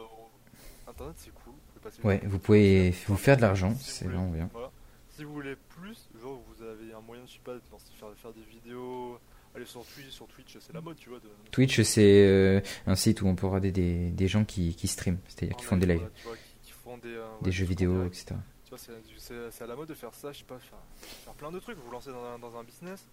Internet, 0.87 1.15
c'est 1.17 1.33
cool. 1.33 1.53
Vous 2.01 2.07
Ouais, 2.07 2.21
vous 2.25 2.39
pouvez 2.39 2.93
vous 3.07 3.15
faire 3.17 3.37
de 3.37 3.41
l'argent, 3.41 3.73
Si 3.75 3.89
c'est 3.91 4.05
voulez. 4.05 4.17
vraiment 4.17 4.31
bien. 4.31 4.49
Voilà. 4.53 4.71
Si 5.09 5.23
vous 5.23 5.33
voulez 5.33 5.55
plus, 5.69 6.09
genre 6.21 6.41
vous 6.47 6.63
avez 6.63 6.93
un 6.93 7.01
moyen, 7.01 7.23
je 7.25 7.33
sais 7.33 7.39
pas, 7.43 7.53
de 7.55 7.61
faire, 7.99 8.09
faire 8.21 8.31
des 8.33 8.41
vidéos, 8.49 9.17
aller 9.55 9.65
sur 9.65 9.85
Twitch, 9.85 10.09
sur 10.09 10.27
Twitch, 10.27 10.57
c'est 10.59 10.73
la 10.73 10.81
mode, 10.81 10.95
tu 10.97 11.09
vois. 11.09 11.19
De, 11.19 11.29
Twitch, 11.51 11.81
c'est 11.81 12.25
euh, 12.27 12.61
un 12.87 12.95
site 12.95 13.21
où 13.21 13.27
on 13.27 13.35
peut 13.35 13.47
regarder 13.47 13.71
des, 13.71 14.09
des 14.11 14.27
gens 14.27 14.43
qui, 14.45 14.75
qui 14.75 14.87
streament, 14.87 15.19
c'est-à-dire 15.27 15.55
qui 15.57 15.65
font 15.65 15.77
des 15.77 15.85
live, 15.87 15.99
lives, 15.99 16.09
vois, 16.25 16.35
qui, 16.35 16.67
qui 16.67 16.71
font 16.71 16.97
des, 16.97 17.09
des 17.41 17.45
ouais, 17.45 17.51
jeux 17.51 17.65
vidéo, 17.65 18.05
etc. 18.05 18.35
Tu 18.69 18.75
vois, 18.75 19.51
c'est- 19.51 19.63
à 19.63 19.67
la 19.67 19.75
mode 19.75 19.87
de 19.89 19.93
faire 19.95 20.13
ça, 20.13 20.31
je 20.31 20.39
sais 20.39 20.43
pas, 20.45 20.59
faire, 20.59 20.77
faire 21.23 21.33
plein 21.33 21.51
de 21.51 21.59
trucs. 21.59 21.75
Vous 21.77 21.85
vous 21.85 21.91
lancez 21.91 22.11
dans 22.11 22.23
un, 22.23 22.37
dans 22.37 22.55
un 22.55 22.63
business, 22.63 23.03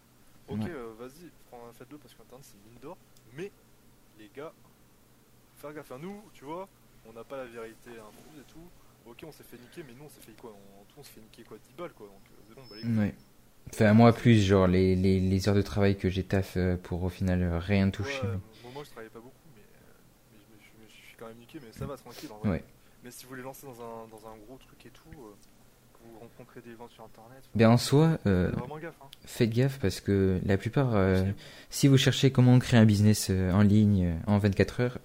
ok, 0.49 0.59
Ouais. 0.61 0.71
euh, 0.71 0.92
vas-y, 0.99 1.31
faites-le 1.75 1.97
parce 1.99 2.12
qu'Internet 2.14 2.45
c'est 2.45 2.57
une 2.59 2.73
mine 2.73 2.81
d'or. 2.83 2.99
Mais 3.35 3.51
les 4.19 4.31
gars, 4.35 4.53
faire 5.57 5.73
gaffe 5.73 5.92
à 5.92 5.99
nous, 5.99 6.23
tu 6.35 6.45
vois, 6.45 6.69
on 7.09 7.12
n'a 7.14 7.25
pas 7.25 7.38
la 7.38 7.47
vérité 7.47 7.90
infuse 7.90 8.40
et 8.40 8.53
tout. 8.53 8.69
Ok, 9.07 9.23
on 9.27 9.33
s'est 9.33 9.45
fait 9.45 9.57
niquer, 9.57 9.83
mais 9.87 9.95
nous 9.95 10.05
on 10.05 10.09
s'est 10.11 10.21
fait 10.21 10.37
quoi? 10.38 10.51
En 10.51 10.85
tout, 10.88 10.97
on 10.99 11.03
s'est 11.05 11.12
fait 11.12 11.21
niquer 11.21 11.45
quoi? 11.45 11.57
10 11.59 11.73
balles 11.75 11.92
quoi. 11.92 12.07
Donc 12.09 12.21
euh, 12.31 12.42
c'est 12.49 12.55
bon, 12.55 12.62
bah 12.69 12.77
les 12.77 12.83
couilles. 12.83 12.99
Ouais. 12.99 13.14
Enfin, 13.73 13.95
moi 13.95 14.12
plus, 14.12 14.42
genre 14.45 14.66
les, 14.66 14.95
les, 14.95 15.21
les 15.21 15.49
heures 15.49 15.55
de 15.55 15.62
travail 15.62 15.97
que 15.97 16.09
j'ai 16.11 16.23
taff 16.25 16.57
euh, 16.57 16.77
pour 16.77 17.03
au 17.03 17.09
final 17.09 17.42
rien 17.59 17.88
toucher. 17.90 18.21
Ouais, 18.23 18.38
moi, 18.62 18.73
moi, 18.75 18.85
je 18.85 18.90
travaillais 18.90 19.11
pas 19.11 19.21
beaucoup, 19.21 19.49
mais, 19.57 19.62
mais 20.33 20.38
je, 20.61 20.83
me, 20.83 20.88
suis- 20.88 21.01
je 21.03 21.07
suis 21.09 21.16
quand 21.16 21.27
même 21.29 21.38
niqué, 21.38 21.61
mais 21.64 21.73
ça 21.73 21.87
va 21.87 21.97
tranquille 21.97 22.31
en 22.33 22.38
vrai. 22.38 22.49
Ouais. 22.51 22.64
Mais 23.07 23.12
si 23.12 23.23
vous 23.23 23.29
voulez 23.31 23.42
lancer 23.42 23.64
dans 23.69 23.81
un, 23.85 24.09
dans 24.11 24.27
un 24.27 24.37
gros 24.49 24.59
truc 24.59 24.85
et 24.85 24.88
tout, 24.88 25.09
euh, 25.12 25.31
que 25.92 25.99
vous 26.03 26.19
rencontrez 26.19 26.61
des 26.61 26.77
gens 26.77 26.88
sur 26.88 27.05
internet, 27.05 27.40
Ben 27.55 27.71
en 27.71 27.77
soi, 27.77 28.19
euh, 28.27 28.51
faites 28.51 28.59
vraiment 28.59 28.79
gaffe. 28.79 28.95
Hein. 29.01 29.07
faites 29.25 29.51
gaffe 29.51 29.79
parce 29.79 30.01
que 30.01 30.40
la 30.45 30.57
plupart, 30.57 30.97
euh, 30.97 31.23
si 31.71 31.87
vous 31.87 31.99
cherchez 31.99 32.33
comment 32.33 32.59
créer 32.59 32.81
un 32.81 32.85
business 32.85 33.31
en 33.31 33.62
ligne 33.62 34.16
en 34.27 34.38
24 34.38 34.81
heures 34.81 34.99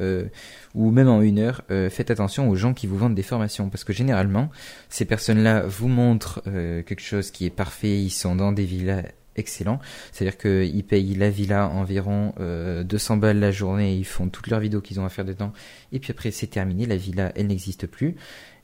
ou 0.74 0.90
même 0.90 1.10
en 1.10 1.22
une 1.22 1.38
heure, 1.38 1.62
faites 1.68 2.10
attention 2.10 2.50
aux 2.50 2.56
gens 2.56 2.74
qui 2.74 2.88
vous 2.88 2.98
vendent 2.98 3.14
des 3.14 3.22
formations 3.22 3.70
parce 3.70 3.84
que 3.84 3.94
généralement, 3.94 4.50
ces 4.90 5.06
personnes-là 5.06 5.62
vous 5.68 5.88
montrent 5.88 6.42
quelque 6.44 7.02
chose 7.02 7.30
qui 7.30 7.46
est 7.46 7.52
parfait, 7.52 8.02
ils 8.02 8.10
sont 8.10 8.36
dans 8.36 8.52
des 8.52 8.66
villas 8.66 9.04
excellents, 9.36 9.80
c'est-à-dire 10.12 10.38
qu'ils 10.38 10.84
payent 10.84 11.15
la 11.15 11.30
villa 11.30 11.70
environ 11.70 12.34
euh, 12.39 12.84
200 12.84 13.17
balles 13.17 13.39
la 13.39 13.52
journée, 13.52 13.96
ils 13.96 14.06
font 14.06 14.30
toutes 14.30 14.48
leurs 14.48 14.60
vidéos 14.60 14.82
qu'ils 14.82 15.00
ont 15.00 15.06
à 15.06 15.10
faire 15.10 15.26
dedans, 15.26 15.54
et 15.91 16.00
puis 16.00 16.12
après 16.12 16.32
c'est 16.32 16.48
terminé, 16.48 16.86
la 16.86 16.98
villa 16.98 17.32
elle 17.36 17.48
n'existe 17.48 17.88
plus. 17.88 18.15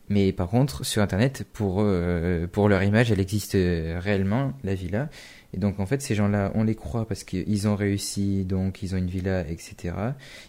Mais 0.09 0.31
par 0.31 0.47
contre, 0.47 0.85
sur 0.85 1.01
Internet, 1.01 1.45
pour, 1.51 1.77
euh, 1.79 2.47
pour 2.47 2.69
leur 2.69 2.81
image, 2.83 3.11
elle 3.11 3.19
existe 3.19 3.55
euh, 3.55 3.99
réellement, 4.01 4.53
la 4.63 4.73
villa. 4.73 5.09
Et 5.53 5.57
donc 5.57 5.79
en 5.79 5.85
fait, 5.85 6.01
ces 6.01 6.15
gens-là, 6.15 6.51
on 6.55 6.63
les 6.63 6.75
croit 6.75 7.07
parce 7.07 7.23
qu'ils 7.23 7.67
ont 7.67 7.75
réussi, 7.75 8.45
donc 8.45 8.83
ils 8.83 8.95
ont 8.95 8.97
une 8.97 9.09
villa, 9.09 9.41
etc. 9.47 9.95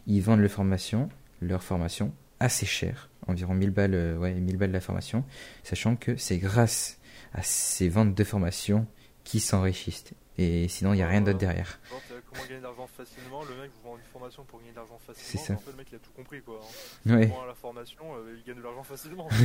Ils 0.06 0.20
vendent 0.20 0.40
leur 0.40 0.50
formation, 0.50 1.08
leur 1.40 1.62
formation 1.62 2.12
assez 2.40 2.66
cher, 2.66 3.10
environ 3.26 3.54
1000 3.54 3.70
balles, 3.70 3.94
euh, 3.94 4.16
ouais, 4.16 4.32
1000 4.34 4.56
balles 4.56 4.70
la 4.70 4.80
formation, 4.80 5.24
sachant 5.64 5.96
que 5.96 6.16
c'est 6.16 6.38
grâce 6.38 6.98
à 7.34 7.42
ces 7.42 7.88
ventes 7.88 8.14
de 8.14 8.24
formation 8.24 8.86
qu'ils 9.28 9.40
s'enrichissent. 9.42 10.04
Et 10.38 10.68
sinon, 10.68 10.92
il 10.92 10.96
n'y 10.96 11.02
a 11.02 11.08
rien 11.08 11.20
d'autre 11.20 11.38
derrière. 11.38 11.78
Genre, 11.90 12.00
t'as 12.08 12.14
comment 12.30 12.42
gagner 12.44 12.58
de 12.58 12.62
l'argent 12.62 12.86
facilement, 12.86 13.42
le 13.44 13.56
mec 13.60 13.70
vous 13.82 13.90
vend 13.90 13.96
une 13.96 14.02
formation 14.04 14.44
pour 14.44 14.60
gagner 14.60 14.70
de 14.70 14.76
l'argent 14.76 14.98
facilement, 14.98 15.28
C'est 15.30 15.38
ça. 15.38 15.52
mais 15.54 15.58
en 15.58 15.62
fait 15.62 15.70
le 15.72 15.76
mec 15.76 15.86
il 15.90 15.96
a 15.96 15.98
tout 15.98 16.10
compris 16.14 16.40
quoi. 16.42 16.60
Hein. 17.06 17.16
Ouais, 17.16 17.22
Il 17.24 17.28
vend 17.28 17.44
la 17.44 17.54
formation, 17.54 18.04
euh, 18.16 18.36
il 18.38 18.44
gagne 18.44 18.56
de 18.56 18.62
l'argent 18.62 18.84
facilement. 18.84 19.28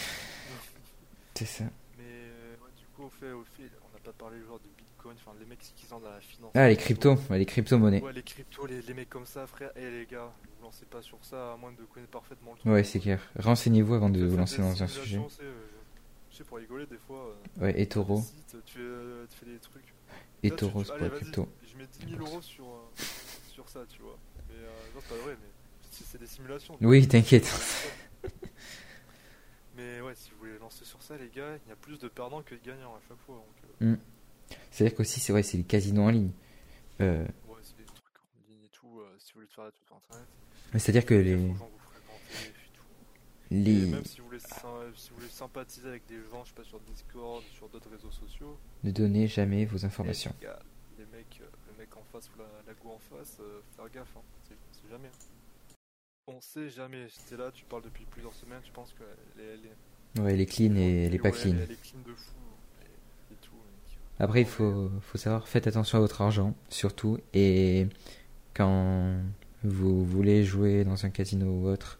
c'est 1.34 1.44
ça. 1.46 1.64
mais 1.98 2.04
euh, 2.04 2.54
ouais, 2.62 2.70
du 2.78 2.84
coup, 2.96 3.04
au 3.04 3.10
fait, 3.10 3.32
au 3.32 3.44
fait, 3.56 3.70
on 3.82 3.92
n'a 3.94 4.00
pas 4.02 4.12
parlé 4.12 4.38
genre 4.46 4.58
de 4.60 4.68
Bitcoin, 4.76 5.16
enfin 5.24 5.36
les 5.38 5.46
mecs 5.46 5.60
qui 5.60 5.86
sont 5.86 6.00
dans 6.00 6.10
la 6.10 6.20
finance. 6.20 6.50
Ah, 6.54 6.68
les 6.68 6.76
cryptos, 6.76 7.16
ouais, 7.30 7.38
les 7.38 7.46
crypto-monnaies. 7.46 8.02
Ouais, 8.02 8.12
les 8.12 8.22
cryptos, 8.22 8.66
les, 8.66 8.82
les 8.82 8.94
mecs 8.94 9.08
comme 9.10 9.26
ça, 9.26 9.46
frère. 9.46 9.70
Et 9.76 9.90
les 9.90 10.06
gars, 10.06 10.30
vous 10.58 10.64
lancez 10.64 10.86
pas 10.86 11.02
sur 11.02 11.18
ça 11.22 11.52
à 11.52 11.56
moins 11.56 11.72
de 11.72 11.82
connaître 11.92 12.12
parfaitement 12.12 12.52
le 12.52 12.58
truc. 12.58 12.72
Ouais, 12.72 12.84
c'est 12.84 13.00
clair. 13.00 13.20
Renseignez-vous 13.38 13.94
avant 13.94 14.10
de 14.10 14.24
vous 14.24 14.36
lancer 14.36 14.58
dans 14.58 14.82
un 14.82 14.86
sujet. 14.86 15.18
euh, 15.18 15.52
Je 16.30 16.36
sais, 16.36 16.44
pour 16.44 16.58
rigoler, 16.58 16.86
des 16.86 16.98
fois. 16.98 17.26
euh, 17.58 17.62
Ouais, 17.62 17.80
et 17.80 17.86
taureau. 17.88 18.22
tu, 18.50 18.72
fais, 18.72 18.78
euh, 18.80 19.26
tu 19.30 19.36
fais 19.38 19.46
des 19.46 19.58
trucs. 19.58 19.94
Et 20.42 20.50
tu- 20.50 20.56
taureau, 20.56 20.82
tu- 20.82 20.88
c'est 20.88 20.98
la 21.00 21.10
crypto. 21.10 21.48
Je 21.62 21.76
mets 21.76 21.86
10 21.86 22.10
000 22.10 22.20
euros 22.22 22.40
sur, 22.42 22.64
euh, 22.66 23.02
sur 23.52 23.68
ça, 23.68 23.84
tu 23.88 24.00
vois. 24.02 24.16
Mais 24.48 24.54
non, 24.94 25.00
c'est 25.00 25.08
pas 25.16 25.22
vrai, 25.22 25.36
mais 25.40 25.48
c'est 25.90 26.18
des 26.18 26.26
simulations. 26.26 26.76
Oui, 26.80 27.06
t'inquiète. 27.06 27.46
Mais 29.76 30.00
ouais, 30.00 30.14
si 30.14 30.30
vous 30.32 30.38
voulez 30.38 30.58
lancer 30.58 30.84
sur 30.84 31.00
ça, 31.02 31.16
les 31.16 31.28
gars, 31.30 31.56
il 31.64 31.68
y 31.68 31.72
a 31.72 31.76
plus 31.76 31.98
de 31.98 32.08
perdants 32.08 32.42
que 32.42 32.54
de 32.54 32.60
gagnants 32.60 32.94
à 32.94 33.00
chaque 33.08 33.18
fois. 33.18 33.42
Euh, 33.82 33.96
C'est-à-dire 34.70 34.96
qu'aussi, 34.96 35.20
c'est 35.20 35.32
ouais, 35.32 35.42
c'est 35.42 35.56
les 35.56 35.64
casinos 35.64 36.02
en 36.02 36.10
ligne. 36.10 36.32
Euh, 37.00 37.22
ouais, 37.48 37.54
c'est 37.62 37.76
des 37.78 37.84
trucs 37.84 38.02
en 38.04 38.50
ligne 38.50 38.64
et 38.64 38.68
tout. 38.68 39.00
euh, 39.00 39.14
si 39.18 39.32
vous 39.32 39.40
voulez 39.40 39.46
faire 39.54 39.64
des 39.66 39.72
trucs 39.72 39.86
sur 39.86 39.96
internet, 39.96 40.26
C'est-à 40.72 40.92
dire 40.92 41.06
que 41.06 41.14
les, 41.14 41.36
gens 41.36 41.54
que 41.54 41.58
vous 41.58 41.78
fréquentez 41.78 42.48
et 42.48 42.72
tout. 42.74 42.82
Et 43.50 43.54
les 43.54 43.86
même 43.86 44.04
si 44.04 44.20
vous, 44.20 44.26
voulez, 44.26 44.38
si 44.38 45.10
vous 45.10 45.16
voulez 45.16 45.28
sympathiser 45.28 45.88
avec 45.88 46.06
des 46.06 46.18
gens, 46.30 46.44
je 46.44 46.50
sais 46.50 46.54
pas, 46.54 46.64
sur 46.64 46.78
Discord, 46.80 47.42
sur 47.52 47.68
d'autres 47.68 47.90
réseaux 47.90 48.10
sociaux, 48.10 48.56
ne 48.84 48.90
donnez 48.92 49.26
jamais 49.26 49.64
vos 49.64 49.84
informations. 49.84 50.32
les, 50.40 50.46
gars, 50.46 50.58
les 50.98 51.06
mecs, 51.06 51.40
euh, 51.40 51.46
le 51.72 51.78
mec 51.78 51.96
en 51.96 52.02
face 52.12 52.30
ou 52.34 52.38
la, 52.38 52.44
la 52.66 52.74
go 52.74 52.90
en 52.90 52.98
face, 52.98 53.38
euh, 53.40 53.60
faire 53.74 53.90
gaffe, 53.90 54.16
hein, 54.16 54.22
c'est 54.44 54.88
jamais. 54.88 55.10
On 56.28 56.40
sait 56.40 56.70
jamais. 56.70 57.06
T'es 57.28 57.36
là, 57.36 57.50
tu 57.52 57.64
parles 57.64 57.82
depuis 57.82 58.04
plusieurs 58.04 58.34
semaines, 58.34 58.60
tu 58.62 58.70
penses 58.70 58.92
que 58.92 59.02
elle 59.36 59.66
est, 59.66 60.20
Ouais, 60.22 60.36
les 60.36 60.46
clean 60.46 60.74
et 60.76 61.08
les 61.08 61.18
pas 61.18 61.30
ouais, 61.30 61.32
clean. 61.32 61.56
Elle 61.60 61.72
est 61.72 61.82
clean 61.82 62.00
de 62.06 62.14
fou. 62.14 62.34
Et, 62.82 63.32
et 63.34 63.36
tout. 63.40 63.54
mec. 63.54 63.98
Après, 64.20 64.42
il 64.42 64.46
faut, 64.46 64.90
faut 65.00 65.18
savoir, 65.18 65.48
faites 65.48 65.66
attention 65.66 65.98
à 65.98 66.00
votre 66.00 66.20
argent, 66.20 66.54
surtout. 66.68 67.18
Et 67.32 67.88
quand 68.54 69.20
vous 69.64 70.04
voulez 70.04 70.44
jouer 70.44 70.84
dans 70.84 71.04
un 71.04 71.10
casino 71.10 71.46
ou 71.46 71.66
autre, 71.68 71.98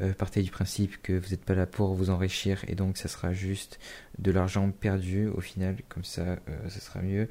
euh, 0.00 0.12
partez 0.12 0.42
du 0.42 0.50
principe 0.50 1.00
que 1.02 1.12
vous 1.12 1.30
n'êtes 1.30 1.44
pas 1.44 1.54
là 1.54 1.66
pour 1.66 1.94
vous 1.94 2.10
enrichir. 2.10 2.64
Et 2.68 2.74
donc, 2.74 2.96
ça 2.96 3.08
sera 3.08 3.32
juste 3.32 3.78
de 4.18 4.30
l'argent 4.30 4.70
perdu 4.70 5.28
au 5.28 5.40
final. 5.40 5.76
Comme 5.88 6.04
ça, 6.04 6.22
euh, 6.22 6.68
ça 6.68 6.80
sera 6.80 7.00
mieux. 7.00 7.28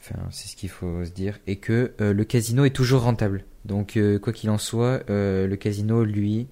Enfin, 0.00 0.18
c'est 0.30 0.48
ce 0.48 0.56
qu'il 0.56 0.70
faut 0.70 1.04
se 1.04 1.10
dire. 1.10 1.38
Et 1.46 1.56
que 1.56 1.92
euh, 2.00 2.14
le 2.14 2.24
casino 2.24 2.64
est 2.64 2.74
toujours 2.74 3.02
rentable. 3.02 3.44
Donc, 3.66 3.98
quoi 4.22 4.32
qu'il 4.32 4.48
en 4.48 4.56
soit, 4.56 5.04
le 5.08 5.54
casino, 5.56 6.02
lui, 6.02 6.48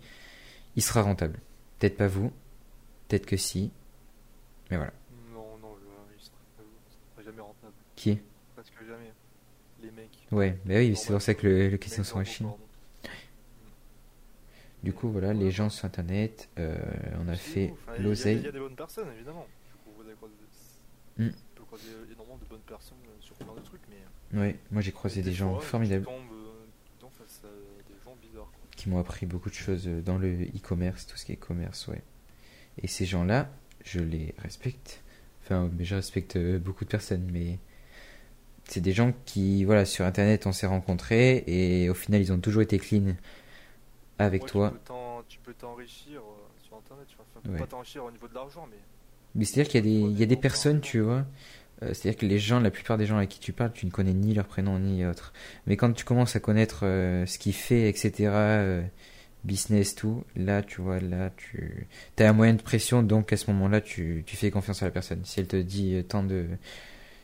il 0.77 0.83
sera 0.83 1.01
rentable. 1.01 1.41
Peut-être 1.79 1.97
pas 1.97 2.07
vous, 2.07 2.31
peut-être 3.09 3.25
que 3.25 3.39
si. 3.39 3.71
Mais 4.71 4.77
voilà. 4.77 4.93
Non, 5.33 5.57
non, 5.63 5.75
il 6.15 6.23
sera, 6.23 6.37
sera 7.15 7.23
jamais 7.25 7.41
rentable. 7.41 7.73
Qui? 7.97 8.19
Presque 8.55 8.75
jamais. 8.87 9.11
Les 9.83 9.91
mecs. 9.91 10.19
Ouais, 10.31 10.59
bah 10.67 10.75
oui, 10.77 10.95
c'est 10.97 11.13
pour 11.13 11.23
ça 11.23 11.33
que 11.33 11.47
le, 11.47 11.71
le 11.71 11.79
casino 11.79 12.05
pardon. 12.13 12.59
Du 14.83 14.93
coup, 14.93 15.09
voilà, 15.11 15.33
les 15.33 15.51
gens 15.51 15.71
sur 15.71 15.85
internet, 15.87 16.49
euh, 16.59 16.77
on 17.25 17.29
a 17.29 17.35
fait 17.35 17.71
ouf, 17.73 17.79
hein, 17.89 17.93
il 17.97 18.03
y 18.03 18.05
a- 18.05 18.09
l'oseille. 18.09 18.41
des 18.41 18.53
bonnes 18.53 18.77
personnes, 18.77 19.09
évidemment. 19.15 19.47
Du 19.69 19.75
coup, 19.85 19.91
vous 20.01 20.07
avez 20.07 20.15
croisé, 20.15 20.35
Mm. 21.19 21.25
on 21.27 21.57
peut 21.59 21.65
croiser 21.65 21.89
énormément 22.13 22.39
de 22.39 22.45
bonnes 22.49 22.61
personnes 22.61 22.97
euh, 23.09 23.17
sur 23.21 23.35
plein 23.37 23.55
de 23.55 23.61
trucs, 23.61 23.81
mais. 23.91 24.39
Ouais, 24.39 24.57
moi 24.71 24.83
j'ai 24.83 24.93
croisé 24.93 25.23
des 25.23 25.33
gens 25.33 25.59
formidables 25.59 26.05
Tu 26.05 26.13
tombes, 26.13 26.33
euh, 26.33 26.65
tu 26.85 26.93
tombes 27.01 27.11
face 27.19 27.41
à 27.45 27.49
des 27.89 27.95
gens 28.05 28.15
bizarres. 28.23 28.45
Quoi. 28.53 28.69
qui 28.77 28.89
m'ont 28.89 28.99
appris 29.01 29.27
beaucoup 29.27 29.49
de 29.49 29.55
choses 29.55 29.89
euh, 29.89 30.01
dans 30.03 30.19
le 30.19 30.33
e-commerce, 30.45 31.07
tout 31.07 31.17
ce 31.17 31.25
qui 31.25 31.33
est 31.33 31.37
commerce, 31.37 31.89
ouais. 31.89 32.03
Et 32.81 32.87
ces 32.87 33.05
gens-là, 33.07 33.51
je 33.85 33.99
les 34.01 34.35
respecte. 34.39 35.03
Enfin, 35.43 35.69
mais 35.77 35.85
je 35.85 35.97
respecte 35.97 36.37
euh, 36.37 36.59
beaucoup 36.61 36.85
de 36.85 36.91
personnes, 36.91 37.29
mais 37.33 37.59
c'est 38.65 38.81
des 38.83 38.93
gens 38.93 39.13
qui, 39.25 39.65
voilà, 39.65 39.85
sur 39.87 40.05
internet 40.05 40.47
on 40.47 40.53
s'est 40.53 40.67
rencontrés 40.67 41.43
et 41.49 41.89
au 41.91 41.95
final 41.95 42.21
ils 42.21 42.33
ont 42.33 42.39
toujours 42.39 42.61
été 42.63 42.79
clean 42.79 43.15
avec 44.19 44.43
Ouais, 44.43 44.49
toi. 44.49 44.73
Tu 45.29 45.39
peux 45.41 45.55
t'enrichir 45.55 46.21
euh, 46.21 46.63
sur 46.67 46.77
internet, 46.77 47.07
tu 47.09 47.17
vois. 47.17 47.27
Enfin, 47.37 47.51
Ouais. 47.53 47.59
pas 47.59 47.67
t'enrichir 47.67 48.05
au 48.05 48.11
niveau 48.11 48.29
de 48.29 48.35
l'argent, 48.35 48.67
mais. 48.71 48.77
Mais 49.35 49.45
c'est-à-dire 49.45 49.71
qu'il 49.71 49.81
y 49.87 49.89
a 49.89 49.95
des, 50.07 50.11
il 50.13 50.19
y 50.19 50.23
a 50.23 50.27
des 50.27 50.37
personnes, 50.37 50.81
tu 50.81 51.01
vois. 51.01 51.25
euh, 51.83 51.95
c'est-à-dire 51.95 52.17
que 52.19 52.27
les 52.27 52.39
gens, 52.39 52.59
la 52.61 52.71
plupart 52.71 52.99
des 52.99 53.07
gens 53.07 53.17
avec 53.19 53.29
qui 53.29 53.39
tu 53.41 53.53
parles, 53.53 53.73
tu 53.73 53.87
ne 53.87 53.91
connais 53.91 54.13
ni 54.15 54.35
leur 54.35 54.47
prénom 54.47 54.79
ni 54.79 55.05
autre. 55.07 55.33
Mais 55.67 55.77
quand 55.77 55.93
tu 55.93 56.05
commences 56.05 56.35
à 56.35 56.41
connaître 56.41 56.81
euh, 56.85 57.25
ce 57.27 57.39
qu'il 57.39 57.53
fait, 57.55 57.89
etc., 57.89 58.13
euh, 58.33 58.83
business, 59.45 59.95
tout, 59.95 60.25
là, 60.35 60.63
tu 60.63 60.81
vois, 60.81 60.99
là, 60.99 61.31
tu 61.37 61.87
as 62.19 62.29
un 62.29 62.33
moyen 62.33 62.55
de 62.55 62.63
pression, 62.63 63.03
donc 63.05 63.33
à 63.33 63.37
ce 63.37 63.49
moment-là, 63.53 63.81
tu, 63.81 64.25
tu 64.27 64.35
fais 64.37 64.51
confiance 64.51 64.83
à 64.83 64.87
la 64.87 64.91
personne. 64.91 65.25
Si 65.25 65.39
elle 65.39 65.47
te 65.47 65.57
dit 65.57 66.03
tant 66.09 66.25
de, 66.25 66.47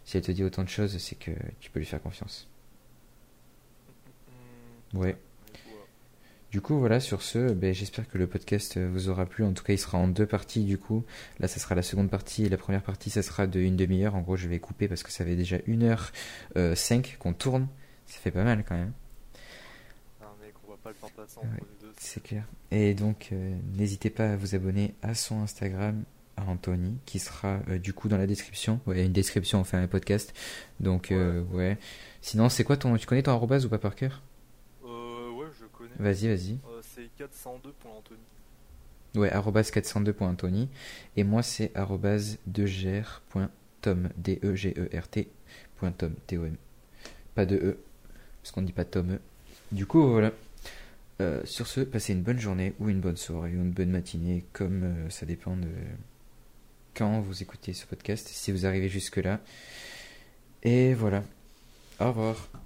si 0.04 0.16
elle 0.18 0.22
te 0.22 0.30
dit 0.30 0.44
autant 0.44 0.62
de 0.62 0.68
choses, 0.68 0.96
c'est 0.98 1.16
que 1.16 1.32
tu 1.58 1.70
peux 1.72 1.80
lui 1.80 1.86
faire 1.86 2.00
confiance. 2.02 2.48
Hmm, 4.94 4.98
Ouais. 4.98 5.16
Du 6.54 6.60
coup, 6.60 6.78
voilà, 6.78 7.00
sur 7.00 7.20
ce, 7.22 7.52
ben, 7.52 7.74
j'espère 7.74 8.08
que 8.08 8.16
le 8.16 8.28
podcast 8.28 8.76
euh, 8.76 8.88
vous 8.88 9.08
aura 9.08 9.26
plu. 9.26 9.42
En 9.42 9.52
tout 9.52 9.64
cas, 9.64 9.72
il 9.72 9.78
sera 9.78 9.98
en 9.98 10.06
deux 10.06 10.24
parties, 10.24 10.62
du 10.62 10.78
coup. 10.78 11.02
Là, 11.40 11.48
ça 11.48 11.58
sera 11.58 11.74
la 11.74 11.82
seconde 11.82 12.08
partie, 12.08 12.44
et 12.44 12.48
la 12.48 12.56
première 12.56 12.84
partie, 12.84 13.10
ça 13.10 13.22
sera 13.22 13.48
de 13.48 13.58
une 13.58 13.74
demi-heure. 13.74 14.14
En 14.14 14.20
gros, 14.20 14.36
je 14.36 14.46
vais 14.46 14.60
couper 14.60 14.86
parce 14.86 15.02
que 15.02 15.10
ça 15.10 15.24
fait 15.24 15.34
déjà 15.34 15.56
une 15.66 15.82
heure 15.82 16.12
euh, 16.56 16.76
cinq 16.76 17.16
qu'on 17.18 17.32
tourne. 17.32 17.66
Ça 18.06 18.20
fait 18.20 18.30
pas 18.30 18.44
mal, 18.44 18.64
quand 18.64 18.76
même. 18.76 18.92
Ah, 20.22 20.26
Ouais. 21.42 21.66
C'est 21.98 22.22
clair. 22.22 22.44
Et 22.70 22.94
donc, 22.94 23.30
euh, 23.32 23.58
n'hésitez 23.76 24.10
pas 24.10 24.34
à 24.34 24.36
vous 24.36 24.54
abonner 24.54 24.94
à 25.02 25.14
son 25.16 25.42
Instagram, 25.42 26.04
à 26.36 26.44
Anthony, 26.44 26.98
qui 27.04 27.18
sera 27.18 27.58
euh, 27.68 27.78
du 27.78 27.94
coup 27.94 28.06
dans 28.08 28.16
la 28.16 28.28
description. 28.28 28.78
Ouais, 28.86 29.04
une 29.04 29.12
description, 29.12 29.58
on 29.60 29.64
fait 29.64 29.76
un 29.76 29.88
podcast. 29.88 30.32
Donc, 30.78 31.10
euh, 31.10 31.42
ouais. 31.52 31.78
Sinon, 32.20 32.48
c'est 32.48 32.62
quoi 32.62 32.76
ton. 32.76 32.96
Tu 32.96 33.08
connais 33.08 33.24
ton 33.24 33.32
arrobase 33.32 33.66
ou 33.66 33.68
pas 33.68 33.78
par 33.78 33.96
cœur 33.96 34.22
Euh, 34.84 35.30
ouais, 35.32 35.46
je 35.58 35.64
connais. 35.66 35.83
Vas-y, 35.98 36.28
vas-y. 36.28 36.58
Euh, 36.68 36.80
c'est 36.82 37.08
402 37.16 37.72
pour 37.72 37.92
Anthony. 37.92 38.20
Ouais, 39.14 39.30
arrobase 39.30 39.70
402.anthony. 39.70 40.68
Et 41.16 41.24
moi, 41.24 41.42
c'est 41.42 41.70
arrobase 41.76 42.38
degr.tom. 42.46 44.08
D-E-G-E-R-T. 44.16 45.28
point 45.76 45.92
.tom. 45.92 46.14
T-O-M. 46.26 46.56
Pas 47.34 47.46
de 47.46 47.56
E. 47.56 47.78
Parce 48.42 48.52
qu'on 48.52 48.62
dit 48.62 48.72
pas 48.72 48.84
Tom 48.84 49.12
E. 49.12 49.20
Du 49.72 49.86
coup, 49.86 50.06
voilà. 50.10 50.32
Euh, 51.20 51.40
sur 51.44 51.68
ce, 51.68 51.80
passez 51.80 52.12
une 52.12 52.22
bonne 52.22 52.40
journée 52.40 52.74
ou 52.80 52.88
une 52.88 53.00
bonne 53.00 53.16
soirée 53.16 53.50
ou 53.50 53.62
une 53.62 53.70
bonne 53.70 53.90
matinée, 53.90 54.44
comme 54.52 54.82
euh, 54.82 55.10
ça 55.10 55.26
dépend 55.26 55.56
de, 55.56 55.68
quand 56.94 57.20
vous 57.20 57.42
écoutez 57.42 57.72
ce 57.72 57.86
podcast, 57.86 58.26
si 58.28 58.50
vous 58.50 58.66
arrivez 58.66 58.88
jusque-là. 58.88 59.40
Et 60.62 60.94
voilà. 60.94 61.22
Au 62.00 62.08
revoir. 62.08 62.63